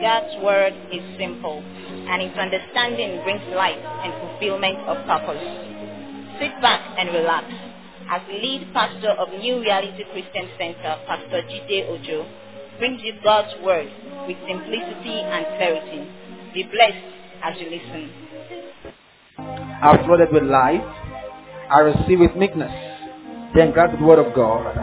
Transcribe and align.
God's 0.00 0.30
word 0.44 0.74
is 0.92 1.02
simple, 1.18 1.58
and 1.58 2.22
its 2.22 2.38
understanding 2.38 3.18
brings 3.24 3.42
life 3.50 3.82
and 3.82 4.14
fulfillment 4.22 4.78
of 4.86 4.96
purpose. 5.06 5.42
Sit 6.38 6.54
back 6.62 6.80
and 6.98 7.10
relax 7.10 7.46
as 8.10 8.22
lead 8.30 8.70
pastor 8.72 9.10
of 9.10 9.28
New 9.40 9.60
Reality 9.60 10.04
Christian 10.12 10.48
Center, 10.56 11.02
Pastor 11.06 11.42
Jide 11.50 11.90
Ojo, 11.90 12.26
brings 12.78 13.02
you 13.02 13.14
God's 13.24 13.52
word 13.64 13.90
with 14.28 14.36
simplicity 14.46 15.18
and 15.18 15.44
clarity. 15.58 16.06
Be 16.54 16.62
blessed 16.62 17.04
as 17.42 17.54
you 17.58 17.68
listen. 17.68 18.10
are 19.82 19.98
flooded 20.06 20.32
with 20.32 20.44
light, 20.44 20.86
I 21.70 21.80
receive 21.80 22.20
with 22.20 22.36
meekness, 22.36 22.70
the 23.52 23.98
word 24.00 24.24
of 24.24 24.32
God, 24.32 24.78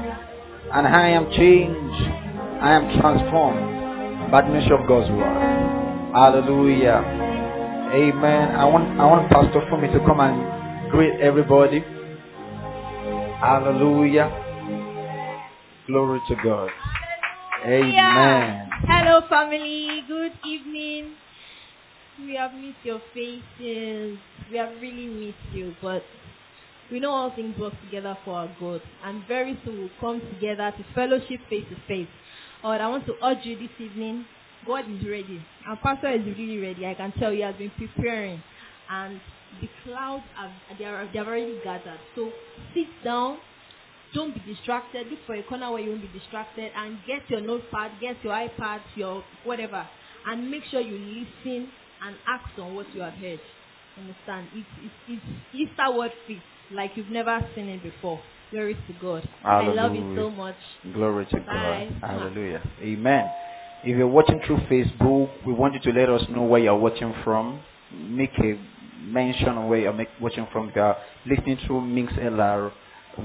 and 0.73 0.85
I 0.85 1.07
am 1.07 1.31
changed, 1.31 2.03
I 2.61 2.73
am 2.73 2.99
transformed 2.99 3.74
measure 4.31 4.75
of 4.75 4.87
God's 4.87 5.09
word. 5.11 6.11
Hallelujah. 6.13 7.03
Amen. 7.93 8.55
I 8.55 8.65
want 8.65 8.99
I 8.99 9.05
want 9.05 9.29
Pastor 9.31 9.61
for 9.69 9.79
me 9.79 9.87
to 9.89 9.99
come 9.99 10.19
and 10.19 10.91
greet 10.91 11.19
everybody. 11.21 11.79
Hallelujah. 13.39 14.31
Glory 15.87 16.19
to 16.27 16.35
God. 16.43 16.69
Amen. 17.65 18.69
Hello, 18.87 19.21
family. 19.29 20.03
Good 20.07 20.33
evening. 20.45 21.13
We 22.19 22.35
have 22.35 22.53
missed 22.53 22.83
your 22.83 23.01
faces. 23.13 24.17
We 24.51 24.57
have 24.57 24.69
really 24.81 25.07
missed 25.07 25.53
you, 25.53 25.75
but 25.81 26.03
we 26.91 26.99
know 26.99 27.11
all 27.11 27.35
things 27.35 27.57
work 27.57 27.73
together 27.85 28.17
for 28.23 28.35
our 28.35 28.55
good. 28.59 28.81
And 29.03 29.23
very 29.27 29.59
soon 29.65 29.79
we'll 29.79 29.89
come 29.99 30.21
together 30.33 30.71
to 30.77 30.85
fellowship 30.93 31.41
face 31.49 31.65
to 31.69 31.75
face. 31.87 32.07
Alright, 32.65 32.81
I 32.81 32.87
want 32.87 33.05
to 33.05 33.13
urge 33.23 33.45
you 33.45 33.59
this 33.59 33.69
evening. 33.79 34.25
God 34.65 34.85
is 34.89 35.07
ready. 35.07 35.39
Our 35.67 35.77
pastor 35.77 36.09
is 36.09 36.25
really 36.25 36.57
ready. 36.57 36.83
I 36.87 36.95
can 36.95 37.11
tell 37.11 37.29
you 37.31 37.37
he 37.37 37.43
has 37.43 37.53
been 37.57 37.69
preparing. 37.77 38.41
And 38.89 39.21
the 39.61 39.69
clouds 39.83 40.23
have 40.35 40.49
they 40.79 40.85
are 40.85 41.07
they 41.13 41.19
have 41.19 41.27
already 41.27 41.59
gathered. 41.63 41.99
So 42.15 42.31
sit 42.73 42.87
down. 43.03 43.37
Don't 44.15 44.33
be 44.33 44.41
distracted. 44.51 45.05
Look 45.11 45.19
for 45.27 45.35
a 45.35 45.43
corner 45.43 45.71
where 45.71 45.81
you 45.81 45.91
won't 45.91 46.11
be 46.11 46.19
distracted 46.19 46.71
and 46.75 46.97
get 47.05 47.29
your 47.29 47.41
notepad, 47.41 48.01
get 48.01 48.15
your 48.23 48.33
iPad, 48.33 48.79
your 48.95 49.23
whatever, 49.43 49.87
and 50.25 50.49
make 50.49 50.63
sure 50.71 50.81
you 50.81 50.97
listen 50.97 51.69
and 52.03 52.15
act 52.27 52.57
on 52.57 52.73
what 52.73 52.87
you 52.95 53.01
have 53.01 53.13
heard. 53.13 53.41
Understand? 53.95 54.47
It's 54.55 54.67
it's 54.81 55.21
it's 55.53 55.69
Easter 55.69 55.95
word 55.95 56.13
feast 56.25 56.41
like 56.71 56.93
you've 56.95 57.11
never 57.11 57.47
seen 57.53 57.69
it 57.69 57.83
before. 57.83 58.19
Glory 58.55 58.75
to 58.75 58.93
God. 59.01 59.29
I 59.43 59.67
love 59.67 59.93
you 59.93 60.15
so 60.15 60.31
much. 60.31 60.55
Glory 60.93 61.25
to 61.25 61.37
Bye. 61.41 61.89
God. 61.99 62.09
Hallelujah. 62.09 62.61
Amen. 62.81 63.29
If 63.83 63.97
you're 63.97 64.07
watching 64.07 64.39
through 64.47 64.59
Facebook, 64.71 65.29
we 65.45 65.51
want 65.51 65.73
you 65.73 65.81
to 65.81 65.99
let 65.99 66.09
us 66.09 66.21
know 66.29 66.43
where 66.43 66.61
you're 66.61 66.77
watching 66.77 67.13
from. 67.25 67.59
Make 67.91 68.31
a 68.39 68.57
mention 69.01 69.49
of 69.49 69.67
where 69.67 69.79
you're 69.79 70.07
watching 70.21 70.47
from. 70.53 70.69
If 70.69 70.75
you're 70.77 70.95
listening 71.25 71.57
through 71.67 71.81
Mixlr, 71.81 72.71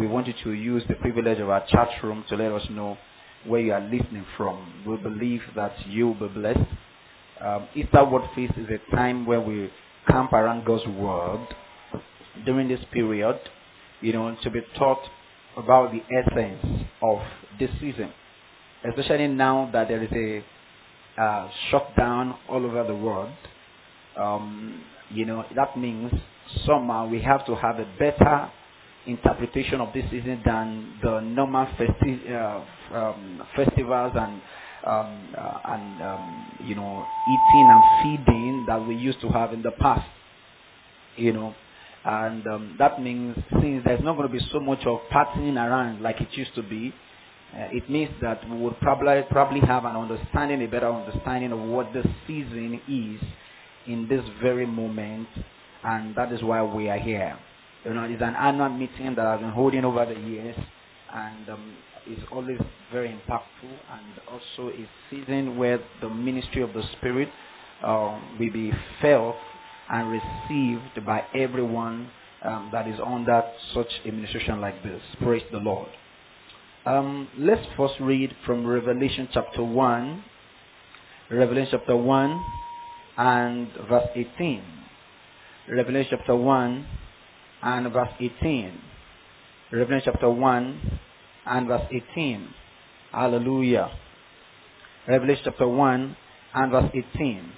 we 0.01 0.08
want 0.08 0.27
you 0.27 0.34
to 0.42 0.53
use 0.53 0.83
the 0.89 0.95
privilege 0.95 1.39
of 1.39 1.48
our 1.48 1.64
chat 1.69 1.91
room 2.03 2.25
to 2.28 2.34
let 2.34 2.51
us 2.51 2.67
know 2.69 2.98
where 3.47 3.61
you 3.61 3.73
are 3.73 3.81
listening 3.81 4.27
from. 4.36 4.83
We 4.84 4.97
believe 4.97 5.42
that 5.55 5.75
you 5.86 6.08
will 6.08 6.28
be 6.28 6.34
blessed. 6.41 6.58
Um, 7.41 7.69
Easter 7.77 8.05
Word 8.05 8.28
Feast 8.34 8.55
is 8.56 8.67
a 8.69 8.97
time 8.97 9.27
where 9.27 9.41
we 9.41 9.70
camp 10.08 10.33
around 10.33 10.64
God's 10.64 10.89
Word 10.89 11.47
during 12.45 12.67
this 12.67 12.81
period, 12.91 13.39
you 14.01 14.12
know, 14.12 14.36
to 14.42 14.51
be 14.51 14.62
taught 14.77 14.98
about 15.62 15.92
the 15.92 16.03
essence 16.14 16.86
of 17.03 17.20
this 17.58 17.70
season, 17.80 18.12
especially 18.89 19.28
now 19.28 19.70
that 19.72 19.89
there 19.89 20.02
is 20.02 20.11
a 20.12 20.44
uh, 21.22 21.48
shutdown 21.70 22.36
all 22.48 22.64
over 22.64 22.84
the 22.84 22.94
world. 22.94 23.33
Um, 24.20 24.83
you 25.11 25.27
know, 25.27 25.44
that 25.56 25.77
means 25.78 26.12
somehow 26.67 27.08
we 27.08 27.20
have 27.22 27.46
to 27.46 27.55
have 27.57 27.79
a 27.79 27.86
better 27.98 28.51
interpretation 29.07 29.80
of 29.80 29.92
this 29.92 30.05
season 30.11 30.42
than 30.45 30.98
the 31.02 31.20
normal 31.20 31.67
festi- 31.79 32.30
uh, 32.30 32.96
um, 32.96 33.42
festivals 33.57 34.13
and 34.17 34.40
um, 34.86 35.34
uh, 35.39 35.58
and 35.67 36.02
um, 36.02 36.46
you 36.61 36.74
know 36.74 37.07
eating 37.27 37.70
and 37.70 37.84
feeding 38.02 38.64
that 38.67 38.86
we 38.86 38.95
used 38.96 39.20
to 39.20 39.29
have 39.29 39.52
in 39.52 39.63
the 39.63 39.73
past. 39.80 40.07
You 41.17 41.33
know, 41.33 41.55
and 42.05 42.46
um, 42.46 42.77
that 42.78 43.02
means 43.02 43.36
since 43.61 43.83
there's 43.84 44.02
not 44.02 44.16
going 44.16 44.28
to 44.28 44.33
be 44.33 44.44
so 44.52 44.61
much 44.61 44.86
of 44.86 45.00
partying 45.12 45.56
around 45.56 46.02
like 46.02 46.20
it 46.20 46.28
used 46.33 46.55
to 46.55 46.62
be, 46.62 46.94
uh, 47.55 47.68
it 47.72 47.90
means 47.90 48.11
that 48.22 48.48
we 48.48 48.56
would 48.56 48.78
probably 48.80 49.22
probably 49.30 49.61
have 49.61 49.84
an 49.84 49.96
understanding, 49.96 50.62
a 50.62 50.66
better 50.68 50.90
understanding 50.90 51.52
of 51.52 51.58
what 51.60 51.92
the 51.92 52.02
season 52.27 52.80
is 52.89 53.28
in 53.86 54.08
this 54.08 54.24
very 54.42 54.66
moment, 54.66 55.28
and 55.84 56.14
that 56.14 56.33
is 56.33 56.42
why 56.42 56.62
we 56.62 56.89
are 56.89 56.98
here. 56.98 57.36
You 57.84 57.94
know, 57.94 58.05
it's 58.05 58.22
an 58.22 58.34
annual 58.34 58.68
meeting 58.68 59.14
that 59.14 59.27
I've 59.27 59.40
been 59.40 59.50
holding 59.50 59.84
over 59.84 60.06
the 60.06 60.18
years, 60.20 60.56
and 61.12 61.48
um, 61.50 61.77
it's 62.06 62.22
always 62.30 62.58
very 62.92 63.08
impactful, 63.08 63.42
and 63.64 64.20
also 64.30 64.70
a 64.70 64.89
season 65.10 65.58
where 65.58 65.80
the 66.00 66.08
ministry 66.08 66.62
of 66.62 66.72
the 66.72 66.83
Spirit 66.92 67.28
um, 67.83 68.36
will 68.39 68.52
be 68.52 68.72
felt 69.02 69.36
and 69.90 70.11
received 70.11 71.05
by 71.05 71.24
everyone 71.34 72.11
um, 72.42 72.70
that 72.73 72.86
is 72.89 72.98
under 73.05 73.42
such 73.74 73.89
administration 74.06 74.61
like 74.61 74.83
this. 74.83 75.02
Praise 75.20 75.42
the 75.52 75.58
Lord. 75.58 75.89
Um, 76.86 77.28
let's 77.36 77.67
first 77.77 77.95
read 78.01 78.34
from 78.46 78.67
Revelation 78.67 79.28
chapter 79.33 79.62
1, 79.62 80.24
Revelation 81.30 81.68
chapter 81.73 81.96
1 81.96 82.45
and 83.18 83.68
verse 83.89 84.08
18. 84.14 84.62
Revelation 85.68 86.17
chapter 86.17 86.36
1 86.36 86.86
and 87.62 87.92
verse 87.92 88.08
18. 88.18 88.72
Revelation 89.72 90.12
chapter 90.12 90.30
1 90.30 91.01
and 91.46 91.68
verse 91.68 91.83
18. 91.90 92.48
Hallelujah. 93.12 93.90
Revelation 95.07 95.42
chapter 95.45 95.68
1 95.68 96.17
and 96.55 96.72
verse 96.72 96.90
18. 97.14 97.52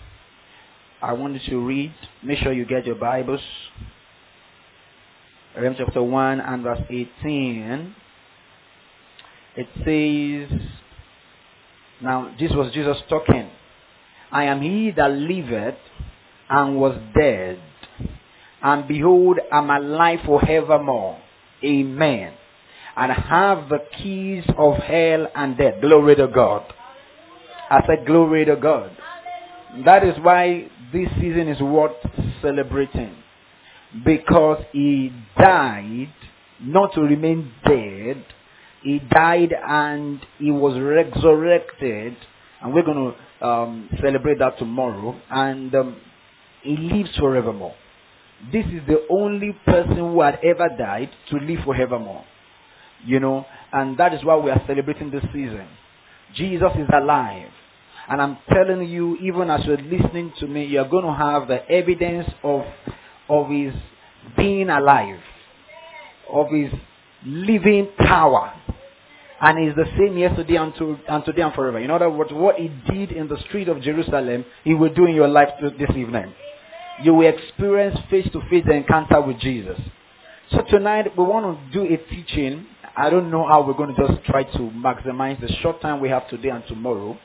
I 1.03 1.15
want 1.15 1.35
you 1.35 1.51
to 1.51 1.67
read. 1.67 1.93
Make 2.23 2.39
sure 2.39 2.53
you 2.53 2.65
get 2.65 2.87
your 2.87 2.95
Bibles. 2.95 3.41
Revelation 5.57 5.85
chapter 5.85 6.01
1 6.01 6.41
and 6.41 6.63
verse 6.63 6.79
18. 6.89 7.95
It 9.57 9.67
says, 9.85 10.61
now 12.01 12.33
this 12.39 12.53
was 12.53 12.73
Jesus 12.73 12.97
talking. 13.09 13.51
I 14.31 14.45
am 14.45 14.63
he 14.63 14.93
that 14.93 15.11
liveth 15.11 15.75
and 16.49 16.77
was 16.77 16.97
dead. 17.19 17.61
And 18.63 18.87
behold, 18.87 19.41
I'm 19.51 19.71
alive 19.71 20.21
forevermore. 20.25 21.21
Amen. 21.65 22.33
And 22.97 23.11
have 23.11 23.69
the 23.69 23.81
keys 23.99 24.45
of 24.57 24.77
hell 24.77 25.27
and 25.35 25.59
death. 25.59 25.81
Glory 25.81 26.15
to 26.15 26.29
God. 26.29 26.63
I 27.69 27.81
said, 27.89 28.07
glory 28.07 28.45
to 28.45 28.55
God. 28.55 28.97
That 29.85 30.05
is 30.05 30.15
why 30.23 30.71
this 30.93 31.09
season 31.21 31.49
is 31.49 31.61
worth 31.61 31.97
celebrating. 32.41 33.17
Because 34.05 34.63
he 34.73 35.13
died 35.39 36.13
not 36.61 36.95
to 36.95 37.01
remain 37.01 37.53
dead. 37.67 38.25
He 38.83 38.99
died 38.99 39.55
and 39.67 40.21
he 40.39 40.51
was 40.51 40.79
resurrected. 40.79 42.17
And 42.63 42.73
we're 42.73 42.85
going 42.85 43.15
to 43.41 43.47
um, 43.47 43.89
celebrate 44.01 44.39
that 44.39 44.59
tomorrow. 44.59 45.21
And 45.31 45.75
um, 45.75 45.97
he 46.63 46.77
lives 46.77 47.11
forevermore. 47.19 47.75
This 48.53 48.67
is 48.67 48.81
the 48.87 49.07
only 49.11 49.53
person 49.67 49.97
who 49.97 50.21
had 50.21 50.39
ever 50.43 50.69
died 50.77 51.11
to 51.31 51.37
live 51.37 51.65
forevermore. 51.65 52.25
You 53.05 53.21
know, 53.21 53.45
and 53.73 53.97
that 53.99 54.15
is 54.15 54.25
why 54.25 54.37
we 54.37 54.51
are 54.51 54.63
celebrating 54.67 55.11
this 55.11 55.25
season. 55.33 55.67
Jesus 56.35 56.71
is 56.77 56.89
alive. 56.95 57.51
And 58.09 58.21
I'm 58.21 58.39
telling 58.53 58.89
you, 58.89 59.17
even 59.19 59.51
as 59.51 59.65
you're 59.65 59.77
listening 59.77 60.33
to 60.41 60.47
me, 60.47 60.67
you're 60.67 60.89
going 60.89 61.05
to 61.05 61.15
have 61.15 61.49
the 61.49 61.69
evidence 61.71 62.29
of, 62.43 62.65
of 63.29 63.49
his 63.49 63.73
being 64.37 64.71
alive, 64.71 65.21
of 66.31 66.51
his 66.51 66.73
living 67.25 67.89
power. 67.99 68.53
And 69.41 69.59
he's 69.59 69.75
the 69.75 69.87
same 69.99 70.17
yesterday 70.19 70.57
and, 70.57 70.75
to, 70.77 70.99
and 71.09 71.25
today 71.25 71.43
and 71.43 71.55
forever. 71.55 71.79
In 71.79 71.91
other 71.91 72.11
words, 72.11 72.31
what 72.33 72.57
he 72.57 72.69
did 72.91 73.13
in 73.13 73.29
the 73.29 73.39
street 73.49 73.69
of 73.69 73.81
Jerusalem, 73.83 74.45
he 74.63 74.75
will 74.75 74.93
do 74.93 75.07
in 75.07 75.15
your 75.15 75.29
life 75.29 75.49
this 75.61 75.91
evening. 75.97 76.33
You 77.03 77.15
will 77.15 77.29
experience 77.29 77.99
face-to-face 78.11 78.67
encounter 78.71 79.21
with 79.21 79.39
Jesus. 79.41 79.79
So 80.53 80.63
tonight 80.71 81.17
we 81.17 81.25
want 81.25 81.73
to 81.73 81.73
do 81.73 81.93
a 81.93 81.97
teaching. 82.15 82.67
I 82.97 83.11
don't 83.11 83.31
know 83.31 83.47
how 83.47 83.67
we're 83.67 83.75
going 83.75 83.95
to 83.95 84.07
just 84.07 84.25
try 84.27 84.45
to 84.45 84.59
maximize 84.59 85.41
the 85.41 85.49
short 85.63 85.81
time 85.81 86.01
we 86.01 86.09
have 86.11 86.29
today 86.29 86.51
and 86.51 86.63
tomorrow. 86.69 87.19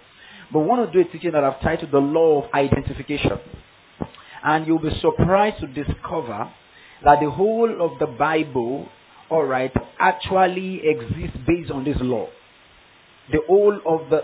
But 0.52 0.60
we 0.60 0.66
want 0.66 0.92
to 0.92 1.04
do 1.04 1.08
a 1.08 1.12
teaching 1.12 1.32
that 1.32 1.44
I've 1.44 1.62
titled 1.62 1.92
The 1.92 2.00
Law 2.00 2.44
of 2.44 2.54
Identification. 2.54 3.40
And 4.44 4.66
you'll 4.66 4.80
be 4.80 4.98
surprised 5.02 5.60
to 5.60 5.68
discover 5.68 6.52
that 7.04 7.20
the 7.20 7.30
whole 7.30 7.82
of 7.82 8.00
the 8.00 8.08
Bible, 8.08 8.88
alright, 9.30 9.74
actually 10.00 10.82
exists 10.88 11.38
based 11.46 11.72
on 11.72 11.84
this 11.84 11.98
law. 12.00 12.28
The 13.32 13.42
whole 13.48 13.80
of 13.86 14.10
the 14.10 14.24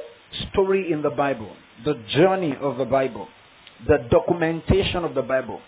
story 0.49 0.91
in 0.91 1.01
the 1.01 1.09
Bible, 1.09 1.51
the 1.83 2.01
journey 2.15 2.55
of 2.59 2.77
the 2.77 2.85
Bible, 2.85 3.27
the 3.87 4.07
documentation 4.09 5.03
of 5.03 5.13
the 5.13 5.21
Bible 5.21 5.59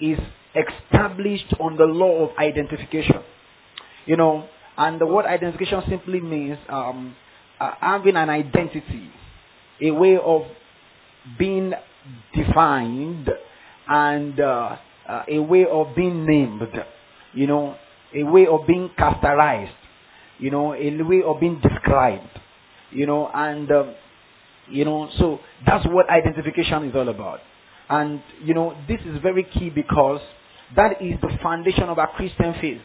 is 0.00 0.18
established 0.54 1.54
on 1.58 1.76
the 1.76 1.84
law 1.84 2.28
of 2.28 2.36
identification. 2.36 3.22
You 4.06 4.16
know, 4.16 4.48
and 4.76 5.00
the 5.00 5.06
word 5.06 5.24
identification 5.26 5.82
simply 5.88 6.20
means 6.20 6.58
um, 6.68 7.16
uh, 7.58 7.72
having 7.80 8.16
an 8.16 8.28
identity, 8.28 9.10
a 9.80 9.90
way 9.90 10.16
of 10.16 10.42
being 11.38 11.72
defined, 12.34 13.30
and 13.88 14.40
uh, 14.40 14.76
uh, 15.08 15.22
a 15.28 15.38
way 15.38 15.66
of 15.66 15.94
being 15.94 16.26
named. 16.26 16.62
You 17.32 17.46
know, 17.46 17.76
a 18.14 18.22
way 18.22 18.46
of 18.46 18.66
being 18.66 18.90
characterized. 18.96 19.72
You 20.38 20.50
know, 20.50 20.74
a 20.74 21.02
way 21.02 21.22
of 21.24 21.40
being 21.40 21.60
described. 21.60 22.28
You 22.90 23.06
know, 23.06 23.30
and 23.32 23.70
um, 23.70 23.94
you 24.68 24.84
know, 24.84 25.08
so 25.18 25.40
that's 25.66 25.86
what 25.86 26.08
identification 26.08 26.84
is 26.84 26.94
all 26.94 27.08
about. 27.08 27.40
And 27.88 28.22
you 28.42 28.54
know, 28.54 28.76
this 28.88 29.00
is 29.04 29.20
very 29.22 29.44
key 29.44 29.70
because 29.70 30.20
that 30.76 31.02
is 31.02 31.20
the 31.20 31.36
foundation 31.42 31.84
of 31.84 31.98
our 31.98 32.08
Christian 32.08 32.54
faith. 32.60 32.80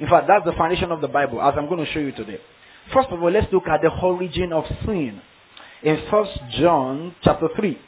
In 0.00 0.08
fact, 0.08 0.26
that's 0.28 0.44
the 0.44 0.52
foundation 0.52 0.90
of 0.90 1.00
the 1.00 1.08
Bible, 1.08 1.40
as 1.40 1.54
I'm 1.56 1.68
going 1.68 1.84
to 1.84 1.92
show 1.92 2.00
you 2.00 2.12
today. 2.12 2.38
First 2.92 3.08
of 3.10 3.22
all, 3.22 3.30
let's 3.30 3.50
look 3.52 3.66
at 3.68 3.80
the 3.80 3.90
origin 4.02 4.52
of 4.52 4.64
sin. 4.84 5.20
In 5.84 6.02
First 6.10 6.32
John 6.58 7.14
chapter 7.22 7.46
3. 7.54 7.78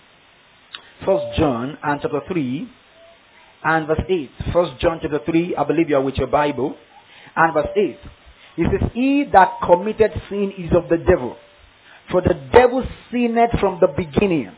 First 1.06 1.38
John 1.38 1.78
and 1.82 1.98
chapter 2.02 2.20
3 2.28 2.68
and 3.64 3.86
verse 3.86 4.02
8. 4.06 4.30
First 4.52 4.72
John 4.80 4.98
chapter 5.00 5.20
3, 5.24 5.56
I 5.56 5.64
believe 5.64 5.88
you 5.88 5.96
are 5.96 6.02
with 6.02 6.16
your 6.16 6.26
Bible. 6.26 6.76
And 7.34 7.54
verse 7.54 7.68
8. 7.74 7.98
It 8.58 8.80
says, 8.80 8.90
He 8.92 9.24
that 9.32 9.52
committed 9.64 10.10
sin 10.28 10.52
is 10.58 10.72
of 10.76 10.90
the 10.90 10.98
devil. 10.98 11.38
For 12.10 12.20
the 12.20 12.34
devil 12.52 12.86
sinned 13.10 13.38
from 13.58 13.80
the 13.80 13.88
beginning. 13.88 14.52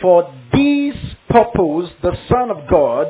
For 0.00 0.32
this 0.52 0.94
purpose 1.28 1.90
the 2.00 2.16
Son 2.28 2.52
of 2.52 2.70
God 2.70 3.08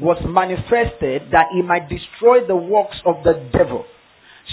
was 0.00 0.20
manifested 0.26 1.30
that 1.30 1.46
he 1.52 1.62
might 1.62 1.88
destroy 1.88 2.44
the 2.44 2.56
works 2.56 2.96
of 3.06 3.22
the 3.22 3.48
devil. 3.52 3.84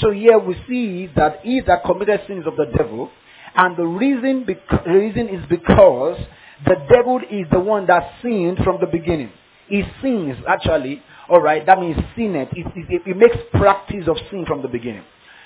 So 0.01 0.11
here 0.11 0.37
we 0.37 0.55
see 0.67 1.09
that 1.15 1.39
he 1.41 1.61
that 1.61 1.83
committed 1.83 2.21
sin 2.27 2.37
is 2.37 2.45
of 2.45 2.55
the 2.55 2.65
devil, 2.77 3.09
and 3.55 3.77
the 3.77 3.85
reason, 3.85 4.45
reason 4.87 5.29
is 5.29 5.45
because 5.49 6.17
the 6.65 6.75
devil 6.89 7.19
is 7.29 7.45
the 7.51 7.59
one 7.59 7.87
that 7.87 8.13
sinned 8.21 8.57
from 8.63 8.79
the 8.79 8.87
beginning. 8.87 9.31
He 9.67 9.83
sins 10.01 10.37
actually, 10.47 11.01
alright, 11.29 11.65
that 11.65 11.79
means 11.79 11.97
sin 12.15 12.35
it. 12.35 12.49
It, 12.53 12.67
it. 12.75 13.01
it 13.05 13.17
makes 13.17 13.37
practice 13.51 14.07
of 14.07 14.17
sin 14.29 14.45
from 14.45 14.61
the 14.61 14.67
beginning. 14.67 15.03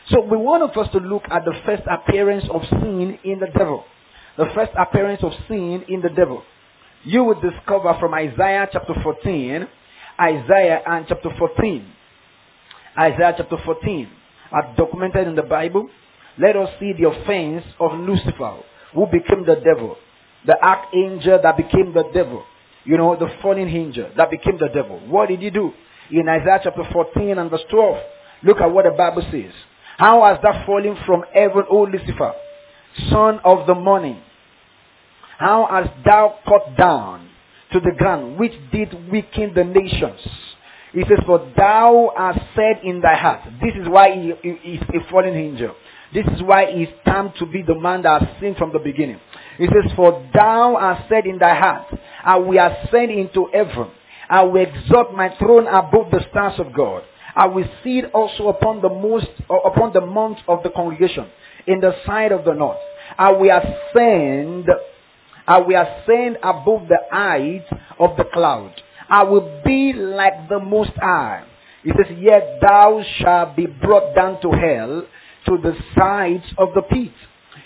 So 0.10 0.22
we 0.22 0.38
want 0.38 0.64
of 0.64 0.78
us 0.78 0.92
to 0.94 1.00
look 1.00 1.24
at 1.30 1.44
the 1.44 1.54
first 1.66 1.84
appearance 1.90 2.46
of 2.52 2.62
sin 2.70 3.20
in 3.24 3.40
the 3.40 3.48
devil. 3.48 3.84
The 4.38 4.46
first 4.56 4.72
appearance 4.78 5.22
of 5.24 5.34
sin 5.48 5.84
in 5.90 6.02
the 6.02 6.10
devil. 6.10 6.44
You 7.04 7.24
will 7.24 7.40
discover 7.42 7.96
from 8.00 8.14
Isaiah 8.14 8.68
chapter 8.72 8.94
14, 9.04 9.68
Isaiah 10.20 10.82
and 10.86 11.06
chapter 11.08 11.30
14. 11.38 11.94
Isaiah 12.98 13.34
chapter 13.38 13.58
14 13.64 14.10
are 14.52 14.76
documented 14.78 15.28
in 15.28 15.36
the 15.36 15.44
Bible. 15.44 15.90
Let 16.40 16.56
us 16.56 16.70
see 16.80 16.94
the 16.94 17.10
offense 17.10 17.66
of 17.80 17.94
Lucifer, 18.00 18.58
who 18.94 19.06
became 19.08 19.46
the 19.46 19.56
devil. 19.56 19.98
The 20.46 20.56
archangel 20.64 21.40
that 21.42 21.58
became 21.58 21.94
the 21.94 22.04
devil. 22.14 22.44
You 22.86 22.98
know, 22.98 23.16
the 23.16 23.28
fallen 23.42 23.68
angel 23.68 24.12
that 24.16 24.32
became 24.32 24.58
the 24.58 24.70
devil. 24.70 25.00
What 25.08 25.30
did 25.30 25.40
he 25.42 25.50
do? 25.50 25.74
In 26.12 26.30
Isaiah 26.30 26.62
chapter 26.64 26.84
14 26.92 27.38
and 27.38 27.50
verse 27.50 27.64
12, 27.70 27.98
look 28.44 28.62
at 28.62 28.72
what 28.72 28.86
the 28.86 28.92
Bible 28.92 29.24
says. 29.30 29.52
How 29.98 30.24
has 30.24 30.38
that 30.44 30.66
fallen 30.66 30.96
from 31.06 31.24
heaven, 31.34 31.64
O 31.70 31.84
Lucifer, 31.84 32.34
son 33.10 33.40
of 33.44 33.68
the 33.68 33.76
morning? 33.76 34.22
How 35.38 35.68
hast 35.70 36.06
thou 36.06 36.40
cut 36.48 36.78
down 36.78 37.30
to 37.74 37.80
the 37.80 37.92
ground, 37.98 38.40
which 38.40 38.54
did 38.72 39.12
weaken 39.12 39.54
the 39.54 39.64
nations? 39.64 40.20
He 40.94 41.02
says, 41.02 41.20
For 41.26 41.52
thou 41.58 42.14
hast 42.16 42.40
said 42.56 42.82
in 42.84 43.02
thy 43.02 43.16
heart, 43.16 43.42
this 43.62 43.74
is 43.80 43.88
why 43.90 44.16
he, 44.16 44.34
he 44.42 44.76
is 44.76 44.82
a 44.84 45.12
fallen 45.12 45.36
angel. 45.36 45.76
This 46.14 46.26
is 46.28 46.42
why 46.42 46.64
it's 46.64 46.92
time 47.06 47.34
to 47.40 47.46
be 47.46 47.62
the 47.62 47.78
man 47.78 48.04
that 48.04 48.22
has 48.22 48.40
sinned 48.40 48.58
from 48.58 48.72
the 48.72 48.80
beginning. 48.80 49.20
He 49.58 49.66
says, 49.66 49.92
For 49.96 50.26
thou 50.34 50.78
hast 50.80 51.10
said 51.10 51.26
in 51.26 51.38
thy 51.38 51.54
heart, 51.56 51.88
I 52.24 52.38
will 52.38 52.58
ascend 52.58 53.12
into 53.12 53.50
heaven. 53.52 53.90
I 54.30 54.44
will 54.44 54.62
exalt 54.62 55.14
my 55.14 55.36
throne 55.38 55.68
above 55.68 56.12
the 56.12 56.26
stars 56.30 56.60
of 56.60 56.74
God. 56.74 57.04
I 57.36 57.46
will 57.46 57.66
sit 57.84 58.06
also 58.14 58.48
upon 58.48 58.82
the 58.82 58.90
most, 58.90 59.28
uh, 59.50 59.56
upon 59.58 59.94
the 59.94 60.02
mount 60.02 60.40
of 60.48 60.64
the 60.64 60.70
congregation 60.70 61.28
in 61.68 61.80
the 61.80 61.94
side 62.06 62.32
of 62.32 62.46
the 62.46 62.54
north. 62.54 62.80
I 63.18 63.32
will 63.32 63.52
ascend, 63.56 64.68
I 65.46 65.60
will 65.60 65.82
ascend 65.82 66.38
above 66.42 66.88
the 66.88 67.00
height 67.12 67.66
of 68.00 68.18
the 68.18 68.24
cloud. 68.26 68.74
I 69.10 69.24
will 69.24 69.62
be 69.64 69.94
like 69.94 70.50
the 70.50 70.60
most 70.60 70.92
high. 70.98 71.46
He 71.84 71.92
says, 71.92 72.18
yet 72.18 72.60
thou 72.62 73.04
shalt 73.20 73.56
be 73.56 73.66
brought 73.66 74.16
down 74.16 74.42
to 74.42 74.52
hell 74.52 75.04
to 75.48 75.58
the 75.58 75.76
sides 75.96 76.44
of 76.58 76.70
the 76.76 76.82
pit. 76.82 77.12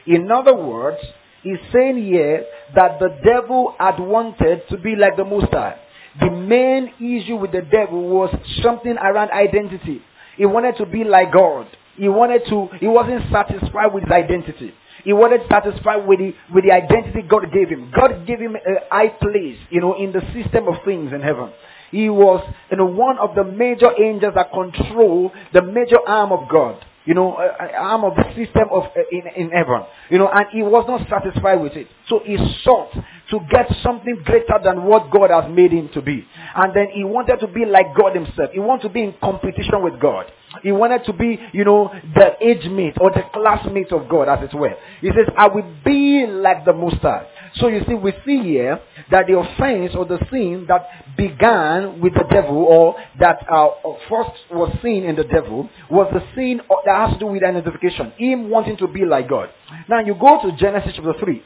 In 0.05 0.31
other 0.31 0.55
words, 0.55 0.99
he's 1.43 1.59
saying 1.73 2.03
here 2.03 2.45
that 2.75 2.99
the 2.99 3.09
devil 3.23 3.75
had 3.79 3.99
wanted 3.99 4.67
to 4.69 4.77
be 4.77 4.95
like 4.95 5.17
the 5.17 5.25
Most 5.25 5.51
High. 5.51 5.79
The 6.19 6.29
main 6.29 6.93
issue 6.99 7.37
with 7.37 7.51
the 7.51 7.61
devil 7.61 8.07
was 8.09 8.35
something 8.61 8.97
around 8.97 9.31
identity. 9.31 10.01
He 10.37 10.45
wanted 10.45 10.77
to 10.77 10.85
be 10.85 11.03
like 11.03 11.31
God. 11.31 11.67
He 11.95 12.09
wanted 12.09 12.43
to, 12.49 12.67
he 12.79 12.87
wasn't 12.87 13.31
satisfied 13.31 13.93
with 13.93 14.03
his 14.03 14.11
identity. 14.11 14.73
He 15.03 15.13
to 15.13 15.39
satisfy 15.49 15.95
with 15.95 16.19
the, 16.19 16.33
with 16.53 16.63
the 16.63 16.71
identity 16.71 17.21
God 17.27 17.51
gave 17.51 17.69
him. 17.69 17.91
God 17.95 18.25
gave 18.27 18.39
him 18.39 18.55
a 18.55 18.93
high 18.93 19.09
place, 19.09 19.57
you 19.69 19.81
know, 19.81 19.95
in 19.97 20.11
the 20.11 20.21
system 20.33 20.67
of 20.67 20.75
things 20.85 21.11
in 21.13 21.21
heaven. 21.21 21.51
He 21.91 22.09
was, 22.09 22.47
you 22.69 22.77
know, 22.77 22.85
one 22.85 23.17
of 23.17 23.35
the 23.35 23.43
major 23.43 23.89
angels 23.99 24.33
that 24.35 24.51
control 24.51 25.31
the 25.53 25.61
major 25.61 25.97
arm 26.07 26.31
of 26.31 26.47
God 26.49 26.85
you 27.05 27.13
know, 27.13 27.35
arm 27.35 28.03
of 28.03 28.15
the 28.15 28.23
system 28.35 28.69
of 28.71 28.83
uh, 28.83 29.01
in, 29.11 29.23
in 29.35 29.49
heaven. 29.51 29.83
You 30.09 30.19
know, 30.19 30.29
and 30.29 30.45
he 30.51 30.61
was 30.61 30.85
not 30.87 31.07
satisfied 31.09 31.59
with 31.61 31.73
it. 31.73 31.87
So 32.07 32.21
he 32.23 32.37
sought 32.63 32.93
to 32.93 33.39
get 33.49 33.67
something 33.81 34.21
greater 34.23 34.59
than 34.63 34.83
what 34.83 35.11
God 35.11 35.31
has 35.31 35.51
made 35.51 35.71
him 35.71 35.89
to 35.93 36.01
be. 36.01 36.25
And 36.55 36.75
then 36.75 36.87
he 36.93 37.03
wanted 37.03 37.39
to 37.39 37.47
be 37.47 37.65
like 37.65 37.95
God 37.95 38.15
himself. 38.15 38.51
He 38.53 38.59
wanted 38.59 38.83
to 38.83 38.89
be 38.89 39.03
in 39.03 39.15
competition 39.21 39.83
with 39.83 39.99
God. 39.99 40.25
He 40.63 40.71
wanted 40.71 41.05
to 41.05 41.13
be, 41.13 41.39
you 41.53 41.63
know, 41.63 41.91
the 42.13 42.35
age 42.45 42.65
mate 42.69 42.97
or 42.99 43.11
the 43.11 43.23
classmate 43.33 43.91
of 43.91 44.09
God, 44.09 44.27
as 44.27 44.43
it 44.43 44.53
were. 44.53 44.75
He 44.99 45.07
says, 45.07 45.33
I 45.37 45.47
will 45.47 45.73
be 45.85 46.25
like 46.27 46.65
the 46.65 46.73
High. 47.01 47.27
So 47.55 47.67
you 47.67 47.83
see, 47.87 47.93
we 47.93 48.13
see 48.25 48.41
here 48.43 48.79
that 49.11 49.27
the 49.27 49.37
offense 49.37 49.93
or 49.95 50.05
the 50.05 50.19
sin 50.31 50.65
that 50.67 51.15
began 51.17 51.99
with 52.01 52.13
the 52.13 52.25
devil 52.29 52.57
or 52.57 52.95
that 53.19 53.45
uh, 53.51 53.69
first 54.09 54.31
was 54.51 54.75
seen 54.81 55.03
in 55.03 55.15
the 55.15 55.23
devil 55.23 55.69
was 55.89 56.11
the 56.13 56.23
sin 56.35 56.61
that 56.85 56.95
has 56.95 57.13
to 57.13 57.19
do 57.19 57.25
with 57.27 57.43
identification. 57.43 58.13
Him 58.17 58.49
wanting 58.49 58.77
to 58.77 58.87
be 58.87 59.05
like 59.05 59.29
God. 59.29 59.49
Now 59.89 59.99
you 59.99 60.15
go 60.15 60.41
to 60.41 60.55
Genesis 60.57 60.93
chapter 60.95 61.13
3. 61.19 61.43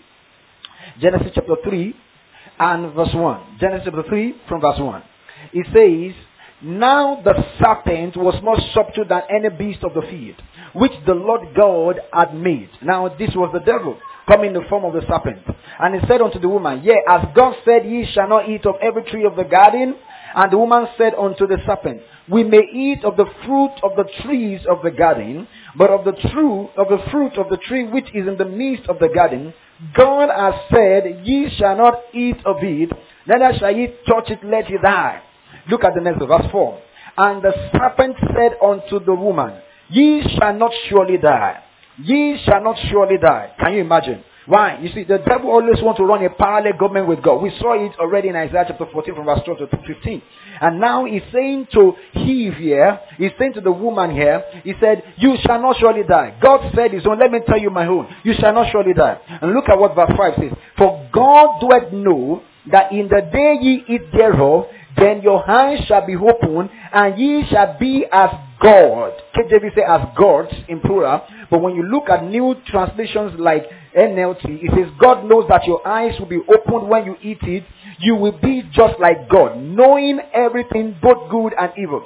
Genesis 1.01 1.31
chapter 1.33 1.55
3 1.63 1.95
and 2.59 2.93
verse 2.93 3.13
1. 3.13 3.57
Genesis 3.59 3.85
chapter 3.85 4.03
3 4.07 4.35
from 4.47 4.61
verse 4.61 4.79
1. 4.79 5.03
It 5.53 5.65
says, 5.73 6.24
Now 6.65 7.21
the 7.23 7.35
serpent 7.59 8.17
was 8.17 8.41
more 8.41 8.57
subtle 8.73 9.05
than 9.07 9.21
any 9.29 9.49
beast 9.49 9.83
of 9.83 9.93
the 9.93 10.01
field, 10.01 10.41
which 10.73 10.93
the 11.05 11.13
Lord 11.13 11.55
God 11.55 11.99
had 12.11 12.33
made. 12.33 12.69
Now 12.81 13.07
this 13.07 13.29
was 13.35 13.51
the 13.53 13.59
devil 13.59 13.97
come 14.27 14.43
in 14.43 14.53
the 14.53 14.63
form 14.69 14.85
of 14.85 14.93
the 14.93 15.07
serpent. 15.07 15.43
And 15.79 15.93
he 15.93 16.07
said 16.07 16.21
unto 16.21 16.39
the 16.39 16.49
woman, 16.49 16.81
Yea, 16.83 17.03
as 17.07 17.27
God 17.35 17.55
said, 17.63 17.85
ye 17.85 18.09
shall 18.11 18.27
not 18.27 18.49
eat 18.49 18.65
of 18.65 18.75
every 18.81 19.03
tree 19.03 19.25
of 19.25 19.35
the 19.35 19.43
garden. 19.43 19.95
And 20.35 20.51
the 20.51 20.57
woman 20.57 20.87
said 20.97 21.13
unto 21.13 21.47
the 21.47 21.57
serpent, 21.65 22.01
We 22.27 22.43
may 22.43 22.63
eat 22.73 23.05
of 23.05 23.15
the 23.15 23.27
fruit 23.45 23.73
of 23.83 23.95
the 23.95 24.09
trees 24.23 24.61
of 24.67 24.81
the 24.83 24.91
garden, 24.91 25.47
but 25.77 25.89
of 25.89 26.03
the 26.03 26.13
true 26.31 26.69
of 26.77 26.87
the 26.89 26.99
fruit 27.11 27.37
of 27.37 27.49
the 27.49 27.57
tree 27.57 27.85
which 27.85 28.07
is 28.13 28.27
in 28.27 28.37
the 28.37 28.45
midst 28.45 28.89
of 28.89 28.99
the 28.99 29.09
garden, 29.13 29.53
God 29.95 30.29
has 30.29 30.55
said, 30.73 31.21
Ye 31.23 31.49
shall 31.57 31.77
not 31.77 31.99
eat 32.13 32.37
of 32.45 32.57
it, 32.61 32.89
neither 33.27 33.57
shall 33.59 33.75
ye 33.75 33.93
touch 34.07 34.29
it, 34.29 34.39
let 34.43 34.69
ye 34.69 34.77
die. 34.81 35.21
Look 35.69 35.83
at 35.83 35.93
the 35.95 36.01
next 36.01 36.19
verse 36.19 36.51
4. 36.51 36.81
And 37.17 37.41
the 37.41 37.51
serpent 37.71 38.17
said 38.35 38.57
unto 38.61 39.03
the 39.03 39.15
woman, 39.15 39.53
Ye 39.89 40.23
shall 40.37 40.53
not 40.53 40.71
surely 40.89 41.17
die. 41.17 41.63
Ye 42.03 42.41
shall 42.43 42.61
not 42.61 42.77
surely 42.89 43.17
die. 43.17 43.53
Can 43.59 43.73
you 43.73 43.81
imagine? 43.81 44.23
Why? 44.47 44.77
You 44.79 44.89
see, 44.93 45.03
the 45.03 45.17
devil 45.27 45.49
always 45.49 45.81
wants 45.81 45.97
to 45.97 46.05
run 46.05 46.23
a 46.23 46.29
parallel 46.29 46.73
government 46.77 47.07
with 47.07 47.23
God. 47.23 47.41
We 47.41 47.49
saw 47.59 47.73
it 47.73 47.97
already 47.99 48.29
in 48.29 48.35
Isaiah 48.35 48.65
chapter 48.67 48.85
14 48.91 49.15
from 49.15 49.25
verse 49.25 49.39
12 49.43 49.57
to 49.69 49.77
15. 49.87 50.21
And 50.61 50.79
now 50.79 51.05
he's 51.05 51.23
saying 51.33 51.67
to 51.73 51.93
Eve 52.15 52.53
here, 52.53 52.99
he's 53.17 53.31
saying 53.39 53.53
to 53.53 53.61
the 53.61 53.71
woman 53.71 54.11
here, 54.11 54.43
he 54.63 54.73
said, 54.79 55.03
you 55.17 55.35
shall 55.41 55.59
not 55.59 55.77
surely 55.79 56.03
die. 56.03 56.37
God 56.41 56.71
said 56.75 56.91
his 56.91 57.07
own, 57.07 57.17
let 57.19 57.31
me 57.31 57.39
tell 57.47 57.57
you 57.57 57.71
my 57.71 57.87
own. 57.87 58.07
You 58.23 58.33
shall 58.39 58.53
not 58.53 58.71
surely 58.71 58.93
die. 58.93 59.19
And 59.41 59.51
look 59.53 59.67
at 59.67 59.79
what 59.79 59.95
verse 59.95 60.11
5 60.15 60.33
says. 60.37 60.51
For 60.77 61.09
God 61.11 61.59
doeth 61.61 61.91
know 61.91 62.43
that 62.71 62.91
in 62.91 63.07
the 63.07 63.21
day 63.31 63.57
ye 63.61 63.83
eat 63.87 64.11
thereof, 64.11 64.67
then 64.97 65.21
your 65.21 65.49
eyes 65.49 65.83
shall 65.87 66.05
be 66.05 66.15
opened, 66.15 66.69
and 66.93 67.19
ye 67.19 67.45
shall 67.49 67.77
be 67.79 68.05
as 68.11 68.29
God. 68.61 69.13
KJV 69.35 69.75
say 69.75 69.83
as 69.87 70.07
gods 70.17 70.53
in 70.67 70.79
plural. 70.79 71.21
But 71.49 71.61
when 71.61 71.75
you 71.75 71.83
look 71.83 72.09
at 72.09 72.23
new 72.23 72.55
translations 72.67 73.39
like 73.39 73.63
NLT, 73.95 74.45
it 74.45 74.71
says, 74.75 74.93
God 74.99 75.25
knows 75.25 75.45
that 75.49 75.65
your 75.65 75.85
eyes 75.87 76.19
will 76.19 76.27
be 76.27 76.39
opened 76.47 76.89
when 76.89 77.05
you 77.05 77.15
eat 77.21 77.39
it. 77.43 77.63
You 77.99 78.15
will 78.15 78.37
be 78.39 78.63
just 78.73 78.99
like 78.99 79.29
God, 79.29 79.57
knowing 79.57 80.19
everything, 80.33 80.97
both 81.01 81.29
good 81.29 81.53
and 81.59 81.71
evil. 81.77 82.05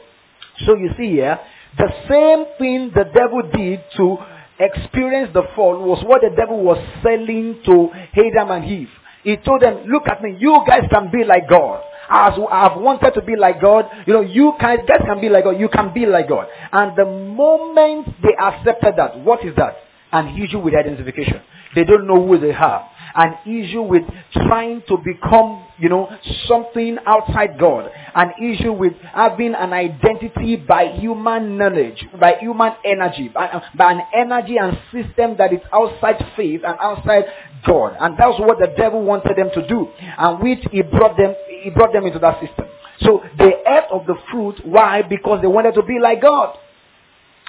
So 0.65 0.75
you 0.75 0.89
see 0.97 1.11
here, 1.11 1.39
the 1.77 1.89
same 2.09 2.45
thing 2.57 2.91
the 2.93 3.05
devil 3.05 3.43
did 3.55 3.81
to 3.97 4.17
experience 4.59 5.31
the 5.33 5.43
fall 5.55 5.79
was 5.79 6.03
what 6.05 6.21
the 6.21 6.35
devil 6.35 6.61
was 6.63 6.77
selling 7.03 7.61
to 7.65 7.89
Adam 8.13 8.51
and 8.51 8.65
Eve. 8.65 8.89
He 9.23 9.37
told 9.37 9.61
them, 9.61 9.85
look 9.87 10.07
at 10.07 10.21
me, 10.21 10.37
you 10.39 10.63
guys 10.67 10.83
can 10.91 11.11
be 11.11 11.23
like 11.23 11.47
God. 11.49 11.83
As 12.09 12.33
I've 12.51 12.79
wanted 12.79 13.11
to 13.11 13.21
be 13.21 13.35
like 13.35 13.61
God, 13.61 13.85
you 14.05 14.13
know, 14.13 14.21
you 14.21 14.53
guys, 14.59 14.79
guys 14.87 15.01
can 15.05 15.21
be 15.21 15.29
like 15.29 15.43
God, 15.43 15.59
you 15.59 15.69
can 15.69 15.93
be 15.93 16.05
like 16.05 16.27
God. 16.27 16.47
And 16.71 16.97
the 16.97 17.05
moment 17.05 18.07
they 18.21 18.35
accepted 18.39 18.95
that, 18.97 19.19
what 19.19 19.45
is 19.45 19.55
that? 19.55 19.77
An 20.11 20.41
issue 20.41 20.59
with 20.59 20.73
identification. 20.73 21.41
They 21.75 21.83
don't 21.83 22.07
know 22.07 22.25
who 22.25 22.39
they 22.39 22.53
are 22.53 22.89
an 23.15 23.37
issue 23.45 23.81
with 23.81 24.03
trying 24.33 24.81
to 24.87 24.97
become, 24.97 25.65
you 25.77 25.89
know, 25.89 26.09
something 26.47 26.97
outside 27.05 27.59
God. 27.59 27.91
An 28.15 28.31
issue 28.41 28.73
with 28.73 28.93
having 29.13 29.55
an 29.55 29.73
identity 29.73 30.55
by 30.55 30.87
human 30.99 31.57
knowledge, 31.57 32.03
by 32.19 32.35
human 32.35 32.73
energy, 32.85 33.29
by, 33.29 33.61
by 33.75 33.93
an 33.93 34.01
energy 34.13 34.57
and 34.57 34.77
system 34.91 35.37
that 35.37 35.53
is 35.53 35.59
outside 35.73 36.23
faith 36.35 36.61
and 36.65 36.77
outside 36.79 37.25
God. 37.65 37.95
And 37.99 38.17
that's 38.17 38.39
what 38.39 38.59
the 38.59 38.73
devil 38.77 39.03
wanted 39.03 39.35
them 39.37 39.49
to 39.53 39.67
do. 39.67 39.89
And 40.17 40.41
which 40.41 40.59
he 40.71 40.81
brought 40.81 41.17
them, 41.17 41.35
he 41.63 41.69
brought 41.69 41.93
them 41.93 42.05
into 42.05 42.19
that 42.19 42.39
system. 42.39 42.65
So 43.01 43.23
they 43.37 43.53
ate 43.65 43.85
of 43.91 44.05
the 44.05 44.15
fruit. 44.31 44.65
Why? 44.65 45.01
Because 45.01 45.41
they 45.41 45.47
wanted 45.47 45.73
to 45.75 45.83
be 45.83 45.99
like 46.01 46.21
God. 46.21 46.57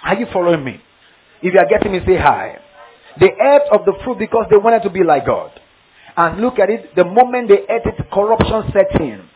Are 0.03 0.15
you 0.15 0.27
following 0.33 0.65
me? 0.65 0.81
If 1.43 1.55
you 1.55 1.59
are 1.59 1.69
getting 1.69 1.93
me, 1.93 2.01
say 2.07 2.17
hi. 2.17 2.59
They 3.19 3.27
ate 3.27 3.69
of 3.73 3.85
the 3.85 3.95
fruit 4.05 4.19
because 4.19 4.47
they 4.51 4.57
wanted 4.57 4.83
to 4.85 4.91
be 4.91 5.03
like 5.03 5.27
God. 5.27 5.51
And 6.17 6.41
look 6.41 6.59
at 6.59 6.71
it, 6.71 6.95
the 6.95 7.05
moment 7.05 7.49
they 7.49 7.61
ate 7.63 7.87
it, 7.87 8.11
corruption 8.13 8.73
set 8.73 9.01
in. 9.01 9.29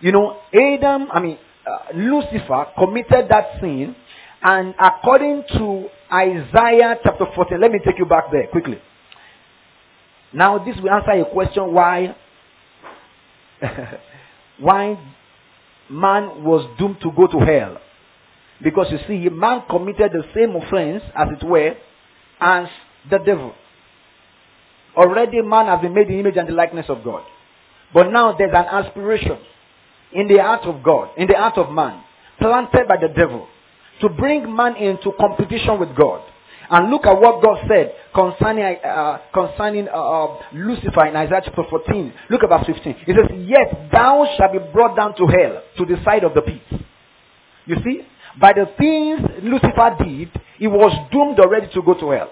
You 0.00 0.12
know, 0.12 0.38
Adam, 0.52 1.08
I 1.12 1.20
mean, 1.20 1.38
uh, 1.66 1.96
Lucifer 1.96 2.66
committed 2.78 3.28
that 3.30 3.60
sin. 3.60 3.96
And 4.42 4.74
according 4.78 5.44
to 5.54 5.88
Isaiah 6.12 6.98
chapter 7.02 7.24
14, 7.34 7.60
let 7.60 7.72
me 7.72 7.80
take 7.84 7.98
you 7.98 8.06
back 8.06 8.30
there 8.30 8.46
quickly. 8.48 8.78
Now, 10.32 10.58
this 10.58 10.76
will 10.82 10.90
answer 10.90 11.12
a 11.12 11.24
question 11.24 11.72
why, 11.72 12.14
why 14.58 14.98
man 15.90 16.44
was 16.44 16.68
doomed 16.78 17.00
to 17.02 17.10
go 17.12 17.26
to 17.26 17.38
hell. 17.38 17.78
Because 18.62 18.86
you 18.90 18.98
see, 19.06 19.28
man 19.28 19.62
committed 19.68 20.12
the 20.12 20.24
same 20.34 20.56
offense, 20.56 21.02
as 21.14 21.28
it 21.38 21.44
were, 21.44 21.76
as 22.40 22.68
the 23.10 23.18
devil. 23.18 23.54
Already 24.96 25.42
man 25.42 25.66
has 25.66 25.80
been 25.82 25.92
made 25.92 26.08
in 26.08 26.14
the 26.14 26.20
image 26.20 26.36
and 26.36 26.48
the 26.48 26.52
likeness 26.52 26.86
of 26.88 27.04
God. 27.04 27.24
But 27.92 28.10
now 28.10 28.34
there's 28.36 28.50
an 28.50 28.64
aspiration 28.64 29.38
in 30.12 30.28
the 30.28 30.38
heart 30.38 30.62
of 30.62 30.82
God, 30.82 31.10
in 31.18 31.26
the 31.26 31.34
heart 31.34 31.58
of 31.58 31.70
man, 31.70 32.02
planted 32.38 32.88
by 32.88 32.96
the 32.96 33.08
devil, 33.08 33.46
to 34.00 34.08
bring 34.08 34.54
man 34.54 34.76
into 34.76 35.12
competition 35.18 35.78
with 35.78 35.94
God. 35.94 36.22
And 36.70 36.90
look 36.90 37.06
at 37.06 37.20
what 37.20 37.42
God 37.42 37.58
said 37.68 37.92
concerning, 38.14 38.64
uh, 38.84 39.18
concerning 39.32 39.88
uh, 39.88 39.92
uh, 39.92 40.42
Lucifer 40.52 41.06
in 41.06 41.16
Isaiah 41.16 41.42
chapter 41.44 41.62
14. 41.68 42.12
Look 42.30 42.42
at 42.42 42.48
verse 42.48 42.66
15. 42.66 42.96
It 43.06 43.16
says, 43.16 43.38
Yet 43.46 43.90
thou 43.92 44.26
shalt 44.36 44.52
be 44.52 44.58
brought 44.72 44.96
down 44.96 45.16
to 45.16 45.26
hell, 45.26 45.62
to 45.78 45.84
the 45.84 46.02
side 46.04 46.24
of 46.24 46.34
the 46.34 46.42
pit. 46.42 46.62
You 47.66 47.76
see? 47.84 48.02
By 48.40 48.52
the 48.52 48.66
things 48.78 49.20
Lucifer 49.42 49.96
did, 50.04 50.30
he 50.58 50.66
was 50.66 50.92
doomed 51.12 51.38
already 51.40 51.68
to 51.74 51.82
go 51.82 51.94
to 51.94 52.10
hell. 52.10 52.30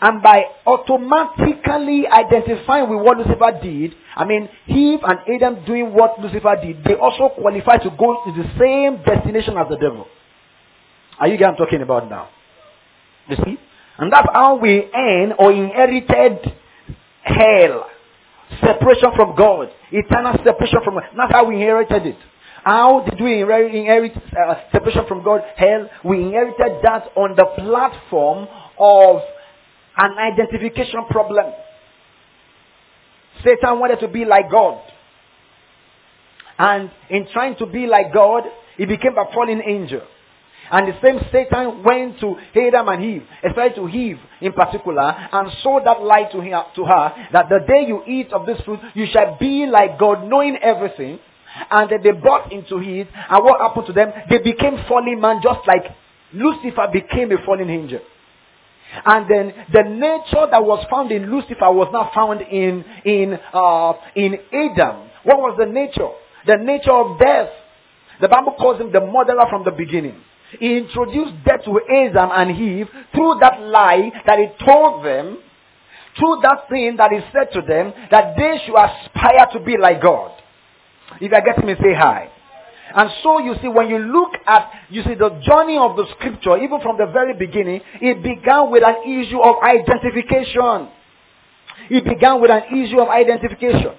And 0.00 0.22
by 0.22 0.44
automatically 0.66 2.06
identifying 2.06 2.88
with 2.88 3.00
what 3.04 3.18
Lucifer 3.18 3.58
did, 3.62 3.94
I 4.14 4.24
mean, 4.24 4.48
Eve 4.68 5.00
and 5.02 5.18
Adam 5.28 5.64
doing 5.64 5.92
what 5.92 6.20
Lucifer 6.20 6.56
did, 6.62 6.84
they 6.84 6.94
also 6.94 7.30
qualify 7.30 7.78
to 7.78 7.90
go 7.90 8.22
to 8.24 8.32
the 8.32 8.48
same 8.58 9.02
destination 9.02 9.56
as 9.58 9.68
the 9.68 9.76
devil. 9.76 10.06
Are 11.18 11.26
you 11.26 11.36
getting 11.36 11.48
I'm 11.48 11.56
talking 11.56 11.82
about 11.82 12.08
now? 12.08 12.28
You 13.28 13.36
see? 13.44 13.58
And 14.00 14.10
that's 14.10 14.28
how 14.32 14.56
we 14.56 14.90
earn 14.94 15.34
or 15.38 15.52
inherited 15.52 16.38
hell. 17.22 17.86
Separation 18.60 19.10
from 19.14 19.36
God. 19.36 19.68
Eternal 19.92 20.34
separation 20.42 20.80
from 20.82 20.94
God. 20.94 21.04
That's 21.14 21.32
how 21.32 21.44
we 21.44 21.56
inherited 21.56 22.06
it. 22.06 22.16
How 22.64 23.04
did 23.08 23.20
we 23.20 23.42
inherit 23.42 24.16
uh, 24.16 24.54
separation 24.72 25.04
from 25.06 25.22
God? 25.22 25.42
Hell. 25.54 25.90
We 26.02 26.22
inherited 26.22 26.80
that 26.82 27.12
on 27.14 27.36
the 27.36 27.44
platform 27.58 28.48
of 28.78 29.20
an 29.98 30.12
identification 30.18 31.04
problem. 31.10 31.52
Satan 33.44 33.78
wanted 33.78 34.00
to 34.00 34.08
be 34.08 34.24
like 34.24 34.50
God. 34.50 34.80
And 36.58 36.90
in 37.10 37.26
trying 37.32 37.56
to 37.56 37.66
be 37.66 37.86
like 37.86 38.14
God, 38.14 38.44
he 38.78 38.86
became 38.86 39.16
a 39.18 39.30
fallen 39.32 39.62
angel. 39.62 40.02
And 40.70 40.88
the 40.88 40.98
same 41.02 41.20
Satan 41.32 41.82
went 41.82 42.20
to 42.20 42.36
Adam 42.54 42.88
and 42.88 43.04
Eve, 43.04 43.22
especially 43.44 43.74
to 43.76 43.88
Eve 43.88 44.18
in 44.40 44.52
particular, 44.52 45.14
and 45.32 45.50
sold 45.62 45.84
that 45.84 46.02
lie 46.02 46.30
to, 46.30 46.40
him, 46.40 46.62
to 46.76 46.84
her 46.84 47.28
that 47.32 47.48
the 47.48 47.60
day 47.66 47.86
you 47.88 48.02
eat 48.06 48.32
of 48.32 48.46
this 48.46 48.60
fruit, 48.62 48.78
you 48.94 49.06
shall 49.12 49.36
be 49.38 49.66
like 49.66 49.98
God, 49.98 50.28
knowing 50.28 50.56
everything. 50.62 51.18
And 51.70 51.90
then 51.90 52.00
they 52.02 52.12
bought 52.12 52.52
into 52.52 52.78
it, 52.78 53.08
and 53.12 53.44
what 53.44 53.60
happened 53.60 53.86
to 53.88 53.92
them? 53.92 54.12
They 54.30 54.38
became 54.38 54.84
fallen 54.88 55.20
man 55.20 55.40
just 55.42 55.66
like 55.66 55.82
Lucifer 56.32 56.86
became 56.92 57.32
a 57.32 57.44
fallen 57.44 57.68
angel. 57.68 58.00
And 59.04 59.28
then 59.30 59.52
the 59.72 59.82
nature 59.82 60.46
that 60.50 60.64
was 60.64 60.84
found 60.90 61.12
in 61.12 61.30
Lucifer 61.30 61.70
was 61.70 61.88
not 61.92 62.12
found 62.14 62.42
in, 62.42 62.84
in, 63.04 63.38
uh, 63.52 63.92
in 64.14 64.34
Adam. 64.52 65.08
What 65.24 65.38
was 65.38 65.56
the 65.58 65.66
nature? 65.66 66.10
The 66.46 66.56
nature 66.56 66.92
of 66.92 67.18
death. 67.18 67.50
The 68.20 68.28
Bible 68.28 68.54
calls 68.58 68.80
him 68.80 68.92
the 68.92 69.00
murderer 69.00 69.46
from 69.48 69.64
the 69.64 69.70
beginning. 69.70 70.20
He 70.58 70.78
introduced 70.78 71.44
death 71.44 71.64
to 71.64 71.80
Adam 71.80 72.30
and 72.32 72.50
Eve 72.50 72.88
through 73.14 73.38
that 73.40 73.60
lie 73.60 74.10
that 74.26 74.38
he 74.38 74.64
told 74.64 75.04
them, 75.04 75.38
through 76.18 76.40
that 76.42 76.68
thing 76.68 76.96
that 76.96 77.12
he 77.12 77.20
said 77.32 77.52
to 77.52 77.62
them, 77.66 77.92
that 78.10 78.36
they 78.36 78.60
should 78.64 78.74
aspire 78.74 79.46
to 79.52 79.60
be 79.60 79.76
like 79.78 80.02
God. 80.02 80.32
If 81.20 81.32
I 81.32 81.40
get 81.40 81.64
me, 81.64 81.74
say 81.74 81.94
hi. 81.94 82.30
And 82.94 83.10
so 83.22 83.38
you 83.38 83.54
see, 83.62 83.68
when 83.68 83.88
you 83.88 83.98
look 83.98 84.32
at, 84.46 84.72
you 84.90 85.02
see 85.04 85.14
the 85.14 85.30
journey 85.46 85.78
of 85.78 85.96
the 85.96 86.06
scripture, 86.16 86.58
even 86.58 86.80
from 86.80 86.98
the 86.98 87.06
very 87.06 87.34
beginning, 87.34 87.80
it 88.00 88.22
began 88.22 88.70
with 88.70 88.82
an 88.82 89.02
issue 89.06 89.40
of 89.40 89.62
identification. 89.62 90.88
It 91.88 92.04
began 92.04 92.40
with 92.40 92.50
an 92.50 92.62
issue 92.76 93.00
of 93.00 93.08
identification. 93.08 93.92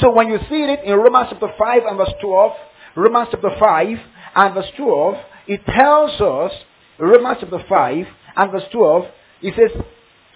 So 0.00 0.12
when 0.12 0.28
you 0.28 0.38
see 0.50 0.62
it 0.62 0.84
in 0.84 0.94
Romans 0.94 1.28
chapter 1.30 1.48
5 1.58 1.82
and 1.86 1.96
verse 1.96 2.12
12, 2.20 2.52
Romans 2.96 3.28
chapter 3.30 3.50
5 3.58 3.98
and 4.36 4.54
verse 4.54 4.70
12, 4.76 5.14
it 5.48 5.64
tells 5.66 6.20
us, 6.20 6.52
Romans 6.98 7.38
chapter 7.40 7.64
5 7.68 8.06
and 8.36 8.52
verse 8.52 8.64
12, 8.70 9.04
it 9.42 9.54
says, 9.56 9.82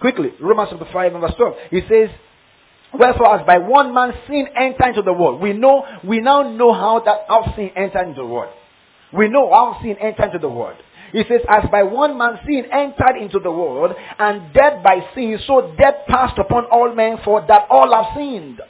quickly, 0.01 0.31
Romans 0.41 0.71
chapter 0.71 0.89
5 0.93 1.13
and 1.13 1.21
verse 1.21 1.35
12, 1.37 1.55
it 1.71 1.85
says, 1.89 2.17
Wherefore, 2.95 3.41
as 3.41 3.47
by 3.47 3.59
one 3.59 3.95
man 3.95 4.13
sin 4.27 4.47
entered 4.55 4.89
into 4.89 5.03
the 5.03 5.13
world, 5.13 5.41
we 5.41 5.55
know, 5.55 5.85
we 6.05 6.21
now 6.21 6.43
know 6.43 6.73
how 6.75 7.01
that 7.05 7.25
how 7.27 7.55
sin 7.57 7.71
entered 7.75 8.09
into 8.09 8.21
the 8.21 8.27
world. 8.27 8.53
We 9.13 9.29
know 9.29 9.51
how 9.51 9.81
sin 9.83 9.97
entered 9.99 10.27
into 10.27 10.39
the 10.39 10.49
world. 10.49 10.77
It 11.15 11.27
says, 11.29 11.41
as 11.49 11.71
by 11.71 11.83
one 11.83 12.17
man 12.17 12.39
sin 12.47 12.65
entered 12.71 13.17
into 13.21 13.39
the 13.39 13.51
world, 13.51 13.93
and 14.19 14.53
death 14.53 14.83
by 14.83 15.01
sin, 15.15 15.39
so 15.47 15.75
death 15.79 16.07
passed 16.09 16.39
upon 16.39 16.67
all 16.67 16.95
men, 16.95 17.19
for 17.25 17.45
that 17.47 17.67
all 17.71 17.93
have 17.95 18.17
sinned. 18.17 18.61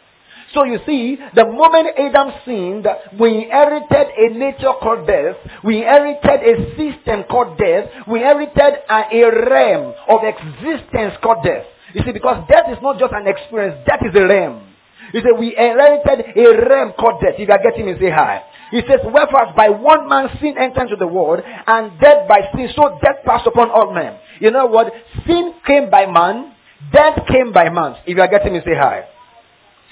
So 0.54 0.64
you 0.64 0.78
see, 0.84 1.16
the 1.34 1.46
moment 1.46 1.88
Adam 1.98 2.32
sinned, 2.44 2.86
we 3.18 3.44
inherited 3.44 4.06
a 4.18 4.36
nature 4.36 4.72
called 4.80 5.06
death. 5.06 5.36
We 5.64 5.78
inherited 5.78 6.40
a 6.44 6.76
system 6.76 7.24
called 7.24 7.56
death. 7.56 7.88
We 8.06 8.20
inherited 8.20 8.84
a, 8.88 9.08
a 9.12 9.48
realm 9.48 9.94
of 10.08 10.20
existence 10.24 11.14
called 11.22 11.44
death. 11.44 11.64
You 11.94 12.02
see, 12.04 12.12
because 12.12 12.46
death 12.48 12.66
is 12.70 12.78
not 12.82 12.98
just 12.98 13.12
an 13.12 13.26
experience, 13.26 13.80
death 13.86 14.00
is 14.04 14.14
a 14.14 14.26
realm. 14.26 14.68
He 15.12 15.20
said, 15.20 15.38
we 15.38 15.56
inherited 15.56 16.36
a 16.36 16.68
realm 16.68 16.92
called 16.98 17.20
death. 17.20 17.34
If 17.38 17.48
you 17.48 17.54
are 17.54 17.62
getting 17.62 17.86
me, 17.86 17.94
say 18.00 18.10
hi. 18.10 18.42
He 18.70 18.80
says, 18.80 19.00
wherefore 19.04 19.52
by 19.56 19.68
one 19.68 20.08
man 20.08 20.28
sin 20.40 20.56
entered 20.58 20.82
into 20.82 20.96
the 20.96 21.06
world, 21.06 21.40
and 21.44 22.00
death 22.00 22.28
by 22.28 22.40
sin, 22.54 22.68
so 22.74 22.98
death 23.02 23.24
passed 23.24 23.46
upon 23.46 23.70
all 23.70 23.92
men. 23.92 24.18
You 24.40 24.50
know 24.50 24.66
what? 24.66 24.92
Sin 25.26 25.54
came 25.66 25.90
by 25.90 26.06
man, 26.06 26.54
death 26.92 27.26
came 27.28 27.52
by 27.52 27.68
man. 27.68 27.96
If 28.06 28.16
you 28.16 28.22
are 28.22 28.28
getting 28.28 28.54
me, 28.54 28.60
say 28.64 28.74
hi. 28.74 29.04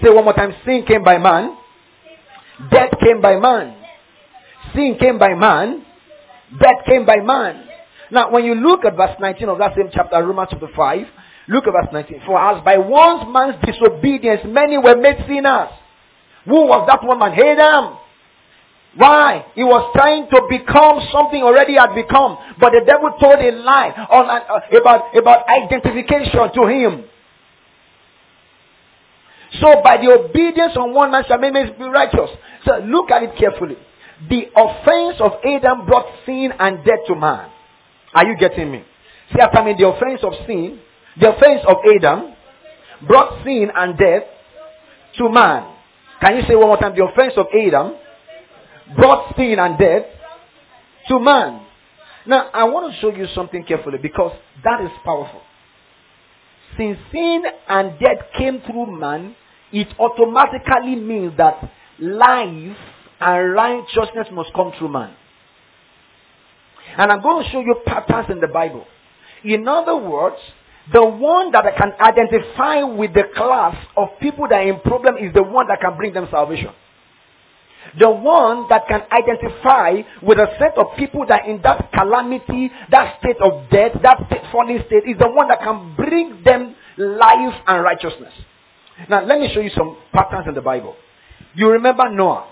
Say 0.03 0.11
one 0.11 0.25
more 0.25 0.35
time, 0.35 0.55
sin 0.65 0.85
came 0.87 1.05
by 1.05 1.19
man, 1.19 1.57
death 2.71 2.91
came 3.03 3.21
by 3.21 3.39
man. 3.39 3.77
Sin 4.75 4.97
came 4.99 5.19
by 5.19 5.35
man, 5.35 5.85
death 6.59 6.85
came 6.87 7.05
by 7.05 7.17
man. 7.17 7.67
Now, 8.11 8.31
when 8.31 8.45
you 8.45 8.55
look 8.55 8.85
at 8.85 8.97
verse 8.97 9.17
19 9.21 9.49
of 9.49 9.59
that 9.59 9.75
same 9.77 9.89
chapter, 9.93 10.17
Romans 10.25 10.49
chapter 10.51 10.69
5, 10.75 11.07
Look 11.51 11.67
at 11.67 11.73
verse 11.73 11.93
19. 11.93 12.23
For 12.27 12.39
as 12.39 12.63
by 12.65 12.79
one 12.79 13.33
man's 13.33 13.57
disobedience 13.67 14.43
many 14.47 14.79
were 14.79 14.97
made 14.97 15.19
sinners. 15.27 15.71
Who 16.45 16.67
was 16.67 16.87
that 16.87 17.03
one 17.05 17.19
man? 17.19 17.33
Adam. 17.35 17.99
Why? 18.95 19.47
He 19.55 19.65
was 19.65 19.91
trying 19.95 20.31
to 20.31 20.47
become 20.49 21.03
something 21.13 21.43
already 21.43 21.75
had 21.75 21.95
become. 21.95 22.39
But 22.59 22.71
the 22.71 22.83
devil 22.87 23.11
told 23.19 23.39
a 23.43 23.51
lie 23.51 23.91
on, 23.91 24.31
uh, 24.31 24.79
about, 24.79 25.17
about 25.17 25.47
identification 25.49 26.55
to 26.55 26.67
him. 26.67 27.05
So 29.59 29.81
by 29.83 29.97
the 29.97 30.13
obedience 30.13 30.73
of 30.77 30.91
one 30.93 31.11
man 31.11 31.25
shall 31.27 31.39
many 31.39 31.71
be 31.73 31.85
righteous. 31.85 32.31
So 32.65 32.79
look 32.85 33.11
at 33.11 33.23
it 33.23 33.37
carefully. 33.37 33.77
The 34.29 34.47
offense 34.55 35.17
of 35.21 35.33
Adam 35.45 35.87
brought 35.87 36.07
sin 36.27 36.53
and 36.59 36.85
death 36.85 37.01
to 37.09 37.15
man. 37.17 37.51
Are 38.15 38.27
you 38.27 38.37
getting 38.37 38.71
me? 38.71 38.85
See 39.33 39.41
after 39.41 39.65
me, 39.65 39.75
the 39.79 39.89
offense 39.89 40.21
of 40.23 40.33
sin, 40.47 40.79
the 41.19 41.35
offense 41.35 41.63
of 41.67 41.77
Adam 41.97 42.35
brought 43.07 43.45
sin 43.45 43.71
and 43.75 43.97
death 43.97 44.23
to 45.19 45.29
man. 45.29 45.75
Can 46.21 46.37
you 46.37 46.43
say 46.47 46.55
one 46.55 46.69
more 46.69 46.77
time? 46.77 46.95
The 46.95 47.05
offense 47.05 47.33
of 47.37 47.47
Adam 47.55 47.95
brought 48.97 49.35
sin 49.37 49.59
and 49.59 49.79
death 49.79 50.05
to 51.09 51.19
man. 51.19 51.67
Now, 52.27 52.51
I 52.53 52.65
want 52.65 52.93
to 52.93 53.01
show 53.01 53.15
you 53.15 53.27
something 53.35 53.65
carefully 53.65 53.99
because 53.99 54.37
that 54.63 54.83
is 54.83 54.91
powerful. 55.05 55.41
Since 56.77 56.99
sin 57.11 57.43
and 57.69 57.99
death 57.99 58.27
came 58.37 58.61
through 58.61 58.99
man, 58.99 59.35
it 59.73 59.89
automatically 59.99 60.97
means 60.97 61.37
that 61.37 61.71
life 61.99 62.77
and 63.21 63.53
righteousness 63.53 64.29
must 64.33 64.53
come 64.55 64.73
through 64.79 64.89
man. 64.89 65.15
And 66.97 67.13
I'm 67.13 67.23
going 67.23 67.45
to 67.45 67.51
show 67.51 67.61
you 67.61 67.77
patterns 67.87 68.29
in 68.31 68.41
the 68.41 68.49
Bible. 68.49 68.85
In 69.45 69.67
other 69.69 69.97
words, 69.97 70.37
the 70.93 71.05
one 71.05 71.53
that 71.53 71.65
I 71.65 71.77
can 71.77 71.93
identify 72.01 72.83
with 72.83 73.15
the 73.15 73.25
class 73.37 73.77
of 73.97 74.09
people 74.21 74.49
that 74.49 74.57
are 74.57 74.69
in 74.69 74.81
problem 74.81 75.17
is 75.19 75.33
the 75.35 75.43
one 75.43 75.69
that 75.69 75.81
can 75.81 75.97
bring 75.97 76.13
them 76.13 76.27
salvation. 76.31 76.71
The 77.99 78.11
one 78.11 78.67
that 78.69 78.87
can 78.89 79.03
identify 79.11 80.03
with 80.23 80.39
a 80.39 80.49
set 80.59 80.77
of 80.79 80.97
people 80.97 81.27
that 81.29 81.47
in 81.47 81.63
that 81.63 81.91
calamity, 81.93 82.71
that 82.91 83.19
state 83.21 83.37
of 83.41 83.71
death, 83.71 83.93
that 84.03 84.49
falling 84.53 84.83
state, 84.87 85.05
is 85.09 85.19
the 85.19 85.31
one 85.31 85.49
that 85.49 85.61
can 85.61 85.95
bring 85.97 86.43
them 86.45 86.75
life 86.97 87.55
and 87.67 87.83
righteousness. 87.83 88.33
Now, 89.09 89.25
let 89.25 89.41
me 89.41 89.51
show 89.53 89.61
you 89.61 89.71
some 89.77 89.97
patterns 90.13 90.47
in 90.49 90.55
the 90.55 90.61
Bible. 90.61 90.97
You 91.55 91.71
remember 91.71 92.09
Noah. 92.09 92.49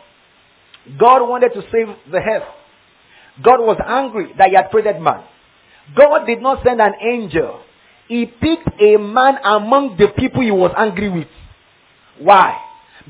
God 0.98 1.28
wanted 1.28 1.52
to 1.54 1.62
save 1.72 1.88
the 2.10 2.18
earth. 2.18 2.44
God 3.42 3.60
was 3.60 3.78
angry 3.86 4.32
that 4.38 4.48
he 4.48 4.56
had 4.56 4.70
created 4.70 5.00
man. 5.00 5.22
God 5.96 6.26
did 6.26 6.40
not 6.42 6.64
send 6.64 6.80
an 6.80 6.92
angel. 7.00 7.60
He 8.08 8.26
picked 8.26 8.68
a 8.80 8.96
man 8.96 9.38
among 9.44 9.96
the 9.98 10.08
people 10.16 10.42
he 10.42 10.50
was 10.50 10.72
angry 10.76 11.08
with. 11.08 11.28
Why? 12.18 12.58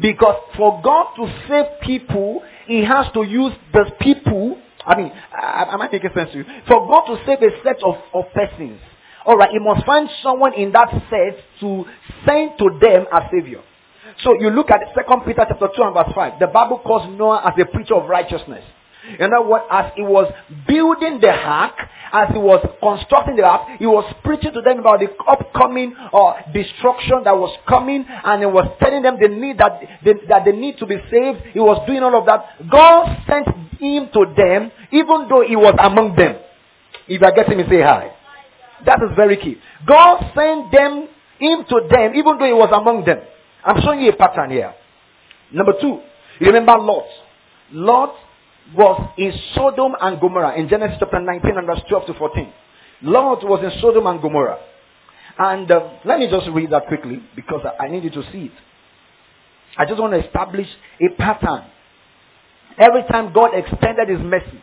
Because 0.01 0.37
for 0.57 0.81
God 0.83 1.15
to 1.17 1.27
save 1.49 1.81
people, 1.83 2.43
He 2.67 2.85
has 2.85 3.07
to 3.15 3.23
use 3.23 3.53
the 3.73 3.91
people. 4.01 4.59
I 4.87 4.97
mean, 4.97 5.13
am 5.33 5.81
I 5.81 5.89
making 5.91 6.11
sense 6.15 6.31
to 6.33 6.39
you? 6.39 6.45
For 6.67 6.87
God 6.87 7.07
to 7.07 7.23
save 7.27 7.39
a 7.43 7.63
set 7.63 7.83
of, 7.83 7.97
of 8.15 8.25
persons, 8.33 8.81
alright, 9.29 9.51
He 9.51 9.59
must 9.59 9.85
find 9.87 10.09
someone 10.23 10.55
in 10.55 10.73
that 10.73 10.91
set 11.11 11.39
to 11.61 11.85
send 12.27 12.53
to 12.59 12.79
them 12.81 13.07
as 13.13 13.25
Savior. 13.31 13.63
So 14.25 14.35
you 14.41 14.51
look 14.51 14.71
at 14.71 14.81
2 14.95 15.15
Peter 15.27 15.45
chapter 15.49 15.69
2 15.75 15.83
and 15.83 15.95
verse 15.95 16.13
5. 16.15 16.41
The 16.41 16.49
Bible 16.49 16.81
calls 16.81 17.09
Noah 17.17 17.43
as 17.47 17.55
a 17.61 17.67
preacher 17.67 17.95
of 17.95 18.09
righteousness. 18.09 18.65
You 19.19 19.29
know 19.29 19.43
what? 19.43 19.67
As 19.71 19.93
he 19.95 20.03
was 20.03 20.31
building 20.67 21.21
the 21.21 21.31
ark, 21.31 21.75
as 22.13 22.29
he 22.33 22.39
was 22.39 22.65
constructing 22.83 23.37
the 23.37 23.45
ark, 23.45 23.69
he 23.79 23.87
was 23.87 24.05
preaching 24.25 24.53
to 24.53 24.61
them 24.61 24.81
about 24.81 25.01
the 25.01 25.09
upcoming 25.27 25.95
uh, 25.97 26.35
destruction 26.53 27.23
that 27.25 27.37
was 27.37 27.57
coming, 27.69 28.05
and 28.09 28.41
he 28.43 28.47
was 28.47 28.69
telling 28.81 29.03
them 29.03 29.17
the 29.21 29.29
need 29.29 29.59
that 29.59 29.81
they, 30.05 30.15
that 30.29 30.45
they 30.45 30.53
need 30.53 30.79
to 30.79 30.87
be 30.87 30.97
saved. 31.11 31.41
He 31.53 31.61
was 31.61 31.81
doing 31.87 32.03
all 32.03 32.19
of 32.19 32.27
that. 32.27 32.69
God 32.71 33.25
sent 33.29 33.47
him 33.79 34.09
to 34.13 34.27
them, 34.37 34.73
even 34.93 35.29
though 35.29 35.45
he 35.47 35.57
was 35.57 35.75
among 35.81 36.17
them. 36.17 36.37
If 37.07 37.21
you 37.21 37.27
are 37.27 37.33
getting 37.33 37.57
me, 37.57 37.65
say 37.71 37.81
hi. 37.81 38.13
That 38.85 39.01
is 39.03 39.11
very 39.17 39.37
key. 39.37 39.57
God 39.87 40.33
sent 40.35 40.73
them 40.73 41.09
him 41.39 41.65
to 41.69 41.89
them, 41.91 42.15
even 42.15 42.39
though 42.39 42.47
he 42.47 42.53
was 42.53 42.71
among 42.73 43.05
them. 43.05 43.21
I'm 43.65 43.81
showing 43.83 44.01
you 44.01 44.11
a 44.11 44.17
pattern 44.17 44.51
here. 44.51 44.75
Number 45.53 45.73
two, 45.81 46.01
remember 46.41 46.77
Lot. 46.79 47.07
Lot 47.73 48.15
was 48.77 49.11
in 49.17 49.33
Sodom 49.55 49.93
and 50.01 50.21
Gomorrah 50.21 50.59
in 50.59 50.69
Genesis 50.69 50.97
chapter 51.01 51.21
19 51.21 51.57
and 51.57 51.67
verse 51.67 51.81
12 51.89 52.07
to 52.07 52.15
14. 52.15 52.53
Lot 53.03 53.47
was 53.47 53.65
in 53.65 53.81
Sodom 53.81 54.07
and 54.07 54.21
Gomorrah. 54.21 54.59
And 55.39 55.71
uh, 55.71 55.91
let 56.05 56.19
me 56.19 56.29
just 56.29 56.49
read 56.53 56.71
that 56.71 56.87
quickly 56.89 57.23
because 57.37 57.65
I 57.79 57.89
need 57.89 58.05
you 58.05 58.11
to 58.11 58.23
see 58.33 58.47
it. 58.47 58.53
I 59.77 59.85
just 59.87 60.01
want 60.01 60.13
to 60.13 60.27
establish 60.27 60.67
a 61.01 61.15
pattern. 61.17 61.65
Every 62.79 63.03
time 63.05 63.33
God 63.33 63.51
extended 63.55 64.09
his 64.09 64.21
mercy, 64.21 64.61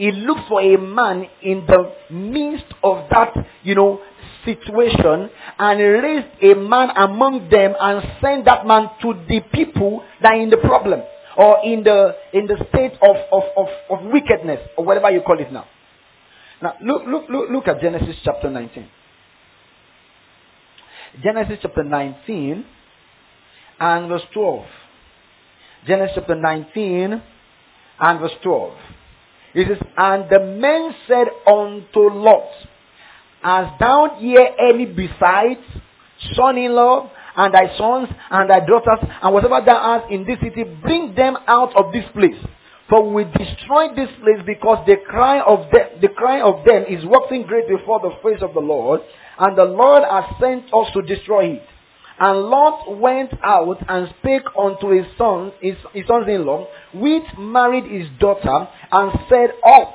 he 0.00 0.12
looked 0.12 0.48
for 0.48 0.62
a 0.62 0.78
man 0.78 1.26
in 1.42 1.66
the 1.66 1.92
midst 2.10 2.64
of 2.82 3.06
that, 3.10 3.34
you 3.62 3.74
know, 3.74 4.00
situation 4.46 5.28
and 5.58 5.78
raised 5.78 6.26
a 6.42 6.54
man 6.54 6.88
among 6.96 7.50
them 7.50 7.74
and 7.78 8.02
sent 8.22 8.46
that 8.46 8.66
man 8.66 8.88
to 9.02 9.12
the 9.28 9.40
people 9.52 10.02
that 10.22 10.32
are 10.32 10.40
in 10.40 10.48
the 10.48 10.56
problem 10.56 11.02
or 11.36 11.58
in 11.66 11.84
the 11.84 12.16
in 12.32 12.46
the 12.46 12.56
state 12.70 12.94
of, 13.02 13.16
of, 13.30 13.42
of, 13.58 13.66
of 13.90 14.04
wickedness 14.10 14.66
or 14.78 14.86
whatever 14.86 15.10
you 15.10 15.20
call 15.20 15.38
it 15.38 15.52
now. 15.52 15.66
Now 16.62 16.76
look 16.82 17.02
look 17.06 17.28
look 17.28 17.50
look 17.50 17.68
at 17.68 17.82
Genesis 17.82 18.16
chapter 18.24 18.48
19. 18.48 18.88
Genesis 21.22 21.58
chapter 21.60 21.84
19 21.84 22.64
and 23.78 24.08
verse 24.08 24.22
12. 24.32 24.64
Genesis 25.86 26.14
chapter 26.14 26.36
19 26.36 27.22
and 28.00 28.20
verse 28.20 28.32
12. 28.42 28.72
It 29.54 29.68
says, 29.68 29.86
And 29.96 30.30
the 30.30 30.40
men 30.40 30.94
said 31.08 31.28
unto 31.46 32.10
Lot, 32.10 32.48
As 33.42 33.66
thou 33.78 34.16
hear 34.18 34.46
any 34.58 34.86
besides, 34.86 35.60
son-in-law, 36.34 37.10
and 37.36 37.54
thy 37.54 37.76
sons 37.76 38.08
and 38.30 38.50
thy 38.50 38.60
daughters 38.60 38.98
and 39.22 39.32
whatever 39.32 39.60
thou 39.64 39.98
hast 40.00 40.12
in 40.12 40.24
this 40.24 40.38
city, 40.40 40.64
bring 40.64 41.14
them 41.14 41.36
out 41.46 41.74
of 41.76 41.92
this 41.92 42.04
place. 42.12 42.36
For 42.88 43.08
we 43.08 43.24
destroy 43.24 43.94
this 43.94 44.10
place 44.20 44.42
because 44.44 44.84
the 44.86 44.96
cry 45.08 45.40
of 45.40 45.70
them, 45.70 46.00
the 46.02 46.08
cry 46.08 46.40
of 46.40 46.64
them 46.66 46.84
is 46.88 47.04
waxing 47.04 47.44
great 47.44 47.68
before 47.68 48.00
the 48.00 48.10
face 48.22 48.42
of 48.42 48.52
the 48.52 48.60
Lord, 48.60 49.00
and 49.38 49.56
the 49.56 49.64
Lord 49.64 50.02
has 50.10 50.24
sent 50.40 50.64
us 50.74 50.92
to 50.94 51.02
destroy 51.02 51.44
it. 51.56 51.62
And 52.20 52.42
Lot 52.42 52.98
went 52.98 53.32
out 53.42 53.78
and 53.88 54.14
spake 54.18 54.42
unto 54.56 54.90
his 54.90 55.06
sons, 55.16 55.52
his, 55.62 55.76
his 55.94 56.06
sons-in-law, 56.06 56.66
which 56.94 57.24
married 57.38 57.84
his 57.84 58.10
daughter, 58.20 58.68
and 58.92 59.18
said, 59.30 59.52
Up, 59.66 59.94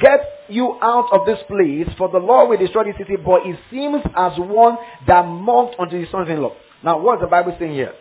get 0.00 0.20
you 0.48 0.78
out 0.80 1.08
of 1.12 1.26
this 1.26 1.40
place, 1.48 1.88
for 1.98 2.08
the 2.08 2.18
Lord 2.18 2.50
will 2.50 2.56
destroy 2.56 2.84
this 2.84 2.96
city. 2.96 3.16
But 3.16 3.46
it 3.46 3.58
seems 3.68 4.00
as 4.16 4.38
one 4.38 4.76
that 5.08 5.26
mocked 5.26 5.74
unto 5.80 5.98
his 5.98 6.08
sons-in-law. 6.12 6.54
Now, 6.84 7.00
what's 7.00 7.20
the 7.20 7.26
Bible 7.26 7.56
saying 7.58 7.74
here? 7.74 7.94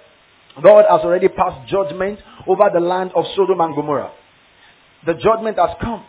God 0.62 0.86
has 0.88 1.01
already 1.01 1.28
passed 1.28 1.67
judgment 1.67 2.19
over 2.47 2.69
the 2.71 2.80
land 2.80 3.13
of 3.15 3.25
Sodom 3.36 3.60
and 3.62 3.75
Gomorrah. 3.75 4.12
The 5.08 5.15
judgment 5.15 5.58
has 5.58 5.71
come. 5.82 6.06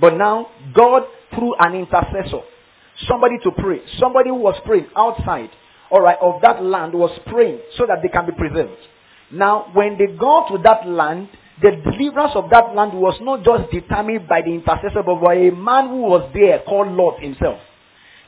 But 0.00 0.16
now, 0.16 0.48
God, 0.74 1.02
through 1.34 1.54
an 1.58 1.74
intercessor, 1.74 2.40
somebody 3.06 3.36
to 3.44 3.50
pray, 3.50 3.80
somebody 3.98 4.30
who 4.30 4.36
was 4.36 4.58
praying 4.64 4.86
outside, 4.96 5.50
alright, 5.92 6.18
of 6.20 6.40
that 6.42 6.62
land 6.62 6.94
was 6.94 7.16
praying 7.26 7.60
so 7.76 7.86
that 7.86 7.98
they 8.02 8.08
can 8.08 8.26
be 8.26 8.32
preserved. 8.32 8.72
Now, 9.30 9.70
when 9.72 9.98
they 9.98 10.06
got 10.06 10.48
to 10.48 10.58
that 10.64 10.88
land, 10.88 11.28
the 11.60 11.70
deliverance 11.70 12.32
of 12.34 12.50
that 12.50 12.74
land 12.74 12.92
was 12.94 13.18
not 13.20 13.44
just 13.44 13.70
determined 13.70 14.26
by 14.26 14.42
the 14.42 14.50
intercessor, 14.50 15.02
but 15.04 15.20
by 15.20 15.34
a 15.34 15.52
man 15.52 15.88
who 15.88 16.02
was 16.02 16.30
there 16.34 16.60
called 16.60 16.92
Lot 16.92 17.20
himself. 17.20 17.60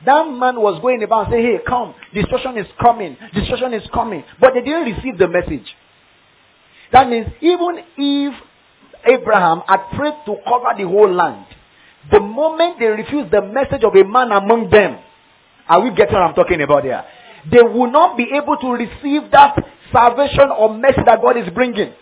That 0.04 0.24
man 0.24 0.60
was 0.60 0.80
going 0.82 1.02
about 1.02 1.26
and 1.26 1.32
saying, 1.32 1.44
hey, 1.44 1.58
come, 1.66 1.94
destruction 2.12 2.58
is 2.58 2.66
coming, 2.80 3.16
destruction 3.34 3.72
is 3.72 3.82
coming. 3.92 4.22
But 4.38 4.52
they 4.54 4.60
didn't 4.60 4.94
receive 4.94 5.18
the 5.18 5.28
message. 5.28 5.66
That 6.92 7.08
means 7.08 7.26
even 7.40 7.82
if 7.96 8.34
Abraham 9.06 9.62
had 9.66 9.90
prayed 9.96 10.14
to 10.26 10.36
cover 10.46 10.76
the 10.76 10.86
whole 10.86 11.12
land, 11.12 11.46
the 12.10 12.20
moment 12.20 12.78
they 12.78 12.86
refused 12.86 13.30
the 13.32 13.42
message 13.42 13.82
of 13.82 13.94
a 13.96 14.04
man 14.04 14.30
among 14.30 14.70
them, 14.70 14.98
are 15.66 15.80
we 15.80 15.90
getting 15.94 16.14
what 16.14 16.22
I'm 16.22 16.34
talking 16.34 16.60
about 16.60 16.84
here? 16.84 17.02
They 17.50 17.62
will 17.62 17.90
not 17.90 18.16
be 18.16 18.30
able 18.34 18.56
to 18.56 18.72
receive 18.72 19.30
that 19.32 19.56
salvation 19.92 20.50
or 20.56 20.74
message 20.74 21.04
that 21.06 21.20
God 21.20 21.36
is 21.36 21.48
bringing. 21.50 21.92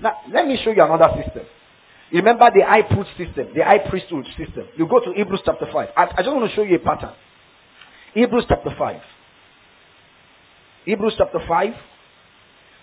Now, 0.00 0.16
let 0.32 0.46
me 0.46 0.58
show 0.64 0.70
you 0.70 0.82
another 0.82 1.10
system. 1.22 1.44
Remember 2.12 2.50
the 2.54 2.62
high 2.64 2.82
priest 2.82 3.10
system, 3.16 3.48
the 3.54 3.64
high 3.64 3.78
priesthood 3.78 4.26
system. 4.36 4.66
You 4.76 4.86
go 4.86 5.00
to 5.00 5.12
Hebrews 5.12 5.40
chapter 5.44 5.66
5. 5.72 5.88
I, 5.96 6.02
I 6.02 6.22
just 6.22 6.34
want 6.34 6.48
to 6.48 6.54
show 6.54 6.62
you 6.62 6.76
a 6.76 6.78
pattern. 6.78 7.12
Hebrews 8.12 8.44
chapter 8.48 8.70
5. 8.76 9.00
Hebrews 10.84 11.14
chapter 11.16 11.38
5 11.46 11.74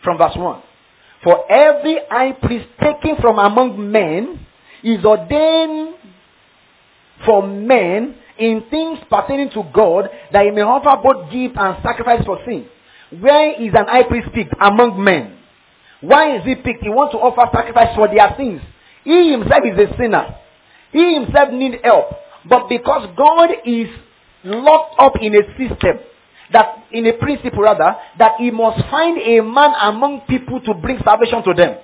from 0.04 0.18
verse 0.18 0.36
1. 0.36 0.62
For 1.24 1.52
every 1.52 1.98
high 2.10 2.32
priest 2.32 2.68
taken 2.82 3.18
from 3.22 3.38
among 3.38 3.92
men 3.92 4.46
is 4.84 5.04
ordained 5.04 5.96
for 7.26 7.46
men 7.46 8.16
in 8.40 8.64
things 8.70 9.00
pertaining 9.10 9.50
to 9.52 9.64
God 9.74 10.10
that 10.32 10.46
he 10.46 10.52
may 10.52 10.62
offer 10.62 11.02
both 11.02 11.32
gift 11.32 11.56
and 11.58 11.84
sacrifice 11.84 12.26
for 12.26 12.40
sin. 12.46 12.68
Where 13.20 13.62
is 13.62 13.74
an 13.76 13.88
high 13.88 14.04
priest 14.04 14.30
picked 14.34 14.54
among 14.62 15.04
men? 15.04 15.38
Why 16.02 16.38
is 16.38 16.46
he 16.46 16.56
picked? 16.56 16.84
He 16.84 16.90
wants 16.90 17.14
to 17.14 17.20
offer 17.20 17.50
sacrifice 17.52 17.96
for 17.96 18.08
their 18.08 18.34
sins. 18.38 18.62
He 19.04 19.32
himself 19.32 19.64
is 19.66 19.78
a 19.78 19.98
sinner. 19.98 20.36
He 20.92 21.16
himself 21.16 21.52
needs 21.52 21.76
help. 21.84 22.12
But 22.48 22.70
because 22.70 23.10
God 23.18 23.50
is 23.66 23.90
locked 24.44 24.96
up 25.00 25.14
in 25.22 25.36
a 25.36 25.44
system, 25.58 26.00
that 26.52 26.86
in 26.92 27.06
a 27.06 27.14
principle 27.14 27.64
rather, 27.64 27.96
that 28.18 28.34
he 28.40 28.52
must 28.52 28.82
find 28.90 29.18
a 29.20 29.42
man 29.42 29.74
among 29.82 30.22
people 30.22 30.62
to 30.62 30.74
bring 30.74 31.00
salvation 31.04 31.44
to 31.44 31.54
them. 31.54 31.78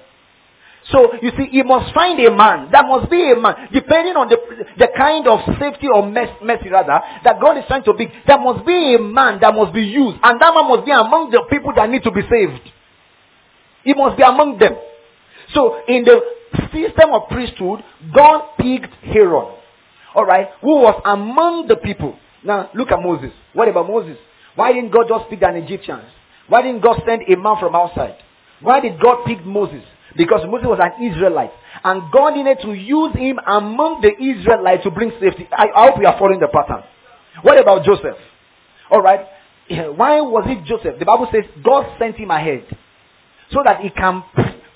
So 0.92 1.14
you 1.22 1.32
see, 1.36 1.48
he 1.52 1.64
must 1.64 1.94
find 1.96 2.20
a 2.20 2.30
man. 2.36 2.70
That 2.72 2.86
must 2.86 3.10
be 3.10 3.32
a 3.32 3.36
man, 3.36 3.70
depending 3.74 4.16
on 4.16 4.30
the 4.30 4.38
the 4.78 4.88
kind 4.96 5.28
of 5.28 5.40
safety 5.60 5.88
or 5.92 6.06
mercy 6.06 6.70
rather 6.70 7.02
that 7.24 7.42
God 7.42 7.58
is 7.58 7.64
trying 7.68 7.84
to 7.86 7.94
be. 7.94 8.12
There 8.28 8.38
must 8.38 8.66
be 8.66 8.96
a 8.96 9.00
man 9.00 9.40
that 9.42 9.54
must 9.56 9.74
be 9.74 9.82
used, 9.82 10.18
and 10.22 10.40
that 10.40 10.54
man 10.54 10.68
must 10.68 10.86
be 10.86 10.92
among 10.92 11.32
the 11.32 11.42
people 11.50 11.74
that 11.76 11.90
need 11.90 12.04
to 12.04 12.12
be 12.12 12.22
saved. 12.30 12.62
He 13.84 13.94
must 13.96 14.18
be 14.18 14.24
among 14.24 14.60
them. 14.60 14.76
So 15.54 15.82
in 15.88 16.04
the 16.04 16.22
system 16.72 17.14
of 17.14 17.30
priesthood, 17.30 17.84
God 18.14 18.58
picked 18.58 18.94
Aaron, 19.06 19.58
all 20.14 20.26
right, 20.26 20.50
who 20.62 20.82
was 20.82 21.02
among 21.06 21.68
the 21.68 21.78
people. 21.78 22.18
Now 22.44 22.70
look 22.76 22.92
at 22.92 23.02
Moses. 23.02 23.32
What 23.54 23.68
about 23.68 23.88
Moses? 23.88 24.18
Why 24.56 24.72
didn't 24.72 24.92
God 24.92 25.08
just 25.10 25.30
pick 25.32 25.42
an 25.42 25.56
Egyptian? 25.56 26.02
Why 26.48 26.62
didn't 26.62 26.82
God 26.82 27.02
send 27.08 27.24
a 27.28 27.36
man 27.36 27.58
from 27.60 27.76
outside? 27.76 28.18
Why 28.62 28.80
did 28.80 29.00
God 29.02 29.26
pick 29.26 29.44
Moses? 29.44 29.84
Because 30.16 30.42
Moses 30.48 30.68
was 30.68 30.80
an 30.82 31.04
Israelite. 31.04 31.52
And 31.84 32.12
God 32.12 32.36
needed 32.36 32.60
to 32.62 32.74
use 32.74 33.14
him 33.16 33.40
among 33.46 34.02
the 34.02 34.12
Israelites 34.16 34.84
to 34.84 34.92
bring 34.92 35.12
safety. 35.20 35.48
I, 35.52 35.68
I 35.76 35.92
hope 35.92 36.00
you 36.00 36.08
are 36.08 36.18
following 36.18 36.40
the 36.40 36.48
pattern. 36.48 36.84
What 37.42 37.60
about 37.60 37.84
Joseph? 37.84 38.18
Alright. 38.92 39.28
Why 39.70 40.22
was 40.22 40.46
it 40.48 40.66
Joseph? 40.66 41.00
The 41.00 41.06
Bible 41.06 41.28
says 41.32 41.44
God 41.64 41.98
sent 42.00 42.16
him 42.16 42.32
ahead. 42.32 42.66
So 43.52 43.62
that 43.64 43.82
he 43.82 43.90
can 43.90 44.24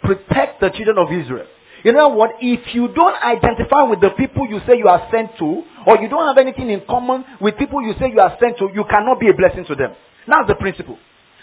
protect 0.03 0.61
the 0.61 0.69
children 0.69 0.97
of 0.97 1.11
Israel. 1.11 1.47
You 1.83 1.93
know 1.93 2.09
what? 2.09 2.31
If 2.41 2.75
you 2.75 2.89
don't 2.89 3.15
identify 3.23 3.83
with 3.83 4.01
the 4.01 4.09
people 4.11 4.47
you 4.47 4.59
say 4.67 4.77
you 4.77 4.87
are 4.87 5.07
sent 5.11 5.37
to, 5.39 5.63
or 5.87 5.97
you 6.01 6.09
don't 6.09 6.27
have 6.27 6.37
anything 6.37 6.69
in 6.69 6.81
common 6.87 7.23
with 7.39 7.57
people 7.57 7.81
you 7.81 7.93
say 7.99 8.11
you 8.11 8.19
are 8.19 8.35
sent 8.39 8.57
to, 8.57 8.69
you 8.73 8.83
cannot 8.89 9.19
be 9.19 9.29
a 9.29 9.33
blessing 9.33 9.65
to 9.65 9.75
them. 9.75 9.95
That's 10.27 10.47
the 10.47 10.55
principle. 10.55 10.99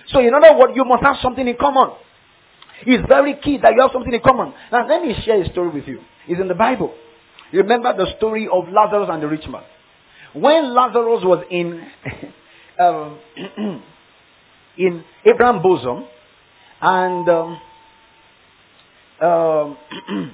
So 0.08 0.20
in 0.20 0.34
other 0.34 0.56
words, 0.56 0.72
you 0.76 0.84
must 0.84 1.02
have 1.02 1.16
something 1.22 1.46
in 1.46 1.56
common. 1.56 1.96
It's 2.84 3.06
very 3.08 3.34
key 3.42 3.58
that 3.62 3.72
you 3.74 3.80
have 3.80 3.90
something 3.92 4.12
in 4.12 4.20
common. 4.20 4.52
Now 4.70 4.86
let 4.86 5.02
me 5.02 5.14
share 5.24 5.40
a 5.40 5.50
story 5.50 5.70
with 5.70 5.86
you. 5.86 6.00
It's 6.28 6.40
in 6.40 6.48
the 6.48 6.54
Bible. 6.54 6.94
Remember 7.52 7.96
the 7.96 8.06
story 8.16 8.48
of 8.52 8.68
Lazarus 8.68 9.08
and 9.10 9.22
the 9.22 9.28
rich 9.28 9.46
man. 9.48 9.62
When 10.34 10.74
Lazarus 10.74 11.22
was 11.24 11.44
in 11.50 11.86
um, 12.78 13.18
in 14.78 15.04
Abraham's 15.24 15.62
bosom, 15.62 16.04
and 16.80 17.28
um, 17.28 17.60
um, 19.22 19.78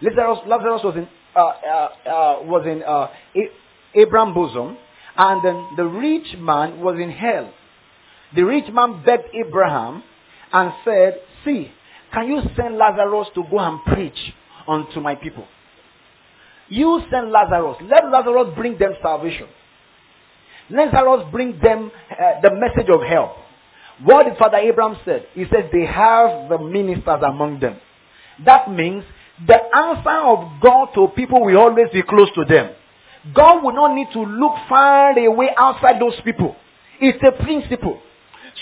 Lazarus, 0.00 0.38
Lazarus 0.46 0.80
was 0.84 0.94
in 0.96 1.08
uh, 1.34 1.40
uh, 1.40 1.88
uh, 2.08 2.42
was 2.44 2.66
in 2.66 2.82
uh, 2.82 3.08
Abraham's 3.94 4.34
bosom, 4.34 4.78
and 5.16 5.44
then 5.44 5.66
the 5.76 5.84
rich 5.84 6.36
man 6.38 6.80
was 6.80 6.98
in 6.98 7.10
hell. 7.10 7.52
The 8.34 8.42
rich 8.42 8.72
man 8.72 9.02
begged 9.04 9.34
Abraham 9.34 10.02
and 10.52 10.72
said, 10.84 11.20
"See, 11.44 11.70
can 12.12 12.28
you 12.28 12.42
send 12.56 12.76
Lazarus 12.76 13.28
to 13.34 13.44
go 13.50 13.58
and 13.58 13.82
preach 13.84 14.18
unto 14.68 15.00
my 15.00 15.14
people? 15.14 15.46
You 16.68 17.02
send 17.10 17.30
Lazarus. 17.30 17.76
Let 17.82 18.10
Lazarus 18.10 18.54
bring 18.56 18.78
them 18.78 18.94
salvation. 19.02 19.46
Lazarus 20.70 21.26
bring 21.30 21.58
them 21.62 21.90
uh, 22.10 22.40
the 22.42 22.50
message 22.50 22.88
of 22.90 23.02
help. 23.02 23.32
What 24.04 24.24
did 24.24 24.36
Father 24.38 24.56
Abraham 24.58 24.98
said? 25.04 25.26
He 25.34 25.44
said 25.50 25.70
they 25.72 25.84
have 25.86 26.48
the 26.48 26.58
ministers 26.58 27.22
among 27.26 27.60
them. 27.60 27.76
That 28.44 28.70
means 28.70 29.04
the 29.46 29.58
answer 29.74 30.20
of 30.24 30.60
God 30.62 30.88
to 30.94 31.08
people 31.14 31.44
will 31.44 31.58
always 31.58 31.88
be 31.92 32.02
close 32.02 32.28
to 32.34 32.44
them. 32.44 32.74
God 33.34 33.62
will 33.62 33.74
not 33.74 33.94
need 33.94 34.08
to 34.12 34.20
look 34.20 34.54
far 34.68 35.16
away 35.18 35.50
outside 35.56 36.00
those 36.00 36.18
people. 36.24 36.56
It's 37.00 37.22
a 37.22 37.42
principle. 37.42 38.00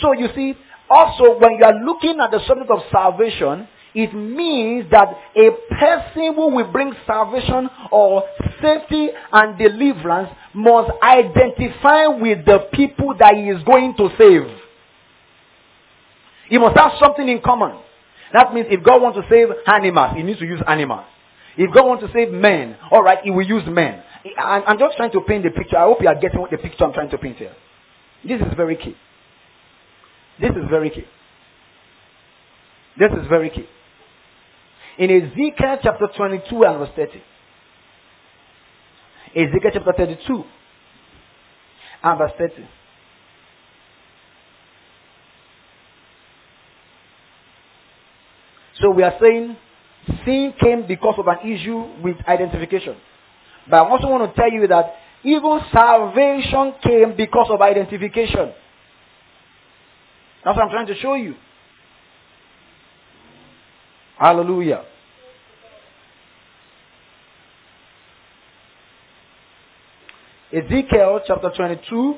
So 0.00 0.12
you 0.12 0.28
see, 0.34 0.54
also 0.90 1.38
when 1.38 1.52
you 1.52 1.64
are 1.64 1.84
looking 1.84 2.18
at 2.20 2.30
the 2.30 2.40
subject 2.46 2.70
of 2.70 2.80
salvation, 2.90 3.68
it 3.94 4.14
means 4.14 4.90
that 4.90 5.08
a 5.36 5.50
person 5.74 6.34
who 6.34 6.54
will 6.54 6.70
bring 6.70 6.92
salvation 7.06 7.68
or 7.90 8.24
safety 8.60 9.08
and 9.32 9.58
deliverance 9.58 10.30
must 10.54 10.90
identify 11.02 12.06
with 12.06 12.44
the 12.44 12.68
people 12.72 13.14
that 13.18 13.34
he 13.34 13.42
is 13.48 13.62
going 13.64 13.94
to 13.96 14.10
save. 14.18 14.46
He 16.48 16.58
must 16.58 16.76
have 16.76 16.92
something 17.00 17.28
in 17.28 17.40
common. 17.40 17.78
That 18.32 18.52
means 18.54 18.66
if 18.70 18.84
God 18.84 19.02
wants 19.02 19.18
to 19.18 19.24
save 19.28 19.48
animals, 19.66 20.16
he 20.16 20.22
needs 20.22 20.38
to 20.40 20.46
use 20.46 20.60
animals. 20.66 21.04
If 21.56 21.72
God 21.74 21.86
wants 21.86 22.04
to 22.04 22.12
save 22.12 22.30
men, 22.30 22.76
alright, 22.92 23.18
he 23.22 23.30
will 23.30 23.46
use 23.46 23.64
men. 23.66 24.02
I'm 24.38 24.78
just 24.78 24.96
trying 24.96 25.12
to 25.12 25.20
paint 25.22 25.44
the 25.44 25.50
picture. 25.50 25.78
I 25.78 25.82
hope 25.82 26.00
you 26.00 26.08
are 26.08 26.14
getting 26.14 26.44
the 26.50 26.58
picture 26.58 26.84
I'm 26.84 26.92
trying 26.92 27.10
to 27.10 27.18
paint 27.18 27.38
here. 27.38 27.54
This 28.24 28.40
is 28.40 28.54
very 28.56 28.76
key. 28.76 28.96
This 30.40 30.50
is 30.50 30.68
very 30.70 30.90
key. 30.90 31.04
This 32.98 33.12
is 33.12 33.26
very 33.28 33.50
key. 33.50 33.66
In 34.98 35.10
Ezekiel 35.10 35.78
chapter 35.82 36.08
22 36.16 36.64
and 36.64 36.78
verse 36.78 36.90
30. 36.96 37.22
Ezekiel 39.34 39.70
chapter 39.72 39.92
32 39.96 40.44
and 42.02 42.18
verse 42.18 42.32
30. 42.38 42.68
So 48.80 48.90
we 48.90 49.02
are 49.02 49.14
saying 49.20 49.56
sin 50.24 50.54
came 50.58 50.86
because 50.86 51.16
of 51.18 51.26
an 51.28 51.38
issue 51.46 51.84
with 52.02 52.16
identification. 52.26 52.96
But 53.68 53.76
I 53.76 53.88
also 53.88 54.08
want 54.08 54.34
to 54.34 54.40
tell 54.40 54.50
you 54.50 54.66
that 54.68 54.94
even 55.22 55.60
salvation 55.72 56.74
came 56.82 57.14
because 57.16 57.48
of 57.50 57.60
identification. 57.60 58.52
That's 60.44 60.56
what 60.56 60.64
I'm 60.64 60.70
trying 60.70 60.86
to 60.86 60.96
show 60.96 61.14
you. 61.14 61.34
Hallelujah. 64.18 64.84
Ezekiel 70.52 71.20
chapter 71.26 71.50
22. 71.56 72.14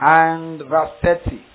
And 0.00 0.58
verse 0.62 0.90
30. 1.02 1.51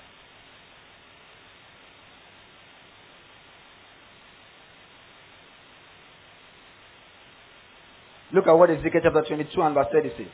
Look 8.38 8.46
at 8.46 8.52
what 8.52 8.70
Ezekiel 8.70 9.00
chapter 9.02 9.24
22 9.26 9.62
and 9.62 9.74
verse 9.74 9.88
30 9.90 10.10
says. 10.10 10.26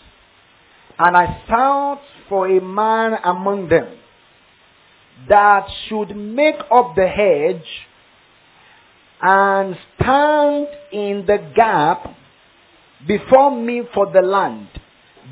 And 0.99 1.17
I 1.17 1.43
sought 1.49 2.03
for 2.29 2.47
a 2.47 2.61
man 2.61 3.15
among 3.25 3.71
them 3.71 3.97
that 5.27 5.67
should 5.89 6.15
make 6.15 6.57
up 6.71 6.95
the 6.97 7.09
hedge 7.09 7.65
and 9.23 9.75
stand 9.95 10.67
in 10.93 11.25
the 11.27 11.51
gap 11.57 12.15
before 13.09 13.59
me 13.59 13.85
for 13.95 14.13
the 14.13 14.21
land, 14.21 14.69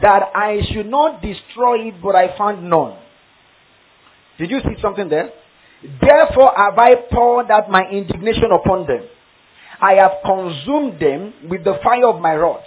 that 0.01 0.31
I 0.35 0.63
should 0.73 0.87
not 0.87 1.21
destroy 1.21 1.89
it, 1.89 2.03
but 2.03 2.15
I 2.15 2.39
found 2.39 2.71
none. 2.71 2.97
Did 4.39 4.51
you 4.51 4.61
see 4.61 4.81
something 4.81 5.11
there? 5.11 5.31
Therefore 6.01 6.55
have 6.57 6.79
I 6.79 6.95
poured 7.13 7.51
out 7.51 7.71
my 7.71 7.83
indignation 7.91 8.51
upon 8.51 8.87
them 8.87 9.03
I 9.83 9.95
have 9.95 10.13
consumed 10.25 11.01
them 11.01 11.35
with 11.51 11.65
the 11.65 11.79
fire 11.83 12.07
of 12.07 12.21
my 12.21 12.35
wrath. 12.35 12.63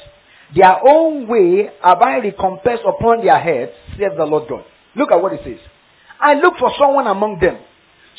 Their 0.54 0.76
own 0.86 1.28
way 1.28 1.70
have 1.82 2.02
I 2.02 2.18
recompensed 2.20 2.84
upon 2.86 3.24
their 3.24 3.40
heads, 3.40 3.72
says 3.98 4.12
the 4.18 4.26
Lord 4.26 4.50
God. 4.50 4.66
Look 4.96 5.12
at 5.12 5.22
what 5.22 5.32
it 5.32 5.40
says. 5.46 5.60
I 6.20 6.34
look 6.34 6.56
for 6.60 6.72
someone 6.78 7.08
among 7.08 7.40
them, 7.40 7.58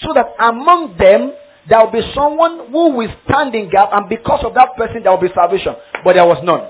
so 0.00 0.14
that 0.14 0.26
among 0.40 0.96
them 0.96 1.32
there 1.68 1.80
will 1.84 1.92
be 1.92 2.02
someone 2.14 2.70
who 2.70 2.96
will 2.96 3.12
stand 3.28 3.54
in 3.54 3.70
gap, 3.70 3.90
and 3.92 4.08
because 4.08 4.44
of 4.44 4.54
that 4.54 4.76
person 4.76 5.02
there 5.02 5.12
will 5.12 5.20
be 5.20 5.32
salvation. 5.34 5.74
But 6.02 6.14
there 6.14 6.26
was 6.26 6.40
none. 6.42 6.64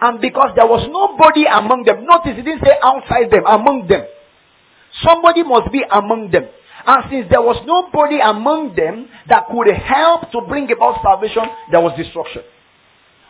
And 0.00 0.20
because 0.20 0.52
there 0.56 0.66
was 0.66 0.88
nobody 0.88 1.44
among 1.44 1.84
them, 1.84 2.06
notice 2.06 2.38
it 2.38 2.42
didn't 2.42 2.64
say 2.64 2.72
outside 2.82 3.30
them, 3.30 3.44
among 3.46 3.86
them. 3.86 4.06
Somebody 5.04 5.42
must 5.42 5.70
be 5.70 5.82
among 5.90 6.30
them. 6.30 6.48
And 6.86 7.04
since 7.10 7.26
there 7.30 7.42
was 7.42 7.62
nobody 7.66 8.18
among 8.20 8.74
them 8.74 9.08
that 9.28 9.44
could 9.50 9.68
help 9.74 10.30
to 10.32 10.40
bring 10.48 10.70
about 10.72 11.02
salvation, 11.02 11.44
there 11.70 11.80
was 11.80 11.96
destruction. 11.96 12.42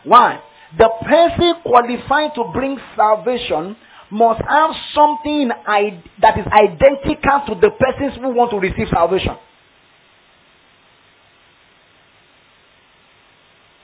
Why? 0.03 0.41
The 0.77 0.89
person 1.03 1.55
qualified 1.63 2.33
to 2.35 2.49
bring 2.53 2.77
salvation 2.95 3.75
must 4.09 4.41
have 4.47 4.71
something 4.93 5.49
that 5.49 6.37
is 6.37 6.45
identical 6.47 7.55
to 7.55 7.61
the 7.61 7.71
persons 7.71 8.15
who 8.21 8.29
want 8.33 8.51
to 8.51 8.59
receive 8.59 8.87
salvation. 8.89 9.37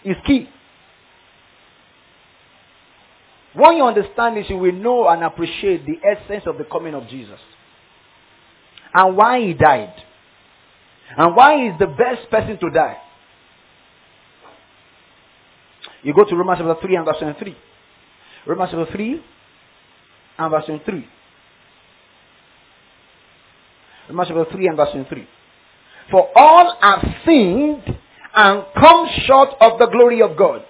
It's 0.04 0.20
key. 0.26 0.50
When 3.54 3.76
you 3.76 3.84
understand 3.84 4.38
this, 4.38 4.50
you 4.50 4.58
will 4.58 4.72
know 4.72 5.08
and 5.10 5.24
appreciate 5.24 5.86
the 5.86 5.98
essence 6.08 6.44
of 6.46 6.58
the 6.58 6.64
coming 6.64 6.94
of 6.94 7.08
Jesus 7.10 7.40
and 8.98 9.16
why 9.16 9.40
he 9.42 9.54
died. 9.54 9.94
And 11.16 11.36
why 11.36 11.70
he's 11.70 11.80
the 11.80 11.86
best 11.86 12.30
person 12.32 12.58
to 12.58 12.70
die. 12.72 12.98
You 16.02 16.14
go 16.16 16.26
to 16.26 16.36
Romans 16.36 16.60
chapter 16.60 16.82
3 16.82 16.96
and 16.96 17.06
verse 17.06 17.18
23. 17.20 17.56
Romans 18.48 18.72
chapter 18.72 18.92
3 18.92 19.24
and 20.40 20.52
verse 20.52 20.66
23. 20.66 21.08
Romans 24.10 24.28
chapter 24.30 24.52
3 24.52 24.68
and 24.68 24.78
verse 24.78 24.90
23. 24.92 25.28
For 26.10 26.30
all 26.36 26.78
have 26.82 27.06
sinned 27.24 27.84
and 28.36 28.64
come 28.76 29.08
short 29.26 29.50
of 29.62 29.78
the 29.78 29.88
glory 29.88 30.24
of 30.24 30.36
God. 30.36 30.64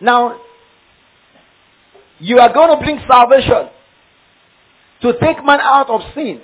Now, 0.00 0.40
you 2.18 2.38
are 2.40 2.52
going 2.52 2.76
to 2.76 2.84
bring 2.84 3.00
salvation 3.06 3.70
to 5.02 5.12
take 5.20 5.44
man 5.44 5.60
out 5.60 5.88
of 5.88 6.00
sin. 6.14 6.40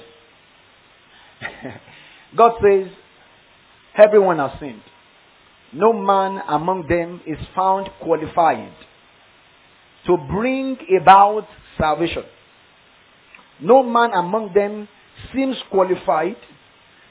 God 2.37 2.53
says, 2.63 2.89
everyone 3.97 4.39
has 4.39 4.59
sinned. 4.61 4.83
No 5.73 5.93
man 5.93 6.41
among 6.49 6.87
them 6.89 7.21
is 7.27 7.39
found 7.55 7.91
qualified 8.01 8.73
to 10.07 10.17
bring 10.17 10.79
about 11.01 11.47
salvation. 11.79 12.25
No 13.61 13.83
man 13.83 14.13
among 14.13 14.53
them 14.55 14.89
seems 15.35 15.57
qualified 15.71 16.37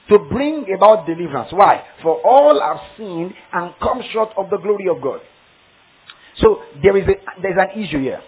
to 0.10 0.20
bring 0.20 0.66
about 0.76 1.06
deliverance. 1.06 1.52
Why? 1.52 1.84
For 2.02 2.22
all 2.22 2.60
have 2.62 2.80
sinned 2.98 3.34
and 3.52 3.74
come 3.82 4.02
short 4.14 4.30
of 4.38 4.50
the 4.50 4.58
glory 4.58 4.88
of 4.88 5.02
God. 5.02 5.22
So 6.38 6.62
there 6.84 6.96
is 6.98 7.08
a, 7.08 7.42
there's 7.42 7.58
an 7.58 7.82
issue 7.82 8.00
here. 8.00 8.22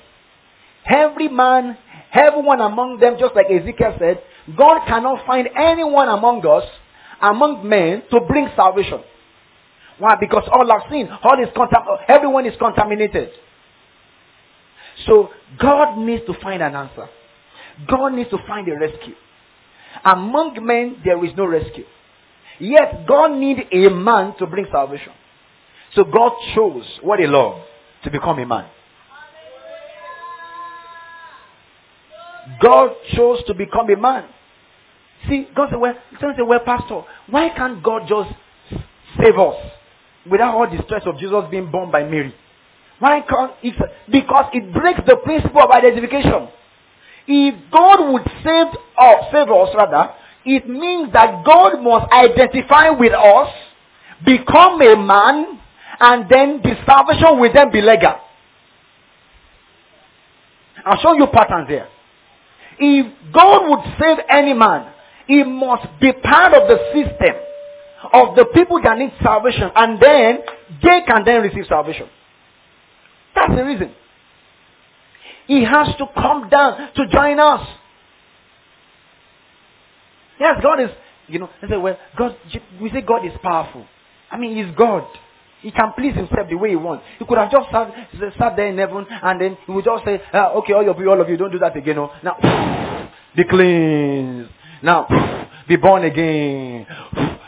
Every 0.89 1.27
man, 1.27 1.77
everyone 2.13 2.61
among 2.61 2.99
them, 2.99 3.17
just 3.19 3.35
like 3.35 3.47
Ezekiel 3.51 3.95
said, 3.99 4.21
God 4.55 4.85
cannot 4.87 5.25
find 5.25 5.49
anyone 5.55 6.07
among 6.07 6.45
us, 6.45 6.63
among 7.21 7.67
men, 7.67 8.03
to 8.11 8.21
bring 8.21 8.47
salvation. 8.55 9.01
Why? 9.99 10.15
Because 10.19 10.43
all 10.51 10.67
have 10.69 10.89
sinned. 10.89 11.09
All 11.23 11.41
is 11.41 11.49
contam- 11.49 12.03
everyone 12.07 12.45
is 12.45 12.53
contaminated. 12.57 13.31
So 15.05 15.29
God 15.59 15.97
needs 15.97 16.25
to 16.27 16.33
find 16.41 16.61
an 16.61 16.75
answer. 16.75 17.09
God 17.87 18.13
needs 18.13 18.29
to 18.29 18.37
find 18.47 18.67
a 18.67 18.79
rescue. 18.79 19.15
Among 20.03 20.65
men, 20.65 20.97
there 21.03 21.23
is 21.25 21.31
no 21.35 21.45
rescue. 21.45 21.85
Yet, 22.59 23.05
God 23.07 23.33
needs 23.37 23.61
a 23.71 23.89
man 23.89 24.35
to 24.39 24.47
bring 24.47 24.65
salvation. 24.71 25.13
So 25.93 26.03
God 26.03 26.31
chose 26.55 26.85
what 27.01 27.19
he 27.19 27.27
loved 27.27 27.61
to 28.03 28.11
become 28.11 28.39
a 28.39 28.45
man. 28.45 28.69
God 32.61 32.91
chose 33.15 33.43
to 33.47 33.53
become 33.53 33.89
a 33.89 33.97
man. 33.97 34.25
See, 35.27 35.47
God 35.55 35.69
said, 35.69 35.79
well, 35.79 35.93
God 36.21 36.33
said, 36.35 36.43
well, 36.43 36.59
Pastor, 36.59 37.01
why 37.29 37.49
can't 37.49 37.83
God 37.83 38.03
just 38.07 38.31
save 39.19 39.37
us 39.37 39.55
without 40.29 40.55
all 40.55 40.69
the 40.69 40.81
stress 40.83 41.03
of 41.05 41.17
Jesus 41.17 41.43
being 41.49 41.71
born 41.71 41.91
by 41.91 42.03
Mary? 42.03 42.33
Why 42.99 43.21
can't 43.21 43.51
it? 43.61 43.75
Because 44.09 44.45
it 44.53 44.73
breaks 44.73 45.01
the 45.05 45.17
principle 45.17 45.61
of 45.61 45.71
identification. 45.71 46.49
If 47.27 47.71
God 47.71 48.11
would 48.11 48.23
save 48.43 48.67
us, 48.97 49.25
save 49.31 49.49
us 49.49 49.69
rather, 49.75 50.13
it 50.45 50.67
means 50.67 51.11
that 51.13 51.43
God 51.45 51.81
must 51.83 52.11
identify 52.11 52.89
with 52.89 53.13
us, 53.13 53.53
become 54.25 54.81
a 54.81 54.95
man, 54.95 55.59
and 55.99 56.25
then 56.29 56.61
the 56.63 56.75
salvation 56.85 57.39
will 57.39 57.51
then 57.53 57.71
be 57.71 57.81
legal. 57.81 58.15
I'll 60.85 60.99
show 60.99 61.13
you 61.13 61.27
patterns 61.27 61.67
here. 61.67 61.87
If 62.79 63.33
God 63.33 63.69
would 63.69 63.93
save 63.99 64.17
any 64.29 64.53
man, 64.53 64.93
he 65.27 65.43
must 65.43 65.87
be 65.99 66.13
part 66.13 66.53
of 66.53 66.67
the 66.67 66.77
system 66.93 67.35
of 68.13 68.35
the 68.35 68.45
people 68.53 68.81
that 68.81 68.97
need 68.97 69.11
salvation, 69.21 69.69
and 69.75 69.99
then 70.01 70.39
they 70.81 71.01
can 71.05 71.23
then 71.25 71.41
receive 71.41 71.65
salvation. 71.67 72.07
That's 73.35 73.53
the 73.55 73.63
reason. 73.63 73.93
He 75.47 75.63
has 75.63 75.87
to 75.97 76.05
come 76.13 76.49
down 76.49 76.93
to 76.95 77.07
join 77.07 77.39
us. 77.39 77.67
Yes, 80.39 80.59
God 80.61 80.81
is, 80.81 80.89
you 81.27 81.39
know, 81.39 81.49
they 81.61 81.67
say, 81.67 81.77
well, 81.77 81.97
God, 82.17 82.37
we 82.81 82.89
say 82.91 83.01
God 83.01 83.25
is 83.25 83.33
powerful. 83.41 83.85
I 84.29 84.37
mean, 84.37 84.55
He's 84.55 84.75
God. 84.75 85.07
He 85.61 85.71
can 85.71 85.91
please 85.97 86.13
himself 86.13 86.47
the 86.49 86.55
way 86.55 86.69
he 86.69 86.75
wants. 86.75 87.03
He 87.17 87.25
could 87.25 87.37
have 87.37 87.51
just 87.51 87.71
sat, 87.71 87.91
sat 88.37 88.55
there 88.55 88.67
in 88.67 88.77
heaven 88.77 89.05
and 89.09 89.41
then 89.41 89.57
he 89.65 89.71
would 89.71 89.83
just 89.85 90.05
say, 90.05 90.21
ah, 90.31 90.51
okay, 90.51 90.73
all 90.73 90.87
of 90.87 90.99
you, 90.99 91.09
all 91.09 91.19
of 91.19 91.27
you, 91.27 91.35
don't 91.35 91.51
do 91.51 91.57
that 91.59 91.75
again. 91.75 91.95
No. 91.95 92.11
Now, 92.23 93.09
be 93.35 93.43
cleansed. 93.43 94.51
Now, 94.83 95.49
be 95.67 95.75
born 95.75 96.03
again. 96.03 96.87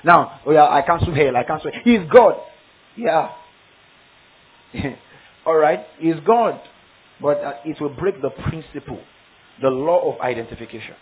Now, 0.03 0.39
oh 0.45 0.51
yeah, 0.51 0.67
I 0.67 0.81
cancel 0.81 1.13
hell. 1.13 1.35
I 1.35 1.43
cancel. 1.43 1.71
He's 1.83 1.99
God. 2.11 2.35
Yeah. 2.95 3.31
all 5.45 5.55
right. 5.55 5.85
He's 5.99 6.15
God. 6.25 6.61
But 7.21 7.43
uh, 7.43 7.53
it 7.65 7.79
will 7.81 7.89
break 7.89 8.21
the 8.21 8.29
principle, 8.29 8.99
the 9.61 9.69
law 9.69 10.13
of 10.13 10.21
identification. 10.21 10.95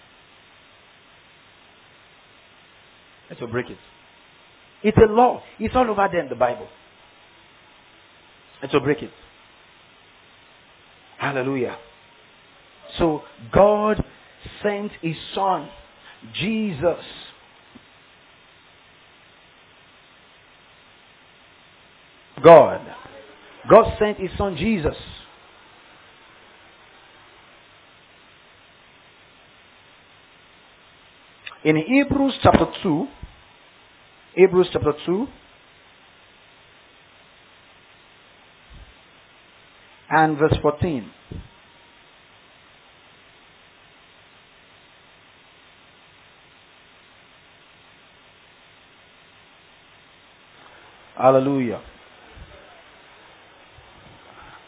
It 3.29 3.39
will 3.39 3.47
break 3.47 3.69
it. 3.69 3.77
It's 4.83 4.97
a 4.97 5.11
law. 5.11 5.43
It's 5.59 5.75
all 5.75 5.89
over 5.89 6.07
there 6.11 6.21
in 6.21 6.29
the 6.29 6.35
Bible. 6.35 6.67
It 8.63 8.71
will 8.73 8.79
break 8.79 9.03
it. 9.03 9.11
Hallelujah. 11.17 11.77
So 12.97 13.23
God 13.51 14.03
sent 14.63 14.91
his 15.01 15.15
son, 15.33 15.69
Jesus. 16.33 17.03
God. 22.43 22.81
God 23.69 23.97
sent 23.99 24.17
his 24.17 24.31
son 24.37 24.55
Jesus. 24.55 24.95
In 31.63 31.75
Hebrews 31.75 32.35
chapter 32.41 32.67
2, 32.83 33.07
Hebrews 34.35 34.69
chapter 34.71 34.93
2, 35.05 35.27
and 40.09 40.37
verse 40.37 40.55
14. 40.61 41.11
Hallelujah. 51.17 51.81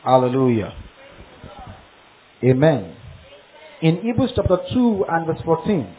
Hallelujah. 0.04 0.74
Amen. 2.44 2.96
In 3.82 4.02
Hebrews 4.02 4.32
chapter 4.36 4.58
2 4.74 5.06
and 5.08 5.28
verse 5.28 5.42
14. 5.46 5.96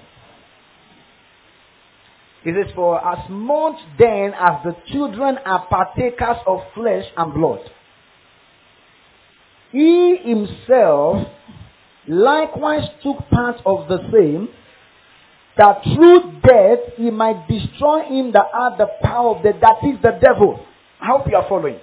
It 2.44 2.54
says, 2.54 2.74
For 2.74 2.98
as 3.06 3.28
much 3.28 3.76
then 3.98 4.32
as 4.34 4.64
the 4.64 4.74
children 4.90 5.38
are 5.44 5.66
partakers 5.66 6.38
of 6.46 6.60
flesh 6.74 7.04
and 7.16 7.34
blood, 7.34 7.60
he 9.70 10.16
himself 10.24 11.28
likewise 12.08 12.88
took 13.02 13.18
part 13.28 13.56
of 13.64 13.88
the 13.88 13.98
same, 14.12 14.48
that 15.60 15.82
through 15.84 16.40
death 16.42 16.94
he 16.96 17.10
might 17.10 17.46
destroy 17.46 18.04
him 18.04 18.32
that 18.32 18.46
had 18.50 18.78
the 18.78 18.88
power 19.02 19.36
of 19.36 19.42
death, 19.42 19.56
that 19.60 19.76
is 19.86 20.00
the 20.00 20.18
devil. 20.18 20.58
I 20.98 21.08
hope 21.08 21.26
you 21.28 21.36
are 21.36 21.46
following. 21.46 21.78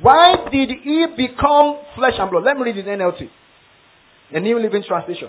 Why 0.00 0.36
did 0.50 0.70
he 0.82 1.06
become 1.14 1.76
flesh 1.94 2.14
and 2.18 2.30
blood? 2.30 2.44
Let 2.44 2.56
me 2.56 2.62
read 2.64 2.78
it 2.78 2.88
in 2.88 2.98
NLT. 2.98 3.28
The 4.32 4.40
New 4.40 4.58
Living 4.58 4.82
Translation. 4.88 5.28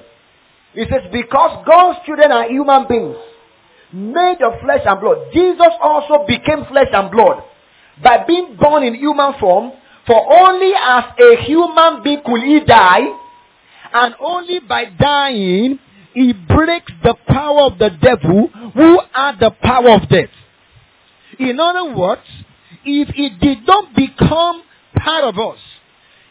It 0.76 0.88
says, 0.89 1.12
because 1.12 1.65
God's 1.65 2.00
children 2.06 2.32
are 2.32 2.50
human 2.50 2.88
beings, 2.88 3.17
made 3.91 4.41
of 4.41 4.62
flesh 4.62 4.82
and 4.86 5.02
blood. 5.02 5.28
Jesus 5.34 5.73
also 5.82 6.26
became 6.26 6.65
flesh 6.69 6.88
and 6.93 7.12
blood 7.12 7.43
by 8.02 8.23
being 8.26 8.56
born 8.58 8.84
in 8.84 8.95
human 8.95 9.34
form, 9.41 9.73
for 10.06 10.41
only 10.41 10.71
as 10.73 11.04
a 11.19 11.43
human 11.43 12.02
being 12.02 12.21
could 12.26 12.43
he 12.43 12.62
die, 12.62 13.08
and 13.93 14.15
only 14.21 14.60
by 14.60 14.86
dying 14.86 15.80
he 16.18 16.34
breaks 16.34 16.92
the 17.04 17.14
power 17.28 17.62
of 17.72 17.78
the 17.78 17.92
devil 18.02 18.48
who 18.74 19.00
had 19.14 19.40
the 19.40 19.52
power 19.62 19.92
of 19.92 20.10
death. 20.10 20.32
In 21.38 21.60
other 21.60 21.96
words, 21.96 22.24
if 22.84 23.10
he 23.10 23.30
did 23.30 23.68
not 23.68 23.94
become 23.96 24.64
part 24.96 25.26
of 25.26 25.38
us, 25.38 25.60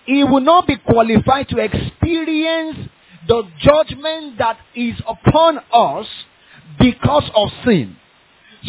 he 0.04 0.24
will 0.24 0.40
not 0.40 0.66
be 0.66 0.74
qualified 0.76 1.48
to 1.50 1.58
experience 1.58 2.88
the 3.28 3.44
judgment 3.60 4.38
that 4.38 4.58
is 4.74 4.96
upon 5.06 5.58
us 5.72 6.06
because 6.80 7.30
of 7.36 7.48
sin. 7.64 7.96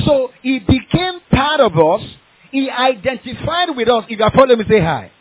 So 0.06 0.30
he 0.44 0.60
became 0.60 1.20
part 1.32 1.62
of 1.62 1.80
us. 1.80 2.08
He 2.52 2.70
identified 2.70 3.76
with 3.76 3.90
us. 3.90 4.06
If 4.08 4.20
you 4.20 4.24
are 4.24 4.32
following 4.32 4.60
me, 4.60 4.66
say 4.70 4.82
hi. 4.82 5.12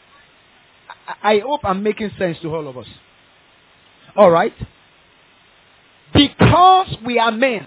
I 1.22 1.38
hope 1.38 1.62
I'm 1.64 1.82
making 1.82 2.10
sense 2.18 2.36
to 2.42 2.54
all 2.54 2.68
of 2.68 2.76
us. 2.76 2.86
All 4.14 4.30
right? 4.30 4.52
Because 6.16 6.96
we 7.04 7.18
are 7.18 7.30
men, 7.30 7.66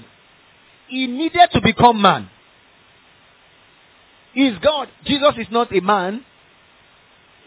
he 0.88 1.06
needed 1.08 1.50
to 1.54 1.62
become 1.62 2.02
man. 2.02 2.30
Is 4.36 4.58
God. 4.64 4.88
Jesus 5.06 5.34
is 5.38 5.48
not 5.52 5.76
a 5.76 5.82
man. 5.82 6.26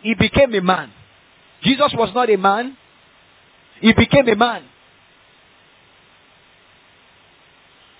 he 0.02 0.14
became 0.14 0.54
a 0.54 0.60
man. 0.60 0.90
Jesus 1.62 1.92
was 1.94 2.10
not 2.14 2.28
a 2.30 2.36
man. 2.36 2.76
He 3.80 3.92
became 3.92 4.28
a 4.28 4.36
man. 4.36 4.64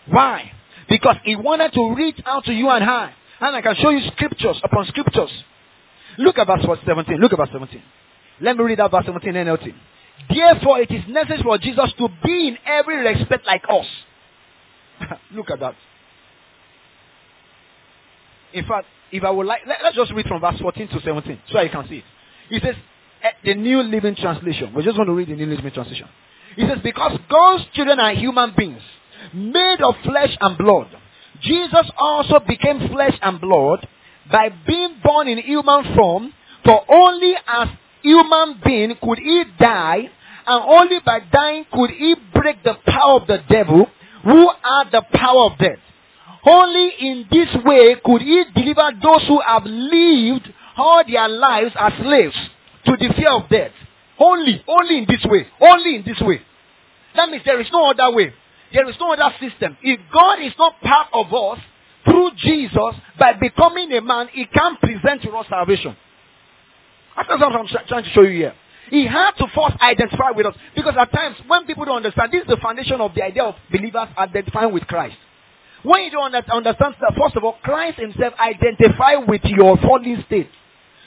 Why? 0.07 0.51
Because 0.89 1.17
he 1.25 1.37
wanted 1.37 1.73
to 1.73 1.95
reach 1.97 2.21
out 2.27 2.45
to 2.45 2.53
you 2.53 2.69
and 2.69 2.85
I. 2.85 3.13
And 3.41 3.57
I 3.57 3.63
can 3.63 3.75
show 3.77 3.91
you 3.91 4.01
scriptures 4.13 4.61
upon 4.63 4.87
scriptures. 4.87 5.31
Look 6.19 6.39
at 6.39 6.47
verse 6.47 6.79
17. 6.87 7.17
Look 7.19 7.33
at 7.33 7.39
verse 7.39 7.49
17. 7.53 7.83
Let 8.41 8.57
me 8.57 8.65
read 8.65 8.79
that 8.79 8.91
verse 8.91 9.07
17 9.07 9.33
NLT. 9.33 9.75
Therefore, 10.29 10.81
it 10.81 10.91
is 10.91 11.03
necessary 11.09 11.43
for 11.43 11.59
Jesus 11.59 11.93
to 11.99 12.09
be 12.25 12.49
in 12.49 12.59
every 12.67 12.97
respect 12.97 13.47
like 13.47 13.65
us. 13.69 13.87
Look 15.35 15.51
at 15.51 15.61
that. 15.61 15.75
In 18.53 18.65
fact, 18.67 18.87
if 19.11 19.25
I 19.25 19.31
would 19.31 19.47
like, 19.47 19.63
let, 19.67 19.81
us 19.83 19.95
just 19.95 20.13
read 20.13 20.27
from 20.27 20.41
verse 20.41 20.59
14 20.61 20.89
to 20.89 21.01
17 21.01 21.41
so 21.51 21.61
you 21.61 21.71
can 21.71 21.89
see 21.89 21.97
it. 21.97 22.05
It 22.51 22.63
says, 22.63 22.75
eh, 23.23 23.31
the 23.45 23.55
New 23.55 23.83
Living 23.83 24.15
Translation. 24.15 24.73
We're 24.75 24.83
just 24.83 24.97
going 24.97 25.09
to 25.09 25.15
read 25.15 25.29
the 25.29 25.37
New 25.37 25.47
Living 25.47 25.71
Translation. 25.71 26.09
It 26.57 26.69
says, 26.69 26.79
because 26.83 27.19
God's 27.31 27.65
children 27.73 27.99
are 27.99 28.15
human 28.15 28.53
beings, 28.57 28.83
made 29.33 29.81
of 29.83 29.95
flesh 30.05 30.37
and 30.41 30.59
blood. 30.59 30.89
Jesus 31.41 31.91
also 31.97 32.41
became 32.41 32.89
flesh 32.89 33.19
and 33.23 33.41
blood 33.41 33.87
by 34.31 34.51
being 34.67 34.97
born 35.03 35.29
in 35.29 35.39
human 35.39 35.95
form, 35.97 36.33
for 36.65 36.85
only 36.89 37.35
as 37.47 37.69
human 38.03 38.61
being 38.65 38.95
could 39.03 39.19
he 39.19 39.45
die, 39.59 40.11
and 40.47 40.65
only 40.67 40.99
by 41.05 41.21
dying 41.33 41.65
could 41.73 41.91
he 41.91 42.15
break 42.35 42.63
the 42.63 42.75
power 42.87 43.21
of 43.21 43.27
the 43.27 43.39
devil, 43.49 43.87
who 44.25 44.51
had 44.63 44.91
the 44.93 45.03
power 45.13 45.51
of 45.51 45.59
death. 45.59 45.79
Only 46.45 46.93
in 46.99 47.27
this 47.31 47.49
way 47.65 47.97
could 48.05 48.23
he 48.23 48.45
deliver 48.55 48.91
those 49.03 49.27
who 49.29 49.41
have 49.41 49.65
lived 49.65 50.53
all 50.77 51.03
their 51.07 51.29
lives 51.29 51.73
as 51.79 51.93
slaves 52.01 52.35
to 52.87 52.93
the 52.93 53.15
fear 53.15 53.31
of 53.31 53.49
death. 53.49 53.71
Only, 54.19 54.63
only 54.67 54.99
in 54.99 55.07
this 55.09 55.25
way. 55.25 55.47
Only 55.61 55.97
in 55.97 56.03
this 56.05 56.21
way. 56.21 56.41
That 57.15 57.29
means 57.29 57.43
there 57.45 57.61
is 57.61 57.69
no 57.73 57.91
other 57.91 58.15
way. 58.15 58.33
There 58.73 58.89
is 58.89 58.97
no 58.99 59.13
other 59.13 59.35
system. 59.41 59.77
If 59.83 60.01
God 60.13 60.41
is 60.41 60.53
not 60.59 60.81
part 60.81 61.09
of 61.13 61.33
us 61.33 61.59
through 62.05 62.31
Jesus 62.37 62.95
by 63.19 63.35
becoming 63.35 63.93
a 63.93 64.01
man, 64.01 64.29
he 64.33 64.47
can 64.47 64.77
present 64.77 65.23
to 65.23 65.31
us 65.31 65.47
salvation. 65.49 65.97
That's 67.17 67.29
what 67.29 67.43
I'm 67.43 67.67
trying 67.89 68.05
to 68.05 68.11
show 68.11 68.23
you 68.23 68.37
here. 68.37 68.55
He 68.91 69.07
had 69.07 69.33
to 69.33 69.47
first 69.55 69.81
identify 69.81 70.31
with 70.33 70.47
us. 70.47 70.55
Because 70.75 70.95
at 70.99 71.11
times, 71.13 71.37
when 71.47 71.65
people 71.67 71.85
don't 71.85 71.97
understand, 71.97 72.33
this 72.33 72.43
is 72.43 72.49
the 72.49 72.59
foundation 72.59 73.01
of 73.01 73.15
the 73.15 73.23
idea 73.23 73.45
of 73.45 73.55
believers 73.71 74.09
identifying 74.19 74.73
with 74.73 74.87
Christ. 74.87 75.17
When 75.83 76.05
you 76.05 76.11
don't 76.11 76.35
understand 76.35 76.95
that, 77.01 77.15
first 77.19 77.37
of 77.37 77.45
all, 77.45 77.57
Christ 77.63 77.99
himself 77.99 78.35
identify 78.39 79.17
with 79.17 79.43
your 79.45 79.77
fallen 79.79 80.23
state. 80.27 80.49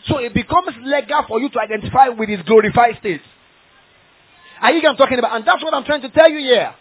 So 0.08 0.18
it 0.18 0.34
becomes 0.34 0.76
legal 0.84 1.26
for 1.28 1.40
you 1.40 1.50
to 1.50 1.60
identify 1.60 2.10
with 2.10 2.30
his 2.30 2.42
glorified 2.42 2.98
state. 3.00 3.22
Are 4.62 4.72
you 4.72 4.88
I'm 4.88 4.98
talking 4.98 5.20
about? 5.20 5.36
And 5.36 5.46
that's 5.46 5.64
what 5.64 5.74
I'm 5.74 5.84
trying 5.84 6.02
to 6.02 6.10
tell 6.10 6.30
you 6.30 6.40
here. 6.40 6.74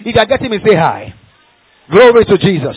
If 0.00 0.06
you 0.06 0.12
get 0.12 0.40
him, 0.40 0.52
and 0.52 0.62
say 0.64 0.74
hi. 0.74 1.14
Glory 1.90 2.24
to 2.24 2.38
Jesus. 2.38 2.76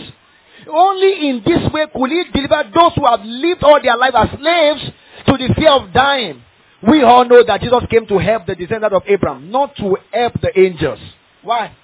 Only 0.71 1.29
in 1.29 1.43
this 1.45 1.71
way 1.71 1.85
could 1.93 2.11
he 2.11 2.23
deliver 2.33 2.69
those 2.73 2.93
who 2.95 3.05
have 3.05 3.21
lived 3.23 3.63
all 3.63 3.81
their 3.81 3.97
life 3.97 4.13
as 4.15 4.29
slaves 4.39 4.81
to 5.27 5.37
the 5.37 5.53
fear 5.55 5.71
of 5.71 5.93
dying. 5.93 6.41
We 6.87 7.01
all 7.03 7.25
know 7.25 7.43
that 7.43 7.61
Jesus 7.61 7.83
came 7.89 8.05
to 8.07 8.17
help 8.17 8.45
the 8.45 8.55
descendant 8.55 8.93
of 8.93 9.03
Abraham, 9.07 9.51
not 9.51 9.75
to 9.77 9.97
help 10.11 10.33
the 10.41 10.57
angels. 10.59 10.99
Why? 11.41 11.75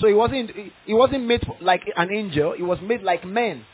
So 0.00 0.06
he 0.06 0.14
wasn't 0.14 0.50
he 0.86 0.94
wasn't 0.94 1.24
made 1.24 1.46
like 1.60 1.82
an 1.96 2.10
angel, 2.12 2.54
he 2.56 2.62
was 2.62 2.78
made 2.80 3.02
like 3.02 3.24
men. 3.24 3.64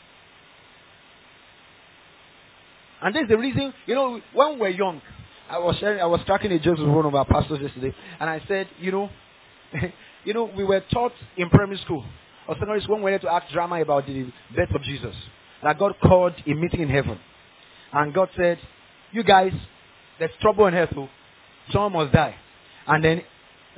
And 3.01 3.13
this 3.13 3.23
is 3.23 3.29
the 3.29 3.37
reason, 3.37 3.73
you 3.85 3.93
know, 3.93 4.19
when 4.33 4.57
we're 4.57 4.69
young, 4.69 5.01
I 5.49 5.59
was 5.59 5.75
sharing, 5.77 6.01
I 6.01 6.05
was 6.05 6.21
tracking 6.25 6.51
a 6.51 6.59
joke 6.59 6.79
with 6.79 6.87
one 6.87 7.05
of 7.05 7.13
our 7.13 7.25
pastors 7.25 7.59
yesterday, 7.61 7.93
and 8.19 8.29
I 8.29 8.41
said, 8.47 8.67
you 8.79 8.91
know, 8.91 9.09
you 10.25 10.33
know, 10.33 10.49
we 10.57 10.63
were 10.63 10.81
taught 10.91 11.11
in 11.37 11.49
primary 11.49 11.77
school 11.79 12.03
or 12.47 12.55
secondary 12.55 12.81
school 12.81 12.95
when 12.95 13.05
we 13.05 13.11
had 13.11 13.21
to 13.21 13.31
act 13.31 13.51
drama 13.51 13.81
about 13.81 14.05
the 14.05 14.31
death 14.55 14.73
of 14.73 14.81
Jesus. 14.83 15.15
That 15.63 15.79
God 15.79 15.95
called 16.01 16.33
a 16.45 16.53
meeting 16.53 16.81
in 16.81 16.89
heaven. 16.89 17.19
And 17.91 18.13
God 18.13 18.29
said, 18.37 18.59
You 19.11 19.23
guys, 19.23 19.53
there's 20.19 20.31
trouble 20.41 20.67
in 20.67 20.87
so 20.93 21.09
someone 21.71 21.93
must 21.93 22.13
die. 22.13 22.35
And 22.87 23.03
then 23.03 23.21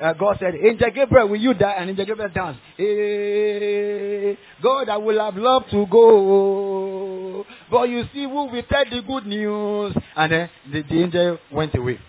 uh, 0.01 0.13
God 0.13 0.37
said, 0.39 0.53
Angel 0.55 0.89
Gabriel, 0.93 1.29
will 1.29 1.39
you 1.39 1.53
die? 1.53 1.75
And 1.77 1.89
Angel 1.89 2.05
Gabriel 2.05 2.29
danced. 2.33 2.59
Hey, 2.75 4.37
God, 4.61 4.89
I 4.89 4.97
will 4.97 5.19
have 5.19 5.35
loved 5.35 5.71
to 5.71 5.85
go. 5.87 7.45
But 7.71 7.89
you 7.89 8.03
see, 8.13 8.23
who 8.23 8.45
will 8.45 8.63
tell 8.63 8.85
the 8.89 9.01
good 9.01 9.25
news? 9.25 9.95
And 10.15 10.31
then 10.31 10.49
the, 10.71 10.83
the 10.83 11.03
angel 11.03 11.37
went 11.51 11.73
away. 11.75 11.99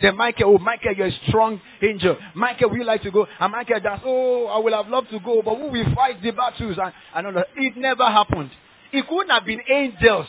Then 0.00 0.16
Michael, 0.16 0.54
oh, 0.54 0.58
Michael, 0.58 0.92
you're 0.92 1.08
a 1.08 1.20
strong 1.28 1.60
angel. 1.82 2.16
Michael, 2.34 2.76
you 2.76 2.84
like 2.84 3.02
to 3.02 3.10
go? 3.10 3.26
And 3.40 3.52
Michael 3.52 3.80
danced, 3.80 4.04
oh, 4.06 4.46
I 4.46 4.58
will 4.58 4.72
have 4.72 4.88
loved 4.88 5.10
to 5.10 5.18
go, 5.18 5.42
but 5.42 5.56
who 5.56 5.68
will 5.68 5.94
fight 5.94 6.22
the 6.22 6.30
battles? 6.30 6.78
And 6.80 6.92
I 7.14 7.22
don't 7.22 7.34
know. 7.34 7.44
It 7.56 7.76
never 7.76 8.04
happened. 8.04 8.50
It 8.92 9.08
couldn't 9.08 9.30
have 9.30 9.44
been 9.44 9.60
angels. 9.68 10.26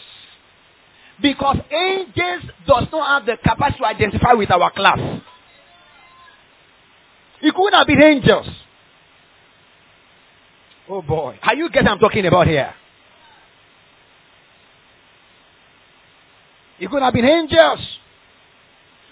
Because 1.22 1.58
angels 1.70 2.52
does 2.66 2.86
not 2.92 3.08
have 3.08 3.26
the 3.26 3.38
capacity 3.38 3.80
to 3.80 3.86
identify 3.86 4.34
with 4.34 4.50
our 4.50 4.72
class. 4.72 5.22
It 7.42 7.54
couldn't 7.54 7.74
have 7.74 7.88
been 7.88 8.02
angels. 8.02 8.48
Oh 10.90 11.02
boy. 11.02 11.38
Are 11.44 11.56
you 11.56 11.70
getting 11.70 11.88
I'm 11.88 12.00
talking 12.00 12.26
about 12.26 12.48
here? 12.48 12.74
It 16.80 16.88
couldn't 16.88 17.04
have 17.04 17.14
been 17.14 17.26
angels. 17.26 17.80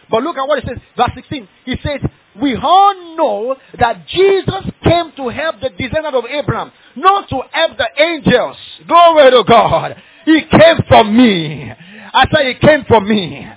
But 0.10 0.24
look 0.24 0.38
at 0.38 0.48
what 0.48 0.60
it 0.60 0.66
says, 0.68 0.78
verse 0.96 1.12
16. 1.16 1.48
He 1.66 1.76
says, 1.84 2.02
We 2.42 2.56
all 2.56 3.16
know 3.16 3.56
that 3.80 4.08
Jesus 4.08 4.64
came 4.84 5.12
to 5.18 5.30
help 5.30 5.60
the 5.62 5.70
descendant 5.70 6.16
of 6.16 6.26
Abraham, 6.26 6.72
not 6.96 7.30
to 7.30 7.42
help 7.52 7.78
the 7.78 7.88
angels. 8.02 8.58
Glory 8.88 9.32
to 9.32 9.44
God. 9.48 9.96
He 10.26 10.42
came 10.42 10.78
for 10.88 11.04
me. 11.04 11.72
I 12.14 12.28
said, 12.34 12.46
He 12.48 12.54
came 12.56 12.86
for 12.86 13.02
me. 13.02 13.48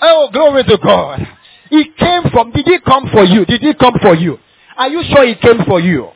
Oh, 0.00 0.28
glory 0.32 0.64
to 0.64 0.78
God. 0.78 1.26
He 1.70 1.84
came 1.98 2.22
from, 2.32 2.50
did 2.52 2.66
he 2.66 2.78
come 2.80 3.08
for 3.12 3.24
you? 3.24 3.44
Did 3.44 3.60
he 3.60 3.74
come 3.74 3.94
for 4.00 4.14
you? 4.14 4.38
Are 4.76 4.88
you 4.88 5.02
sure 5.12 5.26
he 5.26 5.34
came 5.34 5.64
for 5.66 5.80
you? 5.80 6.08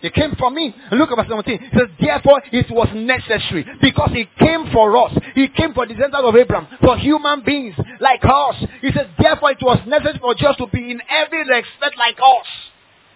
He 0.00 0.10
came 0.10 0.34
for 0.38 0.50
me. 0.50 0.74
Look 0.92 1.10
at 1.10 1.16
verse 1.16 1.28
17. 1.28 1.54
It 1.54 1.72
says, 1.72 1.88
therefore 2.00 2.42
it 2.52 2.70
was 2.70 2.88
necessary 2.94 3.66
because 3.82 4.10
he 4.12 4.26
came 4.38 4.70
for 4.72 4.96
us. 4.96 5.12
He 5.34 5.48
came 5.48 5.74
for 5.74 5.86
the 5.86 5.94
descendants 5.94 6.24
of 6.24 6.34
Abraham, 6.34 6.68
for 6.80 6.96
human 6.96 7.44
beings 7.44 7.74
like 8.00 8.24
us. 8.24 8.56
He 8.80 8.92
says, 8.92 9.06
therefore 9.18 9.52
it 9.52 9.62
was 9.62 9.78
necessary 9.86 10.18
for 10.20 10.34
just 10.34 10.58
to 10.58 10.66
be 10.68 10.90
in 10.90 11.00
every 11.08 11.40
respect 11.40 11.98
like 11.98 12.16
us. 12.16 12.46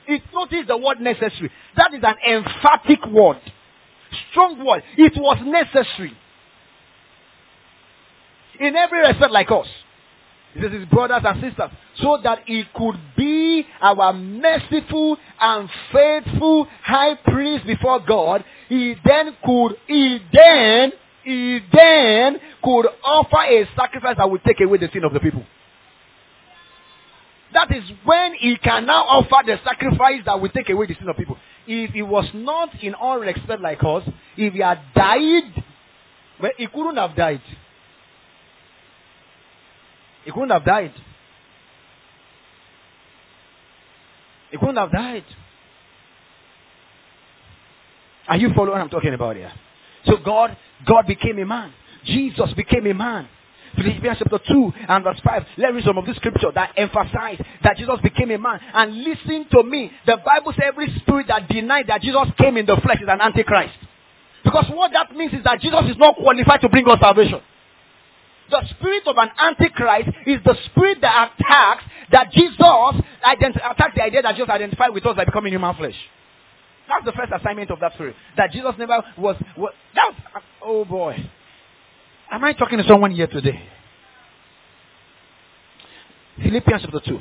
It 0.07 0.23
notice 0.35 0.67
the 0.69 0.77
word 0.77 1.01
necessary. 1.01 1.51
That 1.77 1.95
is 1.95 2.03
an 2.05 2.17
emphatic 2.27 3.07
word. 3.07 3.41
Strong 4.31 4.65
word. 4.65 4.83
It 4.99 5.15
was 5.17 5.39
necessary. 5.43 6.13
In 8.61 8.77
every 8.77 9.01
respect 9.01 9.33
like 9.33 9.51
us. 9.51 9.67
He 10.55 10.61
says 10.61 10.73
his 10.73 10.87
brothers 10.87 11.23
and 11.25 11.43
sisters, 11.43 11.71
so 12.01 12.19
that 12.23 12.41
he 12.47 12.65
could 12.77 12.97
be 13.17 13.67
our 13.81 14.13
merciful 14.13 15.17
and 15.41 15.69
faithful 15.93 16.69
high 16.83 17.17
priest 17.17 17.67
before 17.67 18.01
God. 18.01 18.45
He 18.69 18.95
then 19.05 19.37
could, 19.45 19.77
he 19.89 20.21
then, 20.33 20.93
he 21.25 21.61
then 21.73 22.41
could 22.63 22.87
offer 23.05 23.43
a 23.43 23.69
sacrifice 23.77 24.17
that 24.17 24.31
would 24.31 24.45
take 24.45 24.61
away 24.61 24.79
the 24.79 24.89
sin 24.93 25.05
of 25.05 25.13
the 25.13 25.21
people. 25.21 25.45
That 27.53 27.75
is 27.75 27.85
when 28.05 28.35
he 28.35 28.57
can 28.57 28.87
now 28.87 29.05
offer 29.05 29.47
the 29.47 29.59
sacrifice 29.65 30.23
that 30.27 30.41
will 30.41 30.51
take 30.51 30.69
away 30.71 30.87
the 30.87 30.95
sin 30.95 31.09
of 31.09 31.17
people. 31.17 31.37
If 31.67 31.91
he 31.91 32.03
was 32.03 32.29
not 32.35 32.71
in 32.83 32.95
all 32.95 33.19
respect 33.19 33.61
like 33.61 33.83
us, 33.83 34.03
if 34.37 34.53
he 34.53 34.61
had 34.61 34.81
died, 34.95 35.65
well, 36.41 36.53
he 36.57 36.67
couldn't 36.67 36.97
have 36.97 37.17
died. 37.17 37.41
He 40.25 40.31
couldn't 40.31 40.51
have 40.51 40.65
died. 40.65 40.93
He 44.51 44.57
couldn't 44.57 44.77
have 44.77 44.93
died. 44.93 45.25
Are 48.29 48.37
you 48.37 48.51
following 48.55 48.73
what 48.73 48.81
I'm 48.81 48.89
talking 48.89 49.13
about 49.13 49.37
here? 49.37 49.53
So 50.07 50.17
God, 50.25 50.57
God 50.87 51.07
became 51.07 51.39
a 51.39 51.47
man. 51.47 51.73
Jesus 52.05 52.53
became 52.57 52.87
a 52.87 52.95
man. 52.95 53.29
Philippians 53.77 54.19
chapter 54.19 54.39
2 54.39 54.73
and 54.89 55.05
verse 55.05 55.19
5. 55.25 55.43
Let 55.59 55.71
me 55.71 55.77
read 55.77 55.85
some 55.85 55.99
of 55.99 56.07
this 56.07 56.17
scripture 56.17 56.53
that 56.55 56.73
emphasize 56.77 57.43
that 57.63 57.77
Jesus 57.77 57.99
became 58.03 58.31
a 58.31 58.39
man. 58.39 58.61
And 58.73 59.03
listen 59.03 59.47
to 59.51 59.63
me. 59.63 59.91
The 60.07 60.19
Bible 60.25 60.53
says 60.53 60.65
every 60.67 60.95
spirit 61.01 61.27
that 61.29 61.49
denied 61.49 61.87
that 61.89 62.01
Jesus 62.01 62.29
came 62.39 62.57
in 62.57 62.67
the 62.67 62.77
flesh 62.77 62.99
is 63.03 63.09
an 63.09 63.21
antichrist. 63.21 63.75
Because 64.45 64.67
what 64.73 64.93
that 64.93 65.15
means 65.17 65.33
is 65.33 65.43
that 65.45 65.61
Jesus 65.61 65.81
is 65.91 65.97
not 65.97 66.17
qualified 66.17 66.61
to 66.61 66.69
bring 66.69 66.89
us 66.89 67.01
salvation. 67.01 67.41
The 68.51 68.63
spirit 68.71 69.07
of 69.07 69.17
an 69.17 69.31
antichrist 69.39 70.11
is 70.27 70.39
the 70.45 70.55
spirit 70.67 70.99
that 71.01 71.33
attacks 71.39 71.85
that 72.13 72.31
Jesus 72.33 72.61
ident- 72.61 73.57
attacks 73.57 73.95
the 73.97 74.03
idea 74.03 74.23
that 74.23 74.37
Jesus 74.37 74.51
identified 74.51 74.93
with 74.93 75.07
us 75.07 75.17
by 75.17 75.25
becoming 75.25 75.53
human 75.53 75.75
flesh. 75.75 75.95
That's 76.89 77.05
the 77.05 77.13
first 77.13 77.33
assignment 77.35 77.71
of 77.71 77.81
that 77.81 77.95
spirit. 77.95 78.15
That 78.37 78.53
Jesus 78.53 78.73
never 78.79 79.03
was. 79.17 79.37
was 79.57 79.73
that 79.95 80.09
was, 80.09 80.17
uh, 80.35 80.41
oh 80.63 80.85
boy. 80.85 81.17
Am 82.31 82.45
I 82.45 82.53
talking 82.53 82.79
to 82.79 82.85
someone 82.87 83.13
here 83.13 83.27
today? 83.27 83.63
Philippians 86.43 86.83
chapter 86.83 87.01
2. 87.01 87.21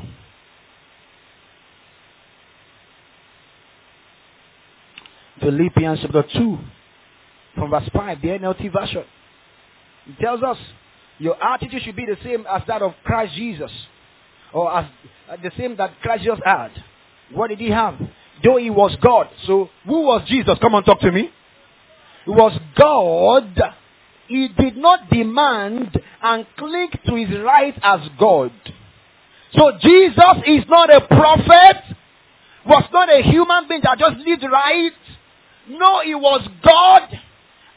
Philippians 5.39 5.99
chapter 6.01 6.23
2, 6.37 6.57
from 7.55 7.69
verse 7.69 7.89
5, 7.93 8.21
the 8.21 8.27
NLT 8.29 8.71
version. 8.71 9.03
It 10.07 10.19
tells 10.19 10.41
us 10.41 10.57
your 11.23 11.41
attitude 11.41 11.81
should 11.83 11.95
be 11.95 12.05
the 12.05 12.17
same 12.21 12.45
as 12.51 12.63
that 12.67 12.81
of 12.81 12.93
Christ 13.05 13.33
Jesus, 13.35 13.71
or 14.51 14.77
as 14.77 14.85
uh, 15.29 15.37
the 15.41 15.51
same 15.57 15.77
that 15.77 16.01
Christ 16.01 16.23
Jesus 16.25 16.39
had. 16.43 16.71
What 17.31 17.47
did 17.47 17.59
he 17.59 17.69
have? 17.69 17.95
Though 18.43 18.57
he 18.57 18.69
was 18.69 18.93
God. 19.01 19.29
So, 19.47 19.69
who 19.85 20.01
was 20.01 20.27
Jesus? 20.27 20.57
Come 20.61 20.75
on, 20.75 20.83
talk 20.83 20.99
to 20.99 21.13
me. 21.13 21.31
He 22.25 22.29
was 22.29 22.59
God. 22.77 23.57
He 24.27 24.49
did 24.49 24.75
not 24.75 25.09
demand 25.09 25.97
and 26.21 26.45
cling 26.57 26.89
to 27.05 27.15
his 27.15 27.39
right 27.39 27.79
as 27.81 28.01
God. 28.19 28.51
So, 29.53 29.71
Jesus 29.79 30.43
is 30.45 30.65
not 30.67 30.93
a 30.93 31.07
prophet, 31.07 31.95
was 32.65 32.83
not 32.91 33.09
a 33.09 33.21
human 33.21 33.69
being 33.69 33.81
that 33.85 33.97
just 33.97 34.17
lived 34.17 34.43
right. 34.43 34.91
No, 35.69 36.01
he 36.01 36.15
was 36.15 36.45
God. 36.61 37.17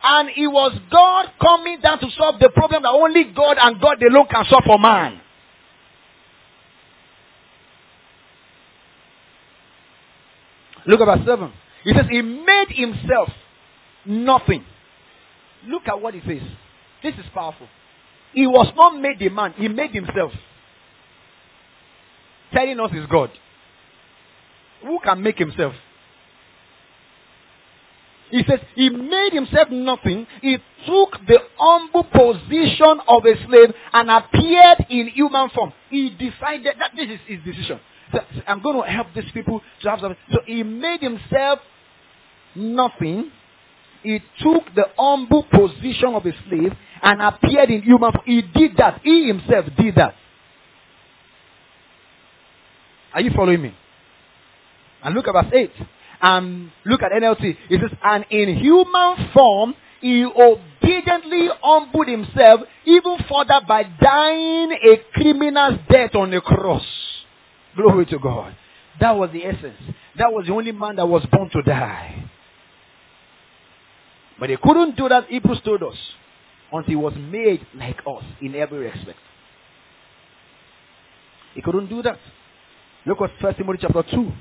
And 0.03 0.29
it 0.31 0.47
was 0.47 0.79
God 0.91 1.33
coming 1.41 1.81
down 1.81 1.99
to 2.01 2.07
solve 2.17 2.39
the 2.39 2.51
problem 2.51 2.83
that 2.83 2.91
only 2.91 3.25
God 3.25 3.57
and 3.61 3.81
God 3.81 4.03
alone 4.03 4.27
can 4.31 4.45
solve 4.49 4.65
for 4.65 4.79
man. 4.79 5.21
Look 10.87 11.01
at 11.01 11.07
verse 11.07 11.27
7. 11.27 11.53
He 11.85 11.93
says, 11.93 12.07
He 12.11 12.23
made 12.23 12.69
himself 12.71 13.29
nothing. 14.05 14.65
Look 15.67 15.89
at 15.89 16.01
what 16.01 16.15
he 16.15 16.21
says. 16.21 16.47
This 17.03 17.15
is 17.15 17.25
powerful. 17.35 17.67
He 18.33 18.47
was 18.47 18.73
not 18.77 19.01
made 19.01 19.21
a 19.23 19.31
man, 19.31 19.55
he 19.57 19.69
made 19.69 19.91
himself. 19.93 20.33
Telling 22.53 22.79
us 22.79 22.91
is 22.93 23.07
God. 23.11 23.31
Who 24.83 24.99
can 25.03 25.23
make 25.23 25.39
himself? 25.39 25.75
He 28.31 28.43
says, 28.49 28.61
He 28.75 28.91
made 28.91 29.33
himself 29.33 29.69
nothing. 29.71 30.27
He 30.43 30.59
took 30.87 31.13
the 31.27 31.39
humble 31.57 32.05
position 32.05 33.01
of 33.07 33.25
a 33.25 33.47
slave 33.47 33.75
and 33.93 34.11
appeared 34.11 34.87
in 34.91 35.09
human 35.09 35.49
form. 35.51 35.73
He 35.91 36.11
decided 36.11 36.75
that 36.79 36.93
this 36.97 37.09
is 37.09 37.21
his 37.27 37.39
decision. 37.45 37.81
So, 38.13 38.21
I'm 38.47 38.63
going 38.63 38.83
to 38.83 38.91
help 38.91 39.09
these 39.15 39.31
people 39.33 39.61
to 39.83 39.91
have 39.91 40.01
something. 40.01 40.19
So 40.33 40.41
he 40.47 40.63
made 40.63 41.01
himself 41.01 41.61
nothing. 42.55 43.31
He 44.03 44.21
took 44.41 44.65
the 44.75 44.87
humble 44.97 45.45
position 45.45 46.15
of 46.15 46.25
a 46.25 46.33
slave 46.49 46.73
and 47.03 47.23
appeared 47.23 47.71
in 47.71 47.83
human 47.83 48.13
form. 48.13 48.25
He 48.25 48.43
did 48.43 48.77
that. 48.79 49.01
He 49.03 49.27
himself 49.27 49.67
did 49.77 49.97
that. 49.97 50.15
Are 53.13 53.21
you 53.21 53.31
following 53.35 53.63
me? 53.63 53.75
And 55.03 55.15
look 55.15 55.27
at 55.27 55.33
verse 55.33 55.53
8. 55.53 55.71
And 56.21 56.71
look 56.85 57.03
at 57.03 57.13
NLT. 57.13 57.57
It 57.71 57.81
says, 57.81 57.99
and 58.03 58.25
in 58.31 58.57
human 58.57 59.31
form, 59.35 59.75
he 60.01 60.25
obediently 60.25 61.49
humbled 61.63 62.09
himself 62.09 62.61
even 62.85 63.19
further 63.29 63.61
by 63.67 63.83
dying 64.01 64.73
a 64.73 64.97
criminal's 65.13 65.79
death 65.91 66.15
on 66.15 66.31
the 66.31 66.41
cross. 66.41 66.85
Glory 67.77 68.07
to 68.07 68.19
God. 68.19 68.55
That 69.01 69.13
was 69.13 69.31
the 69.33 69.45
essence. 69.45 69.77
That 70.17 70.33
was 70.33 70.47
the 70.47 70.53
only 70.53 70.73
man 70.73 70.97
that 70.97 71.07
was 71.07 71.27
born 71.31 71.51
to 71.51 71.63
die. 71.63 72.31
But 74.39 74.51
he 74.51 74.57
couldn't 74.63 74.97
do 74.97 75.09
that, 75.09 75.27
Hebrews 75.29 75.61
told 75.65 75.83
us, 75.83 75.97
until 76.73 76.89
he 76.89 76.97
was 76.97 77.15
made 77.17 77.67
like 77.75 77.99
us 78.07 78.25
in 78.41 78.55
every 78.55 78.79
respect. 78.79 79.19
He 81.55 81.63
couldn't 81.63 81.89
do 81.89 82.03
that. 82.03 82.19
Look 83.07 83.21
at 83.23 83.31
First 83.41 83.59
Timothy 83.59 83.79
chapter 83.83 84.03
2. 84.03 84.33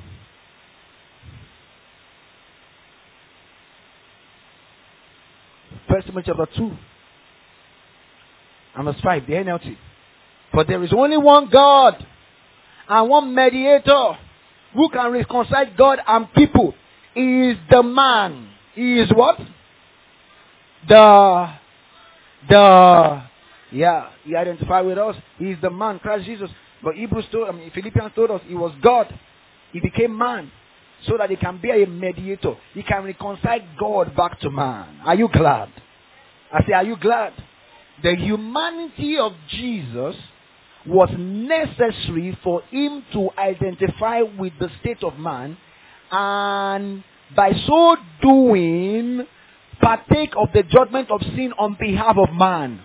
First 5.95 6.07
Timothy 6.07 6.33
chapter 6.35 6.57
2 6.57 6.71
and 8.75 8.83
verse 8.83 8.99
5, 9.01 9.27
the 9.27 9.33
NLT. 9.33 9.77
For 10.51 10.65
there 10.65 10.83
is 10.83 10.91
only 10.91 11.15
one 11.15 11.49
God 11.49 12.05
and 12.89 13.09
one 13.09 13.33
mediator 13.33 14.17
who 14.73 14.89
can 14.89 15.13
reconcile 15.13 15.67
God 15.77 15.99
and 16.05 16.33
people. 16.33 16.75
He 17.13 17.51
is 17.51 17.57
the 17.71 17.81
man. 17.81 18.49
He 18.73 18.99
is 18.99 19.09
what? 19.13 19.37
The, 20.89 21.53
the, 22.49 23.23
yeah, 23.71 24.09
he 24.25 24.35
identified 24.35 24.85
with 24.85 24.97
us. 24.97 25.15
He 25.37 25.51
is 25.51 25.57
the 25.61 25.69
man, 25.69 25.99
Christ 25.99 26.25
Jesus. 26.25 26.49
But 26.83 26.95
Hebrews 26.95 27.23
told, 27.31 27.47
I 27.47 27.53
mean, 27.53 27.71
Philippians 27.73 28.11
told 28.15 28.31
us 28.31 28.41
he 28.45 28.55
was 28.55 28.73
God. 28.81 29.17
He 29.71 29.79
became 29.79 30.17
man 30.17 30.51
so 31.07 31.15
that 31.17 31.29
he 31.29 31.37
can 31.37 31.57
be 31.61 31.69
a 31.71 31.87
mediator. 31.87 32.55
He 32.73 32.83
can 32.83 33.05
reconcile 33.05 33.61
God 33.79 34.13
back 34.13 34.41
to 34.41 34.49
man. 34.49 34.99
Are 35.05 35.15
you 35.15 35.29
glad? 35.31 35.69
I 36.51 36.65
say, 36.65 36.73
are 36.73 36.83
you 36.83 36.97
glad? 36.97 37.33
The 38.03 38.15
humanity 38.15 39.17
of 39.17 39.33
Jesus 39.49 40.15
was 40.85 41.09
necessary 41.17 42.37
for 42.43 42.61
him 42.69 43.03
to 43.13 43.29
identify 43.37 44.21
with 44.21 44.53
the 44.59 44.69
state 44.79 45.03
of 45.03 45.17
man 45.17 45.57
and 46.11 47.03
by 47.35 47.51
so 47.65 47.97
doing 48.21 49.25
partake 49.81 50.33
of 50.37 50.49
the 50.53 50.63
judgment 50.63 51.09
of 51.09 51.21
sin 51.21 51.53
on 51.57 51.75
behalf 51.79 52.15
of 52.17 52.33
man. 52.33 52.81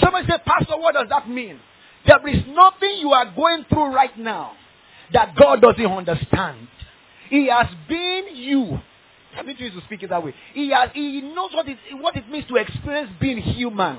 Somebody 0.00 0.26
said, 0.28 0.44
Pastor, 0.44 0.76
what 0.78 0.94
does 0.94 1.08
that 1.10 1.28
mean? 1.28 1.58
There 2.06 2.28
is 2.28 2.44
nothing 2.46 2.98
you 3.00 3.10
are 3.10 3.32
going 3.34 3.64
through 3.68 3.92
right 3.94 4.16
now 4.16 4.52
that 5.12 5.34
God 5.36 5.60
doesn't 5.60 5.84
understand. 5.84 6.68
He 7.30 7.48
has 7.48 7.66
been 7.88 8.24
you. 8.34 8.80
Let 9.36 9.46
me 9.46 9.54
choose 9.58 9.72
to 9.74 9.80
speak 9.82 10.02
it 10.02 10.10
that 10.10 10.24
way. 10.24 10.34
He 10.54 10.70
has, 10.70 10.90
he 10.94 11.20
knows 11.20 11.50
what 11.52 11.68
it, 11.68 11.78
what 12.00 12.16
it 12.16 12.28
means 12.30 12.46
to 12.48 12.56
experience 12.56 13.10
being 13.20 13.38
human. 13.38 13.98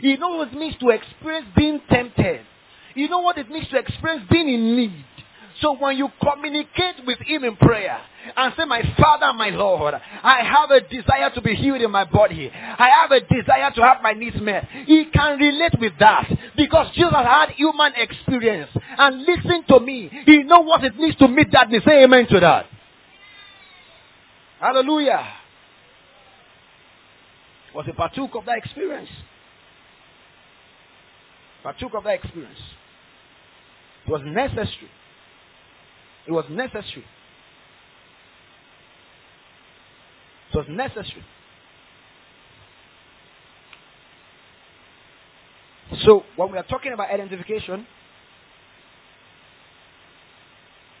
He 0.00 0.16
knows 0.16 0.38
what 0.38 0.48
it 0.48 0.58
means 0.58 0.76
to 0.80 0.88
experience 0.90 1.46
being 1.56 1.80
tempted. 1.90 2.42
He 2.94 3.08
knows 3.08 3.24
what 3.24 3.38
it 3.38 3.50
means 3.50 3.66
to 3.68 3.78
experience 3.78 4.24
being 4.30 4.48
in 4.48 4.76
need. 4.76 5.04
So 5.60 5.76
when 5.76 5.96
you 5.96 6.08
communicate 6.22 7.06
with 7.06 7.18
him 7.20 7.44
in 7.44 7.56
prayer 7.56 7.98
and 8.36 8.54
say, 8.56 8.64
my 8.64 8.82
Father, 8.98 9.32
my 9.36 9.50
Lord, 9.50 9.94
I 9.94 10.42
have 10.42 10.70
a 10.70 10.80
desire 10.80 11.30
to 11.34 11.40
be 11.40 11.54
healed 11.54 11.82
in 11.82 11.90
my 11.90 12.04
body. 12.04 12.50
I 12.52 12.88
have 13.00 13.10
a 13.10 13.20
desire 13.20 13.70
to 13.74 13.82
have 13.82 14.02
my 14.02 14.12
needs 14.12 14.40
met. 14.40 14.66
He 14.86 15.06
can 15.06 15.38
relate 15.38 15.78
with 15.78 15.92
that 15.98 16.30
because 16.56 16.92
Jesus 16.94 17.12
had 17.12 17.50
human 17.50 17.92
experience. 17.96 18.70
And 18.96 19.22
listen 19.22 19.64
to 19.68 19.80
me. 19.80 20.10
He 20.26 20.42
knows 20.42 20.66
what 20.66 20.84
it 20.84 20.96
means 20.96 21.16
to 21.16 21.28
meet 21.28 21.52
that 21.52 21.70
need. 21.70 21.82
Say 21.84 22.04
amen 22.04 22.26
to 22.28 22.40
that. 22.40 22.66
Hallelujah. 24.60 25.26
Was 27.74 27.86
a 27.88 27.92
partook 27.92 28.34
of 28.34 28.44
that 28.46 28.58
experience. 28.58 29.08
Partook 31.62 31.94
of 31.94 32.04
that 32.04 32.14
experience. 32.14 32.58
It 34.06 34.10
was 34.10 34.22
necessary. 34.24 34.90
It 36.26 36.32
was 36.32 36.44
necessary. 36.48 37.04
It 40.52 40.56
was 40.56 40.66
necessary. 40.68 41.24
So, 46.04 46.24
when 46.36 46.52
we 46.52 46.58
are 46.58 46.62
talking 46.64 46.92
about 46.92 47.10
identification, 47.10 47.86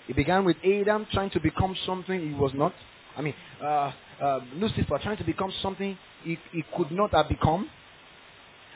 it 0.08 0.16
began 0.16 0.44
with 0.44 0.56
Adam 0.64 1.06
trying 1.12 1.30
to 1.30 1.40
become 1.40 1.76
something 1.86 2.20
he 2.20 2.34
was 2.34 2.52
not. 2.54 2.74
I 3.16 3.22
mean, 3.22 3.34
uh, 3.62 3.92
uh, 4.20 4.40
Lucifer 4.54 4.98
trying 5.02 5.16
to 5.18 5.24
become 5.24 5.52
something 5.62 5.96
he, 6.24 6.38
he 6.50 6.64
could 6.76 6.90
not 6.90 7.12
have 7.12 7.28
become. 7.28 7.68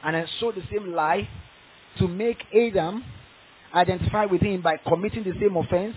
And 0.03 0.14
then 0.14 0.26
sow 0.40 0.53
the 0.53 0.62
same 0.70 0.92
lie 0.92 1.28
to 1.99 2.09
make 2.09 2.38
Adam 2.55 3.05
identify 3.74 4.26
with 4.26 4.40
him 4.40 4.62
by 4.62 4.76
committing 4.86 5.24
the 5.24 5.32
same 5.40 5.57
offense 5.57 5.97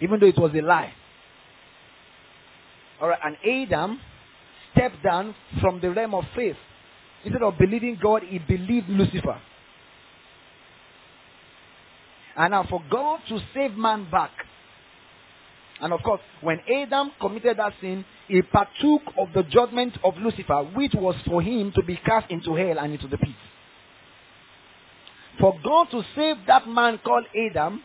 even 0.00 0.20
though 0.20 0.26
it 0.26 0.38
was 0.38 0.52
a 0.54 0.62
lie. 0.62 0.92
Alright, 3.00 3.18
and 3.24 3.36
Adam 3.44 4.00
stepped 4.72 5.02
down 5.02 5.34
from 5.60 5.80
the 5.80 5.90
realm 5.90 6.14
of 6.14 6.24
faith. 6.34 6.56
Instead 7.24 7.42
of 7.42 7.58
believing 7.58 7.98
God, 8.00 8.22
he 8.22 8.38
believed 8.38 8.88
Lucifer. 8.88 9.40
And 12.36 12.50
now 12.50 12.66
for 12.68 12.82
God 12.90 13.20
to 13.28 13.38
save 13.54 13.74
man 13.76 14.08
back. 14.10 14.30
And 15.80 15.92
of 15.92 16.02
course, 16.02 16.20
when 16.40 16.60
Adam 16.72 17.12
committed 17.20 17.58
that 17.58 17.72
sin, 17.80 18.04
he 18.28 18.42
partook 18.42 19.02
of 19.18 19.28
the 19.34 19.42
judgment 19.44 19.96
of 20.02 20.16
Lucifer, 20.16 20.62
which 20.74 20.94
was 20.94 21.14
for 21.26 21.42
him 21.42 21.72
to 21.72 21.82
be 21.82 21.96
cast 21.96 22.30
into 22.30 22.54
hell 22.54 22.78
and 22.78 22.92
into 22.92 23.08
the 23.08 23.18
pit. 23.18 23.34
For 25.40 25.58
God 25.64 25.90
to 25.90 26.02
save 26.14 26.36
that 26.46 26.68
man 26.68 27.00
called 27.04 27.26
Adam, 27.50 27.82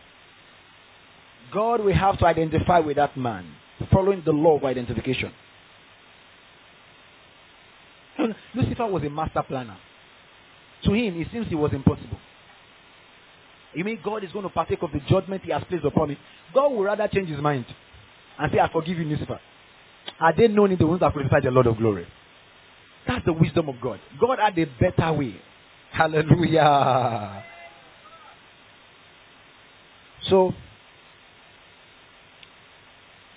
God 1.54 1.84
will 1.84 1.94
have 1.94 2.18
to 2.20 2.26
identify 2.26 2.80
with 2.80 2.98
that 2.98 3.18
man, 3.18 3.46
following 3.92 4.22
the 4.26 4.32
law 4.32 4.58
of 4.58 4.64
identification. 4.64 5.32
Lucifer 8.56 8.88
was 8.88 9.04
a 9.04 9.10
master 9.10 9.44
planner. 9.44 9.78
To 10.86 10.94
him, 10.94 11.20
it 11.20 11.28
seems 11.32 11.48
it 11.52 11.56
was 11.56 11.74
impossible. 11.74 12.20
You 13.74 13.84
mean 13.84 14.00
God 14.04 14.24
is 14.24 14.32
going 14.32 14.44
to 14.44 14.50
partake 14.50 14.82
of 14.82 14.92
the 14.92 15.00
judgment 15.08 15.44
he 15.44 15.52
has 15.52 15.64
placed 15.70 15.86
upon 15.86 16.12
him? 16.12 16.18
God 16.54 16.70
will 16.70 16.84
rather 16.84 17.08
change 17.08 17.30
his 17.30 17.40
mind 17.40 17.66
and 18.38 18.52
say, 18.52 18.60
I 18.60 18.72
forgive 18.72 18.98
you, 18.98 19.06
Lucifer. 19.06 19.40
Are 20.20 20.34
they 20.36 20.48
known 20.48 20.72
in 20.72 20.78
the 20.78 20.88
ones 20.88 21.02
that 21.02 21.14
crucified 21.14 21.44
the 21.44 21.52
Lord 21.52 21.68
of 21.68 21.78
glory? 21.78 22.08
That's 23.08 23.24
the 23.26 23.34
wisdom 23.34 23.70
of 23.70 23.76
God. 23.82 24.00
God 24.20 24.40
had 24.40 24.58
a 24.58 24.66
better 24.66 25.14
way. 25.14 25.36
Hallelujah. 25.92 27.44
So, 30.30 30.54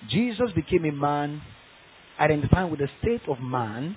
Jesus 0.09 0.51
became 0.55 0.85
a 0.85 0.91
man 0.91 1.41
identifying 2.19 2.69
with 2.69 2.79
the 2.79 2.89
state 3.01 3.21
of 3.27 3.39
man, 3.39 3.95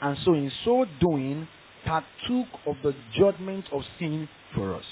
and 0.00 0.16
so 0.24 0.34
in 0.34 0.50
so 0.64 0.84
doing, 1.00 1.48
partook 1.84 2.48
of 2.66 2.76
the 2.82 2.94
judgment 3.16 3.64
of 3.72 3.82
sin 3.98 4.28
for 4.54 4.74
us. 4.74 4.84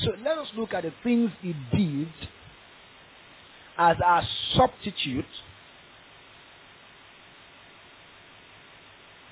So 0.00 0.10
let 0.24 0.38
us 0.38 0.48
look 0.56 0.74
at 0.74 0.82
the 0.82 0.92
things 1.02 1.30
he 1.40 1.54
did 1.74 2.08
as 3.78 3.96
our 4.04 4.22
substitute, 4.54 5.24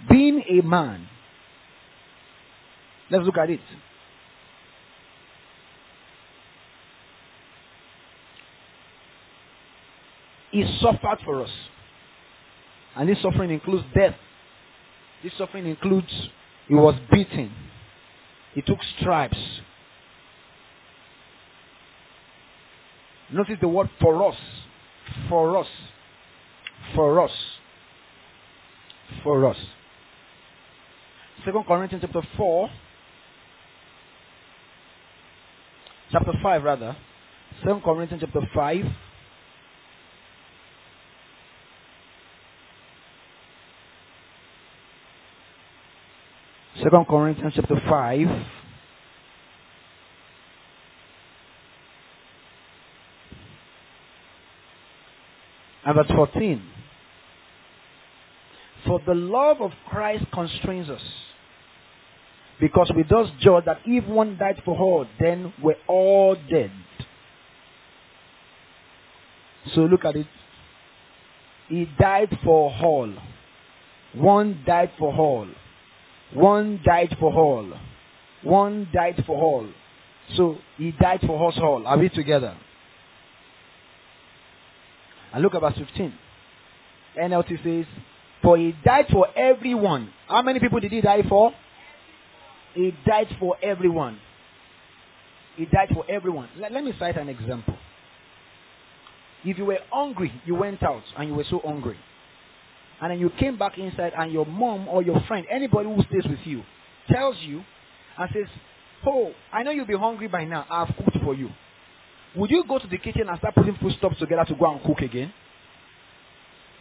being 0.08 0.42
a 0.48 0.66
man. 0.66 1.06
Let's 3.10 3.24
look 3.24 3.36
at 3.36 3.50
it. 3.50 3.60
He 10.50 10.78
suffered 10.80 11.18
for 11.24 11.42
us. 11.42 11.50
And 12.96 13.08
this 13.08 13.20
suffering 13.22 13.50
includes 13.50 13.84
death. 13.94 14.16
This 15.22 15.32
suffering 15.38 15.66
includes 15.66 16.12
he 16.66 16.74
was 16.74 16.94
beaten. 17.10 17.52
He 18.54 18.62
took 18.62 18.78
stripes. 18.98 19.38
Notice 23.32 23.58
the 23.60 23.68
word 23.68 23.88
for 24.00 24.28
us. 24.28 24.36
For 25.28 25.56
us. 25.56 25.66
For 26.94 27.20
us. 27.20 27.30
For 29.22 29.46
us. 29.46 29.56
Second 31.44 31.64
Corinthians 31.64 32.04
chapter 32.04 32.26
4. 32.36 32.70
Chapter 36.12 36.32
5 36.42 36.64
rather. 36.64 36.96
Second 37.60 37.82
Corinthians 37.82 38.22
chapter 38.24 38.48
5. 38.52 38.84
Second 46.82 47.06
Corinthians 47.06 47.52
chapter 47.54 47.80
5. 47.88 48.28
And 55.84 55.94
verse 55.94 56.06
14. 56.14 56.62
For 58.86 59.00
the 59.06 59.14
love 59.14 59.60
of 59.60 59.72
Christ 59.88 60.24
constrains 60.32 60.88
us. 60.88 61.02
Because 62.60 62.90
we 62.94 63.04
thus 63.08 63.28
judge 63.40 63.64
that 63.66 63.80
if 63.84 64.06
one 64.06 64.36
died 64.38 64.62
for 64.64 64.76
all, 64.78 65.06
then 65.18 65.52
we're 65.62 65.74
all 65.86 66.36
dead. 66.50 66.70
So 69.74 69.82
look 69.82 70.04
at 70.04 70.16
it. 70.16 70.26
He 71.68 71.86
died 71.98 72.38
for 72.42 72.72
all. 72.82 73.12
One 74.14 74.62
died 74.66 74.92
for 74.98 75.14
all. 75.14 75.46
One 76.34 76.80
died 76.84 77.16
for 77.18 77.32
all. 77.32 77.72
One 78.42 78.88
died 78.92 79.22
for 79.26 79.36
all. 79.36 79.68
So 80.36 80.58
he 80.76 80.92
died 80.92 81.20
for 81.26 81.50
us 81.50 81.58
all. 81.58 81.86
Are 81.86 81.98
we 81.98 82.08
together? 82.08 82.56
And 85.32 85.42
look 85.42 85.54
at 85.54 85.60
verse 85.60 85.76
15. 85.76 86.12
NLT 87.20 87.62
says, 87.64 87.86
For 88.42 88.56
he 88.56 88.74
died 88.84 89.06
for 89.12 89.26
everyone. 89.36 90.12
How 90.28 90.42
many 90.42 90.60
people 90.60 90.80
did 90.80 90.92
he 90.92 91.00
die 91.00 91.22
for? 91.28 91.52
He 92.74 92.94
died 93.06 93.28
for 93.38 93.56
everyone. 93.62 94.20
He 95.56 95.66
died 95.66 95.88
for 95.92 96.04
everyone. 96.08 96.48
Let, 96.56 96.72
let 96.72 96.84
me 96.84 96.92
cite 96.98 97.16
an 97.16 97.28
example. 97.28 97.76
If 99.44 99.58
you 99.58 99.64
were 99.64 99.78
hungry, 99.90 100.32
you 100.44 100.54
went 100.54 100.82
out 100.82 101.02
and 101.16 101.28
you 101.28 101.34
were 101.34 101.44
so 101.48 101.60
hungry. 101.64 101.98
And 103.00 103.10
then 103.10 103.18
you 103.18 103.30
came 103.38 103.56
back 103.58 103.78
inside 103.78 104.12
and 104.16 104.32
your 104.32 104.46
mom 104.46 104.88
or 104.88 105.02
your 105.02 105.20
friend, 105.26 105.46
anybody 105.50 105.88
who 105.88 106.02
stays 106.02 106.28
with 106.28 106.40
you, 106.44 106.62
tells 107.08 107.36
you 107.40 107.64
and 108.18 108.30
says, 108.32 108.46
Oh, 109.06 109.32
I 109.52 109.62
know 109.62 109.70
you'll 109.70 109.86
be 109.86 109.96
hungry 109.96 110.28
by 110.28 110.44
now. 110.44 110.66
I've 110.70 110.94
cooked 110.96 111.16
for 111.24 111.34
you. 111.34 111.48
Would 112.36 112.50
you 112.50 112.64
go 112.68 112.78
to 112.78 112.86
the 112.86 112.98
kitchen 112.98 113.28
and 113.28 113.38
start 113.38 113.54
putting 113.54 113.74
foodstuffs 113.76 114.18
together 114.18 114.44
to 114.44 114.54
go 114.54 114.70
and 114.70 114.82
cook 114.84 115.00
again? 115.00 115.32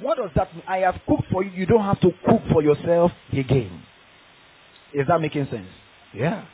What 0.02 0.18
does 0.18 0.30
that 0.36 0.54
mean? 0.54 0.64
I 0.68 0.78
have 0.80 0.96
cooked 1.08 1.26
for 1.32 1.44
you. 1.44 1.52
You 1.52 1.66
don't 1.66 1.84
have 1.84 2.00
to 2.02 2.12
cook 2.26 2.42
for 2.52 2.62
yourself 2.62 3.12
again. 3.32 3.84
Is 4.94 5.08
that 5.08 5.20
making 5.20 5.48
sense? 5.50 5.68
Yeah. 6.14 6.46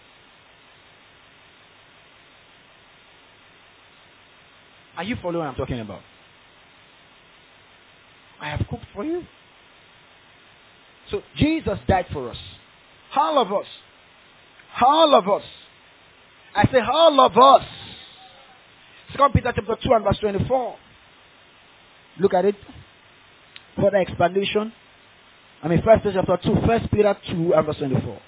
Are 4.98 5.04
you 5.04 5.16
following 5.22 5.40
what 5.40 5.48
I'm 5.48 5.56
talking 5.56 5.80
about? 5.80 6.02
I 8.40 8.50
have 8.50 8.66
cooked 8.70 8.86
for 8.94 9.04
you. 9.04 9.24
So 11.12 11.22
Jesus 11.38 11.78
died 11.88 12.08
for 12.12 12.30
us. 12.30 12.38
All 13.16 13.38
of 13.40 13.52
us. 13.52 13.68
All 14.82 15.16
of 15.16 15.30
us. 15.30 15.44
I 16.56 16.66
say 16.72 16.80
all 16.80 17.20
of 17.20 17.38
us. 17.38 17.68
Second 19.12 19.34
Peter 19.34 19.54
chapter 19.56 19.76
2 19.82 19.94
and 19.94 20.04
verse 20.04 20.18
24. 20.20 20.76
Look 22.20 22.34
at 22.34 22.46
it. 22.46 22.56
Further 23.76 23.98
explanation. 23.98 24.74
I 25.62 25.68
mean, 25.68 25.82
First 25.84 26.04
Peter 26.04 26.22
chapter 26.26 26.50
2. 26.50 26.66
First 26.66 26.92
Peter 26.92 27.16
2 27.30 27.54
and 27.54 27.66
verse 27.66 27.78
24. 27.78 28.20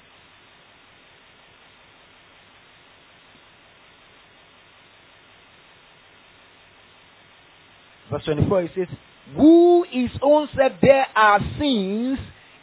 Verse 8.12 8.26
24 8.26 8.62
it 8.64 8.72
says, 8.76 8.88
Who 9.36 9.86
his 9.90 10.12
own 10.22 10.48
self 10.56 10.74
bear 10.82 11.08
our 11.16 11.40
sins 11.60 12.20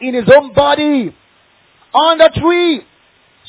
in 0.08 0.14
his 0.14 0.24
own 0.34 0.52
body 0.52 1.14
on 1.94 2.18
the 2.18 2.30
tree. 2.34 2.82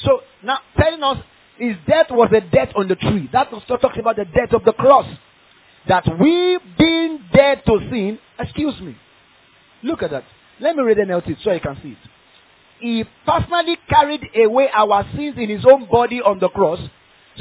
So 0.04 0.22
now 0.44 0.60
telling 0.80 1.04
us 1.04 1.18
his 1.58 1.76
death 1.88 2.08
was 2.10 2.32
a 2.34 2.42
death 2.42 2.70
on 2.76 2.88
the 2.88 2.96
tree. 2.96 3.30
That 3.32 3.52
also 3.52 3.78
talks 3.78 3.98
about 4.00 4.16
the 4.16 4.26
death 4.26 4.54
of 4.54 4.64
the 4.64 4.74
cross. 4.74 5.08
That 5.88 6.06
we 6.20 6.58
being 6.78 7.20
dead 7.34 7.64
to 7.66 7.80
sin, 7.92 8.20
excuse 8.40 8.80
me. 8.82 8.98
Look 9.84 10.02
at 10.02 10.12
that. 10.12 10.24
Let 10.60 10.76
me 10.76 10.84
read 10.84 10.98
notice 11.08 11.38
so 11.44 11.52
you 11.52 11.60
can 11.60 11.78
see 11.84 11.90
it. 11.90 11.98
He 12.80 13.04
personally 13.26 13.78
carried 13.88 14.22
away 14.36 14.70
our 14.74 15.06
sins 15.16 15.36
in 15.38 15.50
his 15.50 15.66
own 15.66 15.88
body 15.90 16.22
on 16.22 16.40
the 16.40 16.50
cross 16.50 16.80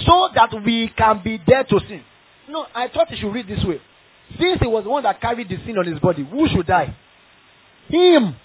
so 0.04 0.28
that 0.34 0.50
we 0.64 0.92
can 0.96 1.22
be 1.22 1.38
dead 1.38 1.68
to 1.68 1.80
sin. 1.88 2.02
No, 2.48 2.66
I 2.74 2.88
thought 2.88 3.10
you 3.10 3.16
should 3.18 3.32
read 3.32 3.48
this 3.48 3.64
way. 3.64 3.80
Since 4.38 4.60
he 4.60 4.66
was 4.66 4.84
the 4.84 4.90
one 4.90 5.02
that 5.04 5.20
carried 5.20 5.48
the 5.48 5.56
sin 5.64 5.78
on 5.78 5.86
his 5.86 5.98
body, 5.98 6.24
who 6.24 6.48
should 6.48 6.66
die? 6.66 6.94
Him. 7.88 8.36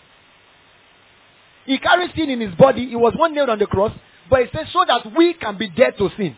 He 1.69 1.77
carried 1.77 2.09
sin 2.15 2.31
in 2.31 2.41
his 2.41 2.55
body. 2.55 2.89
He 2.89 2.95
was 2.95 3.13
one 3.15 3.35
nailed 3.35 3.49
on 3.49 3.59
the 3.59 3.67
cross. 3.67 3.91
But 4.27 4.41
it 4.41 4.49
says 4.51 4.65
so 4.73 4.83
that 4.87 5.15
we 5.15 5.35
can 5.35 5.55
be 5.55 5.69
dead 5.69 5.99
to 5.99 6.09
sin. 6.17 6.35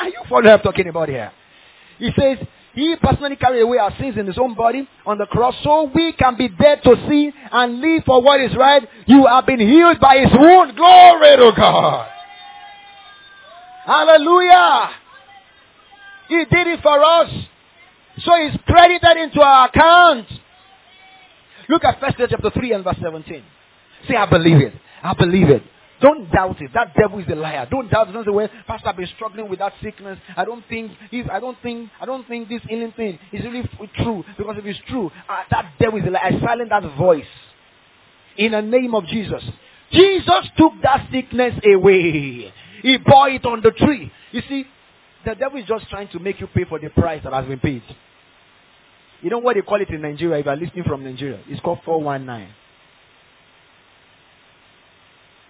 Are 0.00 0.08
you 0.08 0.20
following 0.28 0.44
what 0.44 0.52
I'm 0.52 0.60
talking 0.60 0.86
about 0.86 1.08
here? 1.08 1.32
He 1.98 2.12
says, 2.16 2.38
He 2.74 2.94
personally 3.02 3.34
carried 3.34 3.62
away 3.62 3.78
our 3.78 3.92
sins 3.98 4.16
in 4.16 4.28
His 4.28 4.38
own 4.38 4.54
body 4.54 4.88
on 5.04 5.18
the 5.18 5.26
cross 5.26 5.56
so 5.64 5.90
we 5.92 6.12
can 6.12 6.36
be 6.36 6.46
dead 6.46 6.84
to 6.84 6.94
sin 7.08 7.32
and 7.50 7.80
live 7.80 8.04
for 8.06 8.22
what 8.22 8.40
is 8.40 8.54
right. 8.54 8.88
You 9.06 9.26
have 9.26 9.46
been 9.46 9.58
healed 9.58 9.98
by 9.98 10.18
His 10.18 10.30
wound. 10.32 10.76
Glory 10.76 11.36
to 11.36 11.52
God. 11.56 12.08
Hallelujah. 13.84 14.90
He 16.28 16.36
did 16.36 16.68
it 16.68 16.80
for 16.82 17.02
us. 17.04 17.30
So 18.18 18.30
it's 18.36 18.62
credited 18.64 19.16
into 19.24 19.40
our 19.40 19.66
account. 19.66 20.26
Look 21.68 21.84
at 21.84 22.00
First 22.00 22.16
chapter 22.18 22.50
3 22.50 22.72
and 22.72 22.84
verse 22.84 22.96
17. 23.02 23.42
Say, 24.08 24.16
I 24.16 24.26
believe 24.26 24.58
it. 24.58 24.74
I 25.02 25.14
believe 25.14 25.48
it. 25.48 25.62
Don't 26.00 26.30
doubt 26.30 26.60
it. 26.60 26.70
That 26.74 26.92
devil 26.94 27.18
is 27.18 27.26
a 27.30 27.34
liar. 27.34 27.66
Don't 27.70 27.90
doubt 27.90 28.08
it. 28.08 28.12
Don't 28.12 28.24
say, 28.24 28.30
well, 28.30 28.48
Pastor, 28.66 28.88
I've 28.88 28.96
been 28.96 29.08
struggling 29.14 29.48
with 29.48 29.60
that 29.60 29.72
sickness. 29.82 30.18
I 30.36 30.44
don't 30.44 30.64
think 30.68 30.92
if 31.12 31.30
I 31.30 31.40
don't 31.40 31.56
think 31.62 31.88
I 32.00 32.04
don't 32.04 32.26
think 32.26 32.48
this 32.48 32.60
healing 32.68 32.92
thing 32.92 33.18
is 33.32 33.44
really 33.44 33.62
true. 34.02 34.24
Because 34.36 34.56
if 34.58 34.66
it's 34.66 34.78
true, 34.88 35.10
uh, 35.28 35.42
that 35.50 35.72
devil 35.78 35.98
is 35.98 36.06
a 36.06 36.10
liar. 36.10 36.22
I 36.24 36.40
silence 36.40 36.68
that 36.70 36.96
voice. 36.98 37.24
In 38.36 38.52
the 38.52 38.60
name 38.60 38.94
of 38.94 39.06
Jesus. 39.06 39.42
Jesus 39.92 40.44
took 40.58 40.72
that 40.82 41.08
sickness 41.12 41.54
away. 41.64 42.52
He 42.82 42.98
bore 42.98 43.30
it 43.30 43.46
on 43.46 43.62
the 43.62 43.70
tree. 43.70 44.10
You 44.32 44.42
see, 44.48 44.66
the 45.24 45.34
devil 45.36 45.58
is 45.58 45.66
just 45.66 45.88
trying 45.88 46.08
to 46.08 46.18
make 46.18 46.40
you 46.40 46.48
pay 46.48 46.64
for 46.64 46.78
the 46.78 46.90
price 46.90 47.22
that 47.24 47.32
has 47.32 47.46
been 47.46 47.60
paid. 47.60 47.82
You 49.24 49.30
know 49.30 49.38
what 49.38 49.54
they 49.54 49.62
call 49.62 49.80
it 49.80 49.88
in 49.88 50.02
Nigeria 50.02 50.38
if 50.38 50.44
you 50.44 50.50
are 50.52 50.56
listening 50.56 50.84
from 50.84 51.02
Nigeria? 51.02 51.40
It's 51.48 51.58
called 51.62 51.78
419. 51.82 52.54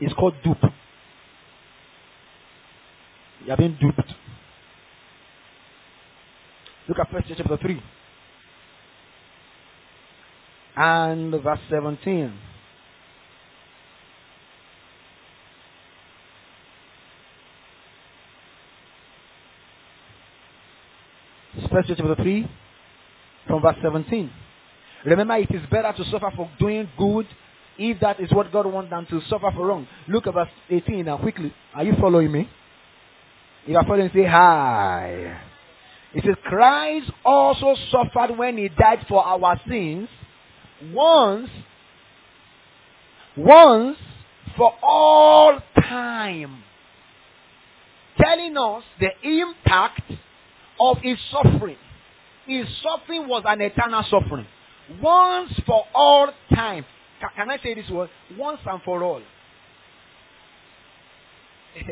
It's 0.00 0.14
called 0.14 0.34
dupe. 0.44 0.62
You 3.44 3.52
are 3.52 3.56
being 3.56 3.76
duped. 3.80 4.14
Look 6.88 7.00
at 7.00 7.10
First 7.10 7.26
chapter 7.36 7.56
3. 7.56 7.82
And 10.76 11.32
verse 11.42 11.58
17. 11.68 12.32
First 21.72 21.88
chapter 21.88 22.14
3 22.14 22.48
from 23.54 23.62
verse 23.62 23.76
17. 23.82 24.30
Remember, 25.06 25.36
it 25.36 25.50
is 25.50 25.62
better 25.70 25.92
to 25.96 26.04
suffer 26.10 26.30
for 26.34 26.50
doing 26.58 26.88
good 26.98 27.26
if 27.78 28.00
that 28.00 28.18
is 28.20 28.30
what 28.32 28.50
God 28.52 28.66
wants 28.66 28.90
than 28.90 29.06
to 29.06 29.20
suffer 29.28 29.50
for 29.54 29.66
wrong. 29.66 29.86
Look 30.08 30.26
at 30.26 30.34
verse 30.34 30.48
18 30.70 31.04
now 31.04 31.18
quickly. 31.18 31.54
Are 31.74 31.84
you 31.84 31.94
following 32.00 32.32
me? 32.32 32.48
If 33.62 33.70
you 33.70 33.76
are 33.76 33.84
following, 33.84 34.10
say 34.12 34.24
hi. 34.24 35.40
It 36.14 36.24
says, 36.24 36.34
Christ 36.44 37.10
also 37.24 37.76
suffered 37.90 38.36
when 38.36 38.56
he 38.56 38.68
died 38.68 39.04
for 39.08 39.24
our 39.24 39.60
sins 39.68 40.08
once, 40.92 41.48
once 43.36 43.98
for 44.56 44.72
all 44.82 45.58
time. 45.76 46.62
Telling 48.20 48.56
us 48.56 48.84
the 49.00 49.10
impact 49.22 50.12
of 50.80 50.98
his 51.02 51.18
suffering. 51.30 51.76
His 52.46 52.66
suffering 52.82 53.28
was 53.28 53.42
an 53.46 53.60
eternal 53.60 54.04
suffering. 54.10 54.46
Once 55.02 55.52
for 55.66 55.84
all 55.94 56.30
time. 56.54 56.84
Can, 57.36 57.50
I 57.50 57.58
say 57.62 57.74
this 57.74 57.88
word? 57.88 58.10
Once 58.36 58.60
and 58.66 58.82
for 58.82 59.02
all. 59.02 59.22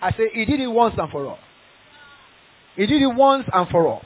I 0.00 0.10
say 0.12 0.28
he 0.32 0.44
did 0.44 0.60
it 0.60 0.66
once 0.66 0.94
and 0.98 1.10
for 1.10 1.26
all. 1.26 1.38
He 2.74 2.86
did 2.86 3.00
it 3.00 3.14
once 3.14 3.48
and 3.52 3.68
for 3.70 3.86
all. 3.86 4.02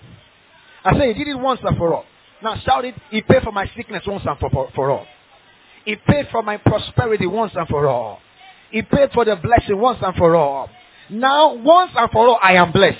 I 0.84 0.98
say 0.98 1.12
he 1.12 1.24
did 1.24 1.28
it 1.28 1.38
once 1.38 1.60
and 1.64 1.76
for 1.76 1.94
all. 1.94 2.04
Now 2.42 2.56
shout 2.64 2.84
it, 2.84 2.94
he 3.10 3.22
paid 3.22 3.42
for 3.42 3.52
my 3.52 3.70
sickness 3.76 4.02
once 4.06 4.24
and 4.26 4.38
for, 4.38 4.50
for, 4.50 4.70
for 4.74 4.90
all. 4.90 5.06
He 5.84 5.96
paid 5.96 6.28
for 6.30 6.42
my 6.42 6.58
prosperity 6.58 7.26
once 7.26 7.52
and 7.54 7.66
for 7.68 7.86
all. 7.86 8.20
He 8.70 8.82
paid 8.82 9.10
for 9.12 9.24
the 9.24 9.36
blessing 9.36 9.78
once 9.78 9.98
and 10.02 10.14
for 10.14 10.36
all. 10.36 10.68
Now, 11.10 11.54
once 11.54 11.90
and 11.96 12.10
for 12.10 12.28
all, 12.28 12.38
I 12.40 12.54
am 12.54 12.70
blessed. 12.70 12.98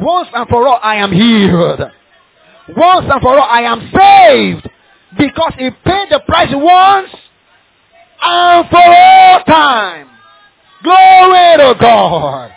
Once 0.00 0.28
and 0.32 0.48
for 0.48 0.66
all, 0.66 0.78
I 0.82 0.96
am 0.96 1.12
healed. 1.12 1.80
Once 2.76 3.06
and 3.10 3.20
for 3.20 3.38
all, 3.38 3.48
I 3.48 3.62
am 3.62 3.90
saved. 3.94 4.70
Because 5.16 5.54
he 5.58 5.70
paid 5.70 6.08
the 6.10 6.20
price 6.26 6.50
once 6.52 7.10
and 8.22 8.68
for 8.68 8.78
all 8.78 9.42
time. 9.44 10.08
Glory 10.82 11.56
to 11.58 11.80
God. 11.80 12.52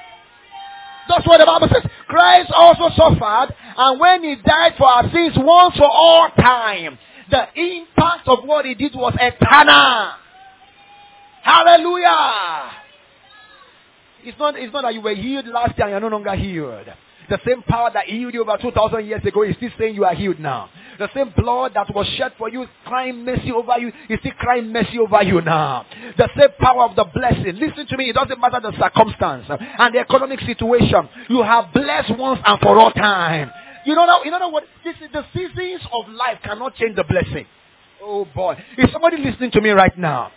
That's 1.10 1.26
what 1.28 1.40
the 1.40 1.46
Bible 1.46 1.68
says. 1.74 1.90
Christ 2.08 2.52
also 2.56 2.90
suffered, 2.96 3.56
and 3.78 4.00
when 4.00 4.24
he 4.24 4.36
died 4.36 4.74
for 4.78 4.88
our 4.88 5.04
sins 5.12 5.34
once 5.38 5.76
for 5.78 5.90
all 5.90 6.30
time, 6.40 6.98
the 7.30 7.48
impact 7.56 8.28
of 8.28 8.44
what 8.44 8.66
he 8.66 8.76
did 8.76 8.94
was 8.94 9.14
eternal. 9.20 10.12
Hallelujah. 11.42 12.72
It's 14.24 14.38
not, 14.38 14.56
it's 14.58 14.72
not 14.72 14.84
that 14.84 14.94
you 14.94 15.02
were 15.02 15.16
healed 15.16 15.48
last 15.48 15.78
year 15.78 15.88
and 15.88 15.92
you're 15.92 16.00
no 16.00 16.10
longer 16.10 16.36
healed. 16.36 16.88
The 17.32 17.40
same 17.48 17.62
power 17.62 17.90
that 17.94 18.08
healed 18.08 18.34
you 18.34 18.42
over 18.42 18.58
2,000 18.62 19.06
years 19.06 19.24
ago 19.24 19.44
is 19.44 19.56
still 19.56 19.70
saying 19.80 19.96
you 19.96 20.04
are 20.04 20.14
healed 20.14 20.38
now. 20.38 20.70
The 21.00 21.08
same 21.16 21.32
blood 21.34 21.72
that 21.76 21.88
was 21.96 22.06
shed 22.18 22.34
for 22.38 22.50
you, 22.50 22.66
crying 22.84 23.24
mercy 23.24 23.54
over 23.54 23.80
you, 23.80 23.88
is 24.10 24.20
still 24.20 24.34
crying 24.38 24.70
mercy 24.70 25.00
over 25.00 25.24
you 25.24 25.40
now. 25.40 25.86
The 26.18 26.28
same 26.38 26.50
power 26.60 26.84
of 26.90 26.98
the 26.98 27.06
blessing. 27.06 27.56
Listen 27.56 27.88
to 27.88 27.96
me, 27.96 28.10
it 28.10 28.16
doesn't 28.16 28.38
matter 28.38 28.60
the 28.60 28.78
circumstance 28.78 29.46
and 29.48 29.96
the 29.96 30.00
economic 30.00 30.42
situation. 30.42 31.08
You 31.30 31.42
have 31.42 31.72
blessed 31.74 32.18
once 32.18 32.42
and 32.46 32.60
for 32.60 32.78
all 32.78 32.92
time. 32.92 33.50
You 33.86 33.96
know, 33.96 34.24
you 34.26 34.32
know 34.32 34.50
what? 34.50 34.66
This 34.84 34.96
is 35.02 35.10
the 35.14 35.24
seasons 35.34 35.88
of 35.94 36.10
life 36.10 36.40
cannot 36.44 36.76
change 36.76 36.98
the 36.98 37.06
blessing. 37.06 37.46
Oh 38.04 38.28
boy. 38.36 38.58
Is 38.78 38.92
somebody 38.92 39.24
listening 39.24 39.52
to 39.52 39.62
me 39.62 39.70
right 39.70 39.98
now? 39.98 40.34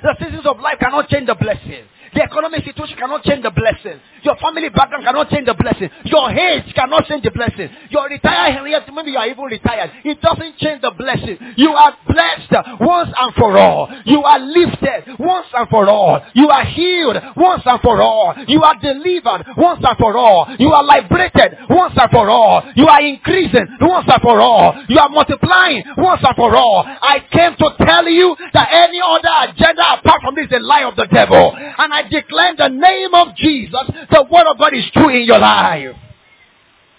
The 0.00 0.14
seasons 0.20 0.46
of 0.46 0.60
life 0.60 0.78
cannot 0.78 1.08
change 1.08 1.26
the 1.26 1.34
blessing. 1.34 1.86
The 2.16 2.22
economic 2.22 2.64
situation 2.64 2.96
cannot 2.96 3.22
change 3.24 3.42
the 3.42 3.50
blessing. 3.50 4.00
Your 4.24 4.36
family 4.36 4.70
background 4.70 5.04
cannot 5.04 5.28
change 5.28 5.44
the 5.44 5.52
blessing. 5.52 5.90
Your 6.08 6.32
age 6.32 6.72
cannot 6.74 7.04
change 7.04 7.22
the 7.22 7.30
blessing. 7.30 7.68
Your 7.90 8.08
retired 8.08 8.64
yet 8.64 8.88
maybe 8.88 9.10
you 9.10 9.18
are 9.18 9.28
even 9.28 9.44
retired. 9.44 9.92
It 10.02 10.20
doesn't 10.22 10.56
change 10.56 10.80
the 10.80 10.92
blessing. 10.96 11.36
You 11.60 11.76
are 11.76 11.92
blessed 12.08 12.80
once 12.80 13.12
and 13.12 13.34
for 13.34 13.58
all. 13.58 13.92
You 14.06 14.24
are 14.24 14.40
lifted 14.40 15.12
once 15.20 15.46
and 15.52 15.68
for 15.68 15.88
all. 15.90 16.24
You 16.32 16.48
are 16.48 16.64
healed 16.64 17.16
once 17.36 17.62
and 17.66 17.80
for 17.82 18.00
all. 18.00 18.34
You 18.48 18.62
are 18.64 18.80
delivered 18.80 19.44
once 19.58 19.84
and 19.84 19.98
for 19.98 20.16
all. 20.16 20.48
You 20.58 20.72
are 20.72 20.84
liberated 20.84 21.68
once 21.68 21.92
and 22.00 22.10
for 22.10 22.30
all. 22.30 22.64
You 22.76 22.88
are 22.88 23.02
increasing 23.02 23.76
once 23.82 24.08
and 24.08 24.22
for 24.22 24.40
all. 24.40 24.72
You 24.88 24.98
are 24.98 25.10
multiplying 25.10 25.84
once 25.98 26.24
and 26.24 26.34
for 26.34 26.56
all. 26.56 26.80
I 26.86 27.20
came 27.30 27.56
to 27.60 27.76
tell 27.84 28.08
you 28.08 28.34
that 28.54 28.68
any 28.72 29.00
other 29.04 29.52
agenda 29.52 30.00
apart 30.00 30.22
from 30.22 30.34
this 30.34 30.46
is 30.46 30.52
a 30.56 30.60
lie 30.64 30.84
of 30.84 30.96
the 30.96 31.06
devil. 31.12 31.52
And 31.56 31.92
I 31.92 32.05
declare 32.10 32.54
the 32.56 32.68
name 32.68 33.14
of 33.14 33.36
Jesus, 33.36 33.82
the 34.10 34.26
word 34.30 34.46
of 34.50 34.58
God 34.58 34.74
is 34.74 34.84
true 34.92 35.08
in 35.08 35.22
your 35.26 35.38
life. 35.38 35.96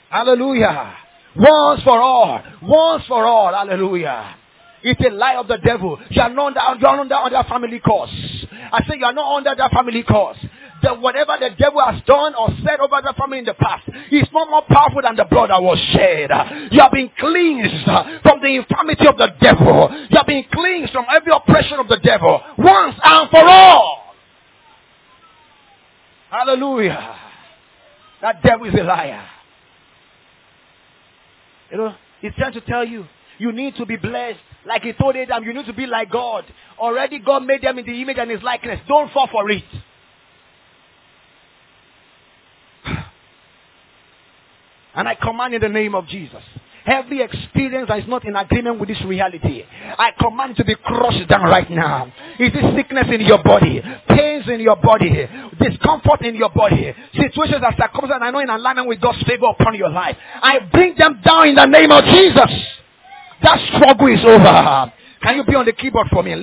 Hallelujah. 0.09 0.95
Once 1.35 1.83
for 1.83 2.01
all. 2.01 2.41
Once 2.61 3.03
for 3.07 3.25
all. 3.25 3.53
Hallelujah. 3.53 4.35
It's 4.83 5.01
a 5.01 5.09
lie 5.09 5.35
of 5.35 5.47
the 5.47 5.57
devil. 5.57 5.99
You 6.09 6.21
are 6.21 6.29
not 6.29 6.55
under, 6.55 6.79
you 6.79 6.87
are 6.87 6.99
under, 6.99 7.15
under 7.15 7.43
family 7.49 7.81
curse. 7.83 8.45
I 8.71 8.83
say 8.87 8.97
you 8.97 9.05
are 9.05 9.13
not 9.13 9.37
under 9.37 9.55
that 9.55 9.71
family 9.71 10.03
curse. 10.07 10.37
The, 10.81 10.93
whatever 10.93 11.35
the 11.39 11.49
devil 11.57 11.81
has 11.83 12.03
done 12.05 12.35
or 12.35 12.49
said 12.63 12.79
over 12.79 13.01
the 13.01 13.13
family 13.17 13.39
in 13.39 13.45
the 13.45 13.55
past 13.55 13.89
is 14.11 14.27
not 14.31 14.49
more 14.49 14.61
powerful 14.69 15.01
than 15.01 15.15
the 15.15 15.25
blood 15.25 15.49
that 15.49 15.61
was 15.61 15.79
shed. 15.91 16.29
You 16.71 16.79
have 16.79 16.91
been 16.91 17.09
cleansed 17.17 18.21
from 18.21 18.41
the 18.41 18.61
infirmity 18.61 19.07
of 19.07 19.17
the 19.17 19.33
devil. 19.41 19.89
You 20.09 20.17
have 20.17 20.27
been 20.27 20.45
cleansed 20.53 20.93
from 20.93 21.05
every 21.09 21.33
oppression 21.33 21.79
of 21.79 21.87
the 21.87 21.97
devil 21.97 22.41
once 22.59 22.95
and 23.03 23.29
for 23.31 23.43
all. 23.43 24.06
Hallelujah. 26.29 27.15
That 28.21 28.41
devil 28.43 28.67
is 28.67 28.73
a 28.73 28.83
liar. 28.83 29.25
You 31.71 31.77
know, 31.77 31.95
he's 32.21 32.33
trying 32.37 32.53
to 32.53 32.61
tell 32.61 32.85
you, 32.85 33.05
you 33.37 33.51
need 33.51 33.75
to 33.75 33.85
be 33.85 33.95
blessed. 33.95 34.39
Like 34.65 34.81
he 34.81 34.93
told 34.93 35.15
Adam, 35.15 35.43
you 35.43 35.53
need 35.53 35.65
to 35.65 35.73
be 35.73 35.85
like 35.85 36.11
God. 36.11 36.45
Already 36.79 37.19
God 37.19 37.45
made 37.45 37.61
them 37.61 37.77
in 37.79 37.85
the 37.85 38.01
image 38.01 38.17
and 38.17 38.29
his 38.29 38.41
likeness. 38.41 38.79
Don't 38.87 39.11
fall 39.11 39.27
for 39.31 39.49
it. 39.49 39.63
And 44.95 45.07
I 45.07 45.13
command 45.13 45.53
in 45.53 45.61
the 45.61 45.69
name 45.69 45.93
of 45.93 46.07
Jesus. 46.07 46.41
Every 46.87 47.21
experience 47.21 47.89
that 47.89 47.99
is 47.99 48.07
not 48.07 48.23
in 48.25 48.37
agreement 48.37 48.79
with 48.79 48.87
this 48.87 49.01
reality, 49.03 49.63
I 49.99 50.11
command 50.17 50.55
to 50.55 50.63
be 50.63 50.73
crushed 50.75 51.27
down 51.27 51.43
right 51.43 51.69
now. 51.69 52.05
Is 52.39 52.51
it 52.55 52.75
sickness 52.77 53.07
in 53.11 53.21
your 53.21 53.43
body, 53.43 53.81
pains 54.07 54.47
in 54.47 54.61
your 54.61 54.77
body, 54.77 55.27
discomfort 55.59 56.21
in 56.21 56.35
your 56.35 56.49
body, 56.49 56.95
situations 57.13 57.59
that 57.59 57.73
are 57.73 57.89
circumstances 57.89 58.21
I 58.23 58.31
know 58.31 58.39
in 58.39 58.49
alignment 58.49 58.87
with 58.87 59.01
God's 59.01 59.21
favor 59.23 59.47
upon 59.47 59.75
your 59.75 59.89
life? 59.89 60.15
I 60.41 60.59
bring 60.71 60.95
them 60.97 61.19
down 61.25 61.49
in 61.49 61.55
the 61.55 61.65
name 61.65 61.91
of 61.91 62.05
Jesus. 62.05 62.51
That 63.43 63.59
struggle 63.75 64.07
is 64.07 64.23
over. 64.23 64.93
Can 65.21 65.35
you 65.37 65.43
be 65.43 65.55
on 65.55 65.65
the 65.65 65.73
keyboard 65.73 66.07
for 66.11 66.23
me? 66.23 66.35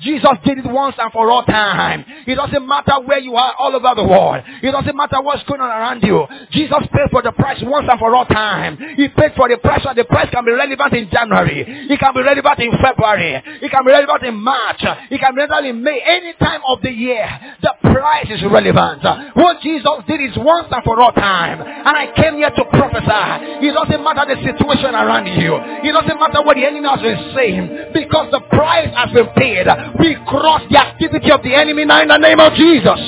Jesus 0.00 0.38
did 0.44 0.58
it 0.58 0.66
once 0.66 0.96
and 0.98 1.12
for 1.12 1.30
all 1.30 1.44
time. 1.44 2.04
It 2.26 2.34
doesn't 2.34 2.66
matter 2.66 3.00
where 3.04 3.18
you 3.18 3.34
are 3.34 3.54
all 3.58 3.74
over 3.74 3.94
the 3.96 4.04
world. 4.04 4.42
It 4.62 4.70
doesn't 4.70 4.96
matter 4.96 5.20
what's 5.20 5.42
going 5.44 5.60
on 5.60 5.70
around 5.70 6.02
you. 6.02 6.26
Jesus 6.50 6.78
paid 6.92 7.10
for 7.10 7.22
the 7.22 7.32
price 7.32 7.60
once 7.62 7.88
and 7.90 7.98
for 7.98 8.14
all 8.14 8.26
time. 8.26 8.78
He 8.96 9.08
paid 9.08 9.32
for 9.36 9.48
the 9.48 9.58
price 9.58 9.84
and 9.84 9.96
the 9.96 10.04
price 10.04 10.30
can 10.30 10.44
be 10.44 10.52
relevant 10.52 10.92
in 10.94 11.10
January. 11.10 11.88
It 11.90 11.98
can 11.98 12.14
be 12.14 12.22
relevant 12.22 12.58
in 12.60 12.72
February. 12.80 13.42
It 13.62 13.70
can 13.70 13.84
be 13.84 13.90
relevant 13.90 14.22
in 14.22 14.34
March. 14.36 14.82
It 15.10 15.18
can 15.18 15.34
be 15.34 15.40
relevant 15.40 15.66
in 15.66 15.82
May. 15.82 16.00
Any 16.04 16.34
time 16.34 16.60
of 16.68 16.80
the 16.82 16.90
year, 16.90 17.26
the 17.60 17.74
price 17.82 18.30
is 18.30 18.42
relevant. 18.44 19.02
What 19.34 19.60
Jesus 19.60 20.06
did 20.06 20.20
is 20.20 20.36
once 20.36 20.68
and 20.70 20.84
for 20.84 21.00
all 21.00 21.12
time. 21.12 21.60
And 21.60 21.96
I 21.96 22.12
came 22.14 22.36
here 22.36 22.50
to 22.50 22.64
prophesy. 22.64 23.66
It 23.66 23.72
doesn't 23.72 24.02
matter 24.02 24.24
the 24.34 24.51
situation 24.52 24.94
around 24.94 25.26
you. 25.26 25.56
It 25.82 25.92
doesn't 25.92 26.18
matter 26.20 26.42
what 26.44 26.56
the 26.56 26.64
enemy 26.66 26.88
has 26.88 27.00
been 27.00 27.32
saying 27.34 27.92
because 27.92 28.30
the 28.30 28.40
price 28.52 28.92
has 28.94 29.10
been 29.12 29.28
paid. 29.36 29.66
We 29.98 30.16
cross 30.28 30.62
the 30.70 30.78
activity 30.78 31.30
of 31.32 31.42
the 31.42 31.54
enemy 31.54 31.84
now 31.84 32.02
in 32.02 32.08
the 32.08 32.18
name 32.18 32.40
of 32.40 32.52
Jesus. 32.54 33.00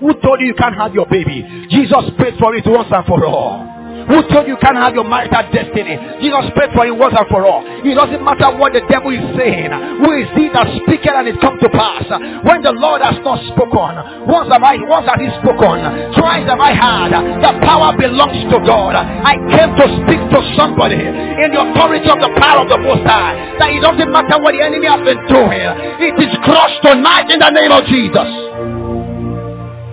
Who 0.00 0.12
told 0.20 0.40
you 0.40 0.48
you 0.48 0.54
can't 0.54 0.74
have 0.74 0.94
your 0.94 1.06
baby? 1.06 1.46
Jesus 1.70 2.04
paid 2.18 2.34
for 2.38 2.54
it 2.54 2.66
once 2.66 2.90
and 2.90 3.06
for 3.06 3.24
all. 3.24 3.81
Who 4.08 4.22
told 4.30 4.46
you 4.48 4.56
can't 4.58 4.76
have 4.76 4.94
your 4.94 5.04
marital 5.04 5.42
destiny? 5.52 5.94
Jesus 6.20 6.50
paid 6.56 6.70
for 6.74 6.86
it 6.86 6.94
once 6.94 7.14
and 7.16 7.28
for 7.28 7.46
all. 7.46 7.62
It 7.62 7.94
doesn't 7.94 8.22
matter 8.22 8.50
what 8.56 8.72
the 8.72 8.82
devil 8.90 9.10
is 9.14 9.22
saying. 9.38 9.70
Who 10.02 10.08
is 10.18 10.28
he 10.34 10.50
that 10.50 10.66
speaketh 10.82 11.14
and 11.14 11.28
it 11.28 11.38
come 11.38 11.58
to 11.60 11.68
pass? 11.70 12.06
When 12.42 12.62
the 12.62 12.74
Lord 12.74 13.02
has 13.02 13.18
not 13.22 13.38
spoken, 13.54 14.26
once 14.26 14.50
have 14.50 14.62
I 14.62 14.78
once 14.86 15.06
has 15.06 15.20
he 15.20 15.30
spoken, 15.42 15.82
twice 16.18 16.46
have 16.48 16.60
I 16.60 16.72
heard. 16.74 17.12
The 17.12 17.52
power 17.62 17.94
belongs 17.96 18.42
to 18.50 18.58
God. 18.66 18.96
I 18.96 19.38
came 19.50 19.72
to 19.78 19.86
speak 20.02 20.22
to 20.34 20.40
somebody 20.56 20.98
in 20.98 21.48
the 21.54 21.60
authority 21.60 22.08
of 22.10 22.18
the 22.18 22.32
power 22.38 22.62
of 22.64 22.68
the 22.68 22.78
Most 22.78 23.06
High. 23.06 23.56
That 23.58 23.70
it 23.70 23.80
doesn't 23.80 24.10
matter 24.10 24.40
what 24.42 24.52
the 24.52 24.62
enemy 24.62 24.86
has 24.86 25.02
been 25.04 25.22
doing. 25.30 25.66
It 26.02 26.16
is 26.18 26.32
crushed 26.42 26.82
tonight 26.82 27.30
in 27.30 27.38
the 27.38 27.50
name 27.50 27.72
of 27.72 27.84
Jesus. 27.86 28.30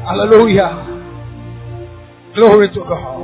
Hallelujah. 0.05 0.73
Glory 2.35 2.69
to 2.69 2.79
God. 2.81 3.18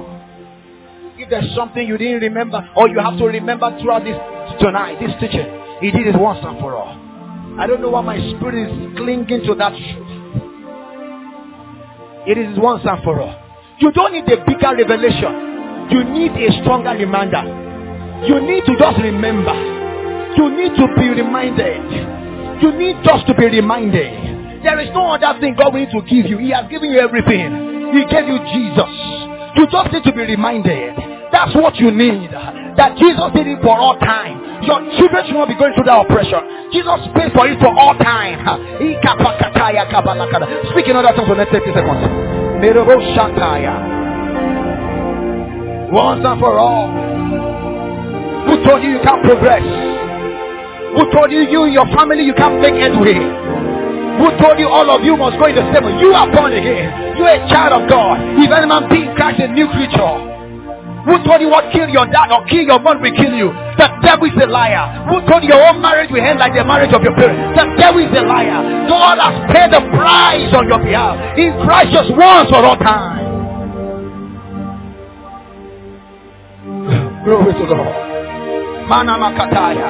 If 1.26 1.32
there's 1.32 1.56
something 1.56 1.88
you 1.88 1.98
didn't 1.98 2.22
remember 2.22 2.62
or 2.78 2.88
you 2.88 3.00
have 3.00 3.18
to 3.18 3.26
remember 3.26 3.74
throughout 3.82 4.06
this 4.06 4.14
tonight, 4.62 5.02
this 5.02 5.10
teaching, 5.18 5.50
he 5.82 5.90
did 5.90 6.06
it 6.06 6.14
once 6.14 6.38
and 6.46 6.60
for 6.62 6.78
all. 6.78 6.94
I 7.58 7.66
don't 7.66 7.82
know 7.82 7.90
why 7.90 8.02
my 8.02 8.22
spirit 8.38 8.70
is 8.70 8.70
clinging 8.94 9.42
to 9.50 9.56
that 9.58 9.74
truth. 9.74 10.06
It 12.30 12.38
is 12.38 12.54
once 12.62 12.86
and 12.86 13.02
for 13.02 13.26
all. 13.26 13.34
You 13.82 13.92
don't 13.92 14.14
need 14.14 14.30
a 14.30 14.38
bigger 14.46 14.78
revelation. 14.78 15.90
You 15.90 16.06
need 16.06 16.38
a 16.46 16.62
stronger 16.62 16.94
reminder. 16.94 17.42
You 18.30 18.46
need 18.46 18.62
to 18.70 18.78
just 18.78 19.02
remember. 19.02 19.58
You 20.38 20.46
need 20.54 20.78
to 20.78 20.86
be 20.94 21.10
reminded. 21.10 22.62
You 22.62 22.70
need 22.70 23.02
just 23.02 23.26
to 23.26 23.34
be 23.34 23.50
reminded. 23.50 24.62
There 24.62 24.78
is 24.78 24.94
no 24.94 25.18
other 25.18 25.34
thing 25.42 25.58
God 25.58 25.74
will 25.74 25.82
need 25.82 25.90
to 25.90 26.06
give 26.06 26.30
you. 26.30 26.38
He 26.38 26.54
has 26.54 26.70
given 26.70 26.94
you 26.94 27.00
everything. 27.02 27.50
He 27.98 28.06
gave 28.14 28.30
you 28.30 28.38
Jesus. 28.54 28.94
You 29.58 29.66
just 29.74 29.90
need 29.90 30.04
to 30.06 30.14
be 30.14 30.22
reminded. 30.22 31.15
That's 31.36 31.52
what 31.52 31.76
you 31.76 31.92
need. 31.92 32.32
That 32.32 32.96
Jesus 32.96 33.28
did 33.36 33.44
it 33.44 33.60
for 33.60 33.76
all 33.76 34.00
time. 34.00 34.64
Your 34.64 34.80
children 34.96 35.28
should 35.28 35.36
not 35.36 35.52
be 35.52 35.60
going 35.60 35.76
through 35.76 35.92
that 35.92 36.08
oppression. 36.08 36.40
Jesus 36.72 37.12
paid 37.12 37.36
for 37.36 37.44
it 37.44 37.60
for 37.60 37.76
all 37.76 37.92
time. 38.00 38.40
Speak 38.80 40.88
in 40.88 40.96
other 40.96 41.12
tongues 41.12 41.28
for 41.28 41.36
the 41.36 41.44
next 41.44 41.52
30 41.52 41.76
seconds. 41.76 42.08
Once 45.92 46.24
and 46.24 46.40
for 46.40 46.56
all. 46.56 46.88
Who 48.48 48.64
told 48.64 48.80
you 48.80 48.96
you 48.96 49.04
can't 49.04 49.20
progress? 49.28 49.68
Who 50.96 51.04
told 51.12 51.36
you 51.36 51.44
you 51.52 51.68
and 51.68 51.76
your 51.76 51.92
family 51.92 52.24
you 52.24 52.34
can't 52.34 52.64
make 52.64 52.80
headway? 52.80 53.20
Who 53.20 54.28
told 54.40 54.56
you 54.56 54.72
all 54.72 54.88
of 54.88 55.04
you 55.04 55.20
must 55.20 55.36
go 55.36 55.52
in 55.52 55.60
the 55.60 55.68
same 55.76 55.84
way? 55.84 56.00
You 56.00 56.16
are 56.16 56.32
born 56.32 56.56
again. 56.56 57.20
You 57.20 57.28
are 57.28 57.36
a 57.36 57.44
child 57.52 57.84
of 57.84 57.92
God. 57.92 58.24
If 58.40 58.48
any 58.48 58.72
man 58.72 58.88
be 58.88 59.04
in 59.04 59.12
Christ, 59.20 59.44
a 59.44 59.52
new 59.52 59.68
creature. 59.76 60.25
Who 61.06 61.22
told 61.22 61.38
you 61.42 61.50
what 61.54 61.70
kill 61.72 61.86
your 61.88 62.10
dad 62.10 62.34
or 62.34 62.42
kill 62.50 62.66
your 62.66 62.80
mom 62.82 62.98
will 63.02 63.14
kill 63.14 63.34
you? 63.38 63.54
The 63.78 63.88
devil 64.02 64.26
is 64.26 64.34
a 64.42 64.50
liar. 64.50 65.06
Who 65.06 65.22
told 65.30 65.46
you 65.46 65.54
your 65.54 65.62
own 65.62 65.78
marriage 65.80 66.10
will 66.10 66.24
end 66.26 66.40
like 66.42 66.58
the 66.58 66.66
marriage 66.66 66.94
of 66.98 67.04
your 67.06 67.14
parents? 67.14 67.54
The 67.54 67.66
devil 67.78 68.02
is 68.02 68.10
a 68.10 68.26
liar. 68.26 68.90
God 68.90 69.22
has 69.22 69.38
paid 69.54 69.70
the 69.70 69.86
price 69.94 70.50
on 70.50 70.66
your 70.66 70.82
behalf. 70.82 71.38
In 71.38 71.54
Christ 71.62 71.94
just 71.94 72.10
once 72.18 72.50
for 72.50 72.66
all 72.66 72.78
time. 72.82 73.22
Glory 77.26 77.54
to 77.54 77.66
God. 77.70 77.94
Manamakataya. 78.90 79.90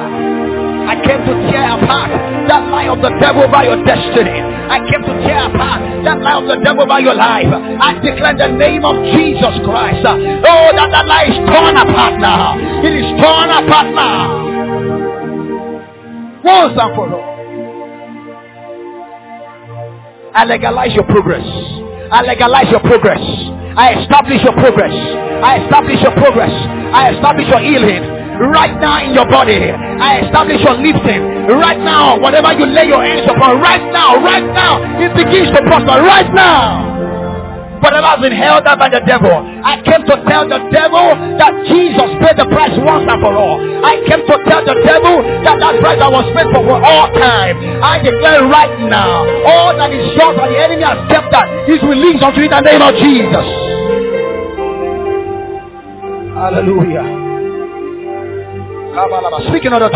I 0.86 0.94
came 1.00 1.20
to 1.24 1.34
tear 1.50 1.80
apart 1.80 2.12
that 2.48 2.68
lie 2.68 2.88
of 2.92 3.00
the 3.00 3.10
devil 3.20 3.48
by 3.48 3.64
your 3.64 3.80
destiny. 3.84 4.55
I 4.66 4.78
came 4.90 5.02
to 5.02 5.14
tear 5.22 5.46
apart 5.46 5.80
that 6.04 6.18
lie 6.20 6.38
of 6.38 6.46
the 6.48 6.58
devil 6.62 6.86
by 6.86 6.98
your 6.98 7.14
life. 7.14 7.46
I 7.50 7.94
declare 8.02 8.34
the 8.34 8.50
name 8.58 8.84
of 8.84 8.96
Jesus 9.14 9.54
Christ. 9.62 10.02
Oh, 10.06 10.68
that 10.74 10.88
that 10.90 11.06
lie 11.06 11.30
is 11.30 11.38
torn 11.46 11.76
apart 11.76 12.18
now. 12.18 12.58
It 12.82 12.94
is 12.94 13.08
torn 13.22 13.50
apart 13.50 13.88
now. 13.94 14.46
Once 16.42 16.78
and 16.78 16.92
for 16.94 17.10
all. 17.10 17.36
I 20.34 20.44
legalize 20.44 20.94
your 20.94 21.04
progress. 21.04 21.46
I 22.12 22.22
legalize 22.22 22.70
your 22.70 22.80
progress. 22.80 23.22
I 23.76 24.02
establish 24.02 24.42
your 24.44 24.52
progress. 24.52 24.92
I 24.92 25.64
establish 25.64 26.00
your 26.02 26.12
progress. 26.12 26.52
I 26.52 27.14
establish 27.14 27.48
your 27.48 27.60
healing 27.60 28.02
right 28.52 28.76
now 28.80 29.04
in 29.04 29.14
your 29.14 29.26
body. 29.26 29.56
I 29.56 30.26
establish 30.26 30.60
your 30.62 30.76
lifting 30.76 31.35
right 31.54 31.78
now. 31.78 32.18
Whatever 32.18 32.52
you 32.58 32.66
lay 32.66 32.88
your 32.88 33.02
hands 33.04 33.28
upon 33.30 33.60
right 33.60 33.82
now, 33.92 34.18
right 34.18 34.44
now, 34.44 34.82
it 34.98 35.14
begins 35.14 35.54
to 35.54 35.62
prosper 35.62 36.02
right 36.02 36.32
now. 36.34 36.96
Whatever 37.80 38.08
has 38.08 38.20
been 38.24 38.32
held 38.32 38.66
up 38.66 38.80
by 38.80 38.88
the 38.88 39.04
devil, 39.04 39.30
I 39.30 39.78
came 39.84 40.02
to 40.08 40.16
tell 40.26 40.48
the 40.48 40.58
devil 40.72 41.06
that 41.36 41.52
Jesus 41.68 42.08
paid 42.24 42.34
the 42.40 42.48
price 42.48 42.72
once 42.80 43.04
and 43.04 43.20
for 43.20 43.30
all. 43.36 43.60
I 43.84 44.00
came 44.08 44.24
to 44.24 44.36
tell 44.48 44.64
the 44.64 44.74
devil 44.80 45.22
that 45.44 45.60
that 45.60 45.74
price 45.78 46.00
that 46.00 46.10
was 46.10 46.24
paid 46.32 46.48
for 46.50 46.64
for 46.64 46.80
all 46.80 47.06
time. 47.14 47.54
I 47.84 48.00
declare 48.00 48.48
right 48.48 48.74
now, 48.88 49.22
all 49.44 49.76
that 49.76 49.92
is 49.92 50.02
short 50.16 50.40
that 50.40 50.48
the 50.48 50.58
enemy 50.58 50.82
has 50.82 50.98
kept 51.12 51.30
that 51.30 51.46
is 51.68 51.78
released 51.84 52.24
unto 52.24 52.40
you 52.40 52.48
in 52.48 52.56
the 52.56 52.64
name 52.64 52.80
of 52.82 52.94
Jesus. 52.96 53.46
Hallelujah. 56.32 57.06
Speak 59.52 59.64
in 59.64 59.72
other 59.72 59.90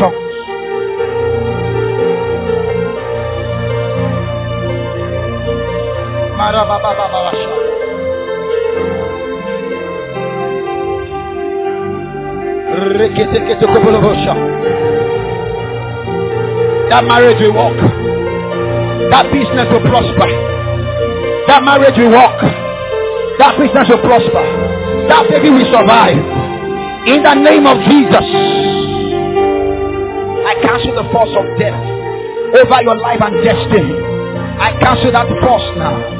That 16.88 17.04
marriage 17.04 17.36
will 17.44 17.52
work. 17.52 17.76
That 19.12 19.28
business 19.28 19.68
will 19.68 19.84
prosper. 19.84 20.28
That 21.46 21.60
marriage 21.62 21.98
will 22.00 22.10
work. 22.10 22.40
That 23.38 23.58
business 23.60 23.88
will 23.92 24.00
prosper. 24.00 24.44
That 25.12 25.28
baby 25.28 25.50
will 25.50 25.68
survive. 25.68 26.16
In 27.06 27.22
the 27.22 27.34
name 27.36 27.66
of 27.68 27.84
Jesus. 27.84 28.26
I 30.48 30.56
cancel 30.64 30.96
the 30.96 31.04
force 31.12 31.36
of 31.36 31.44
death 31.60 31.76
over 32.56 32.82
your 32.82 32.96
life 32.96 33.20
and 33.20 33.44
destiny. 33.44 33.92
I 34.56 34.72
cancel 34.80 35.12
that 35.12 35.28
force 35.44 35.76
now. 35.76 36.19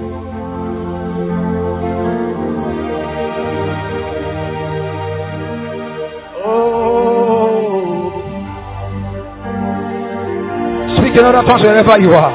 Speak 11.11 11.19
in 11.19 11.25
other 11.25 11.43
tongues 11.43 11.61
wherever 11.61 11.99
you 11.99 12.13
are. 12.15 12.31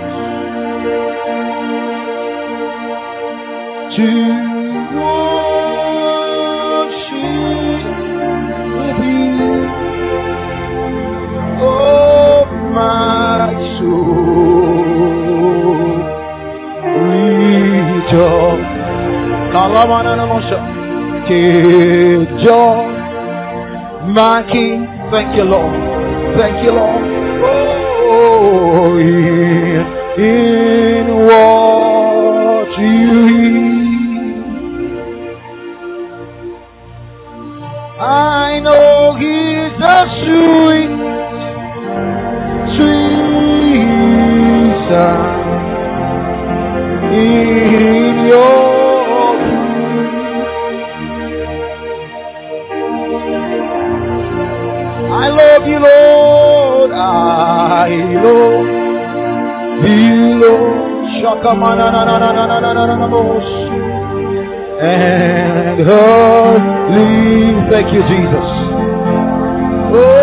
to. 3.96 4.44
Take 21.28 22.28
joy, 22.44 22.86
my 24.12 24.44
King. 24.52 24.86
Thank 25.10 25.38
you, 25.38 25.44
Lord. 25.44 25.83
Thank 26.36 26.64
you, 26.64 26.72
Lord. 26.72 27.04
Oh, 27.46 28.98
in, 28.98 29.86
in 30.20 31.06
what 31.28 32.70
you 32.80 33.28
hear. 33.28 33.74
I 38.02 38.60
know 38.60 39.16
He's 39.20 39.78
a 39.80 40.08
sweet, 40.24 40.94
sweet 42.76 43.94
sound 44.90 45.54
in 47.14 48.16
your 48.28 48.64
I 55.16 55.30
love 55.30 55.68
you, 55.68 55.80
Lord. 55.80 56.23
And 64.82 65.80
holy. 65.88 67.70
Thank 67.72 67.94
you, 67.94 68.02
Jesus. 68.02 68.48
Oh. 69.96 70.23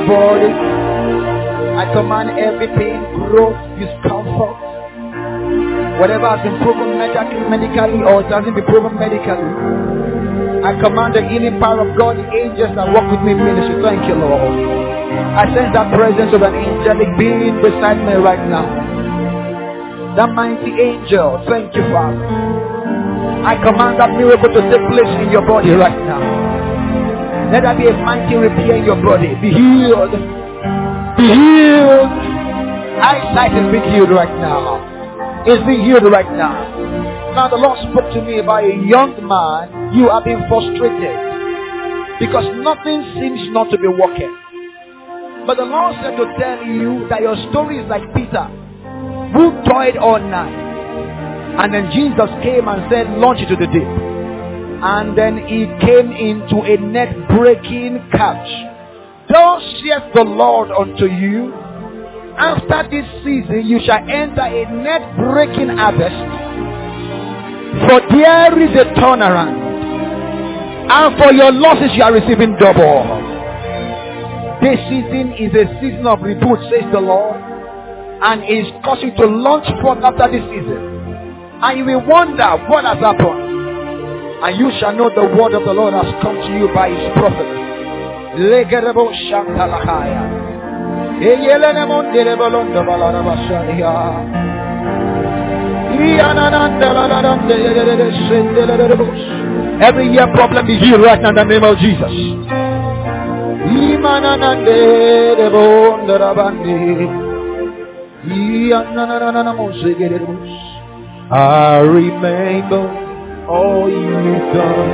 Your 0.00 0.08
body. 0.08 0.52
I 1.76 1.84
command 1.92 2.38
every 2.38 2.68
pain, 2.76 3.00
growth, 3.28 3.56
discomfort. 3.76 4.56
Whatever 6.00 6.32
has 6.32 6.40
been 6.44 6.56
proven 6.64 6.96
medically, 6.96 7.40
medically 7.48 8.00
or 8.04 8.24
it 8.24 8.32
hasn't 8.32 8.56
been 8.56 8.64
proven 8.64 8.96
medically. 8.96 9.50
I 10.64 10.76
command 10.80 11.16
the 11.16 11.24
healing 11.24 11.60
power 11.60 11.88
of 11.88 11.96
God, 11.96 12.16
the 12.16 12.26
angels 12.32 12.76
that 12.76 12.88
walk 12.92 13.08
with 13.10 13.20
me 13.24 13.32
in 13.32 13.40
ministry. 13.40 13.80
Thank 13.80 14.04
you, 14.08 14.16
Lord. 14.16 14.40
I 15.36 15.44
sense 15.52 15.72
that 15.72 15.92
presence 15.92 16.32
of 16.32 16.42
an 16.42 16.54
angelic 16.54 17.10
being 17.18 17.60
beside 17.60 18.00
me 18.04 18.16
right 18.20 18.44
now. 18.48 18.68
That 20.16 20.32
mighty 20.32 20.72
angel. 20.76 21.44
Thank 21.48 21.74
you, 21.74 21.84
Father. 21.92 22.20
I 23.40 23.56
command 23.56 24.00
that 24.00 24.12
miracle 24.16 24.52
to 24.52 24.60
take 24.68 24.84
place 24.92 25.12
in 25.24 25.32
your 25.32 25.46
body 25.46 25.70
right 25.72 25.96
now. 26.04 26.39
Let 27.50 27.62
there 27.62 27.76
be 27.76 27.86
a 27.88 27.92
mighty 27.92 28.36
repair 28.36 28.76
in 28.76 28.84
your 28.84 29.02
body. 29.02 29.34
Be 29.42 29.50
healed. 29.50 30.12
Be 31.18 31.26
healed. 31.26 32.12
Eyesight 33.02 33.52
is 33.58 33.72
being 33.72 33.90
healed 33.92 34.10
right 34.10 34.30
now. 34.38 34.78
It's 35.46 35.64
being 35.66 35.84
healed 35.84 36.04
right 36.04 36.30
now. 36.36 36.62
Now 37.34 37.48
the 37.48 37.56
Lord 37.56 37.78
spoke 37.90 38.12
to 38.14 38.22
me 38.22 38.38
about 38.38 38.64
a 38.64 38.74
young 38.74 39.16
man. 39.26 39.94
You 39.94 40.10
have 40.10 40.24
been 40.24 40.46
frustrated 40.48 41.16
because 42.20 42.44
nothing 42.62 43.02
seems 43.18 43.50
not 43.50 43.70
to 43.70 43.78
be 43.78 43.88
working. 43.88 44.30
But 45.46 45.56
the 45.56 45.64
Lord 45.64 45.96
said 46.02 46.16
to 46.18 46.26
tell 46.38 46.62
you 46.66 47.08
that 47.08 47.22
your 47.22 47.34
story 47.50 47.78
is 47.78 47.88
like 47.88 48.04
Peter, 48.14 48.44
who 49.32 49.50
toiled 49.66 49.96
all 49.96 50.20
night. 50.20 50.54
And 51.58 51.74
then 51.74 51.90
Jesus 51.90 52.30
came 52.42 52.68
and 52.68 52.86
said, 52.92 53.10
launch 53.18 53.40
into 53.40 53.56
the 53.56 53.66
deep. 53.66 54.09
And 54.82 55.16
then 55.16 55.36
he 55.46 55.66
came 55.84 56.10
into 56.10 56.62
a 56.64 56.76
net 56.78 57.28
breaking 57.28 58.00
catch. 58.12 58.48
Thus 59.28 59.62
saith 59.82 60.14
the 60.14 60.24
Lord 60.24 60.70
unto 60.70 61.04
you, 61.04 61.52
after 62.40 62.88
this 62.88 63.04
season 63.22 63.66
you 63.66 63.78
shall 63.84 64.00
enter 64.08 64.40
a 64.40 64.64
net 64.72 65.16
breaking 65.16 65.68
harvest. 65.76 66.16
For 67.86 68.00
there 68.10 68.56
is 68.58 68.72
a 68.74 68.84
turnaround. 68.98 69.68
And 70.90 71.18
for 71.18 71.32
your 71.32 71.52
losses 71.52 71.90
you 71.94 72.02
are 72.02 72.12
receiving 72.12 72.56
double. 72.56 73.04
This 74.62 74.80
season 74.88 75.34
is 75.38 75.52
a 75.54 75.68
season 75.80 76.06
of 76.06 76.18
reboot, 76.20 76.58
says 76.70 76.90
the 76.92 77.00
Lord. 77.00 77.36
And 78.22 78.42
is 78.44 78.66
causing 78.84 79.14
to 79.16 79.26
launch 79.26 79.66
forth 79.82 80.02
after 80.02 80.32
this 80.32 80.42
season. 80.50 80.80
And 81.62 81.78
you 81.78 81.84
will 81.84 82.06
wonder 82.06 82.56
what 82.68 82.84
has 82.84 82.98
happened. 82.98 83.49
And 84.42 84.56
you 84.58 84.70
shall 84.80 84.94
know 84.96 85.10
the 85.10 85.24
word 85.36 85.52
of 85.52 85.64
the 85.64 85.74
Lord 85.74 85.92
has 85.92 86.08
come 86.22 86.36
to 86.36 86.48
you 86.58 86.68
by 86.74 86.88
his 86.88 87.12
prophet. 87.12 87.46
Every 99.82 100.08
year 100.12 100.26
problem 100.34 100.66
is 100.68 100.80
healed 100.80 101.02
right 101.02 101.20
now 101.20 101.28
in 101.30 101.34
the 101.34 101.44
name 101.44 101.64
of 101.64 101.76
Jesus. 101.78 102.12
I 111.32 111.80
remember 111.80 113.09
all 113.50 113.90
you've 113.90 114.54
done. 114.54 114.90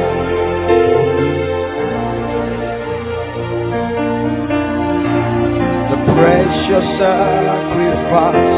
The 5.90 5.98
precious 6.14 6.86
sacrifice, 6.98 8.56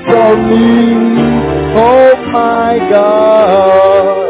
for 0.05 0.31
me, 0.51 0.67
oh 1.77 2.11
my 2.33 2.73
God. 2.91 4.25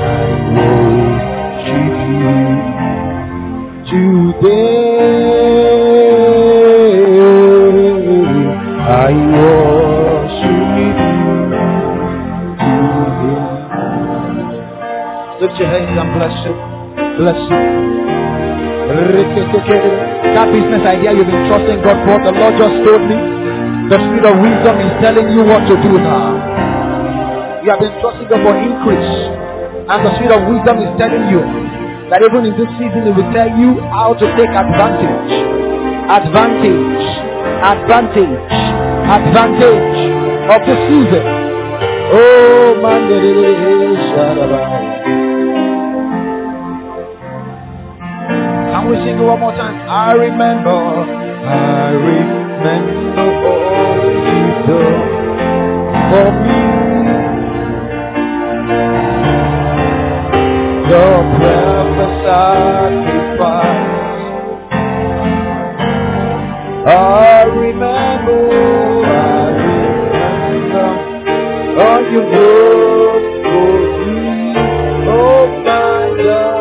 I 0.00 0.24
worship 0.56 1.96
you 2.08 2.67
what 22.04 22.20
the 22.24 22.32
Lord 22.32 22.54
just 22.60 22.76
told 22.84 23.02
me. 23.08 23.16
The 23.88 23.96
spirit 23.96 24.24
of 24.28 24.36
wisdom 24.44 24.76
is 24.84 24.92
telling 25.00 25.32
you 25.32 25.40
what 25.48 25.64
to 25.64 25.74
do 25.80 25.96
now. 25.96 26.36
You 27.64 27.70
have 27.72 27.80
been 27.80 27.96
trusting 28.04 28.28
God 28.28 28.40
for 28.44 28.52
increase. 28.52 29.12
And 29.88 30.04
the 30.04 30.12
spirit 30.20 30.36
of 30.36 30.44
wisdom 30.52 30.76
is 30.84 30.92
telling 31.00 31.32
you 31.32 31.40
that 32.10 32.20
even 32.24 32.44
in 32.48 32.54
this 32.56 32.68
season 32.80 33.04
it 33.04 33.14
will 33.14 33.30
tell 33.32 33.48
you 33.52 33.80
how 33.92 34.14
to 34.16 34.24
take 34.36 34.48
advantage. 34.48 35.32
Advantage. 36.08 37.04
Advantage. 37.60 38.40
Advantage 39.08 39.98
of 40.48 40.60
the 40.64 40.76
season. 40.88 41.24
Oh 42.10 42.80
man, 42.80 43.04
Can 48.72 48.88
we 48.88 48.96
sing 49.04 49.18
it 49.18 49.22
one 49.22 49.40
more 49.40 49.52
time? 49.52 49.76
I 49.88 50.12
remember, 50.12 50.70
I 50.70 51.90
remember 51.92 53.20
all 53.44 54.00
you 54.24 54.48
done 54.64 54.96
for 56.10 56.28
me. 56.44 56.58
Your 60.88 61.18
precious 61.36 61.67
sacrifice. 62.28 63.88
I 66.86 67.44
remember, 67.56 68.40
I 69.04 69.48
remember 69.64 70.88
all 71.80 72.02
you 72.12 72.20
done 72.34 73.24
for 73.44 73.76
me. 74.04 74.18
Oh 75.08 75.46
my 75.64 76.04
God. 76.22 76.58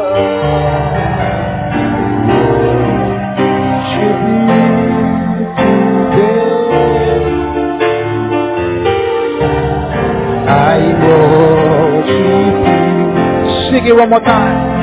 I 10.49 10.79
worship 11.03 12.17
you. 12.63 13.71
Sing 13.71 13.85
it 13.85 13.95
one 13.95 14.09
more 14.09 14.21
time. 14.21 14.76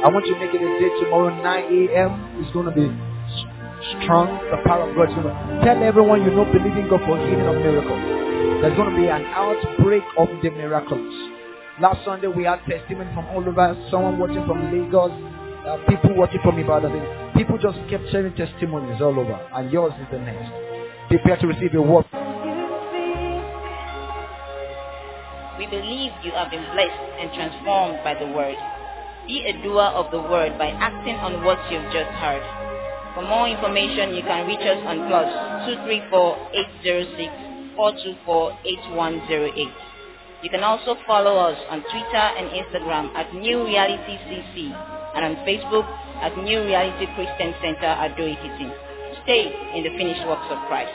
I 0.00 0.08
want 0.08 0.24
you 0.24 0.32
to 0.32 0.40
make 0.40 0.54
it 0.56 0.64
a 0.64 0.70
day 0.80 0.88
tomorrow, 1.04 1.28
9 1.28 1.44
a.m. 1.44 2.40
It's 2.40 2.48
going 2.56 2.64
to 2.64 2.72
be 2.72 2.88
strong. 4.00 4.32
The 4.48 4.56
power 4.64 4.88
of 4.88 4.96
God 4.96 5.12
is 5.12 5.14
going 5.20 5.28
to 5.28 5.36
tell 5.60 5.76
everyone 5.76 6.24
you 6.24 6.32
know, 6.32 6.48
believing 6.48 6.88
God 6.88 7.04
for 7.04 7.20
healing 7.20 7.44
of 7.44 7.60
miracles. 7.60 8.00
There's 8.64 8.72
going 8.80 8.88
to 8.88 8.96
be 8.96 9.12
an 9.12 9.28
outbreak 9.36 10.00
of 10.16 10.32
the 10.40 10.56
miracles. 10.56 11.04
Last 11.84 12.00
Sunday 12.08 12.32
we 12.32 12.48
had 12.48 12.64
testimony 12.64 13.12
from 13.12 13.28
all 13.28 13.44
over. 13.44 13.76
Someone 13.92 14.16
watching 14.16 14.40
from 14.48 14.72
Lagos, 14.72 15.12
uh, 15.68 15.76
people 15.84 16.16
watching 16.16 16.40
from 16.40 16.56
Ibadan. 16.56 17.36
People 17.36 17.60
just 17.60 17.76
kept 17.92 18.08
sharing 18.08 18.32
testimonies 18.40 19.04
all 19.04 19.12
over, 19.12 19.36
and 19.52 19.68
yours 19.68 19.92
is 20.00 20.08
the 20.08 20.18
next. 20.18 20.48
Prepare 21.12 21.36
to 21.44 21.46
receive 21.46 21.76
your 21.76 21.84
word. 21.84 22.08
We 25.60 25.68
believe 25.68 26.16
you 26.24 26.32
have 26.32 26.48
been 26.48 26.64
blessed 26.72 27.04
and 27.20 27.28
transformed 27.36 28.00
by 28.00 28.16
the 28.16 28.32
word. 28.32 28.56
Be 29.30 29.46
a 29.46 29.54
doer 29.62 29.94
of 29.94 30.10
the 30.10 30.18
word 30.18 30.58
by 30.58 30.74
acting 30.74 31.14
on 31.14 31.46
what 31.46 31.54
you've 31.70 31.86
just 31.94 32.10
heard. 32.18 32.42
For 33.14 33.22
more 33.22 33.46
information, 33.46 34.18
you 34.18 34.26
can 34.26 34.42
reach 34.42 34.66
us 34.66 34.82
on 34.82 35.06
plus 35.06 35.30
234-806-424-8108. 37.78 39.70
You 40.42 40.50
can 40.50 40.64
also 40.66 40.96
follow 41.06 41.38
us 41.38 41.56
on 41.70 41.78
Twitter 41.94 42.26
and 42.42 42.50
Instagram 42.58 43.14
at 43.14 43.32
New 43.32 43.62
Reality 43.62 44.18
CC 44.26 44.74
and 45.14 45.22
on 45.22 45.36
Facebook 45.46 45.86
at 46.26 46.36
New 46.36 46.66
Reality 46.66 47.06
Christian 47.14 47.54
Center 47.62 47.86
at 47.86 48.10
Ado-Ekiti. 48.10 48.66
Stay 49.22 49.46
in 49.78 49.84
the 49.86 49.94
finished 49.94 50.26
works 50.26 50.50
of 50.50 50.58
Christ. 50.66 50.90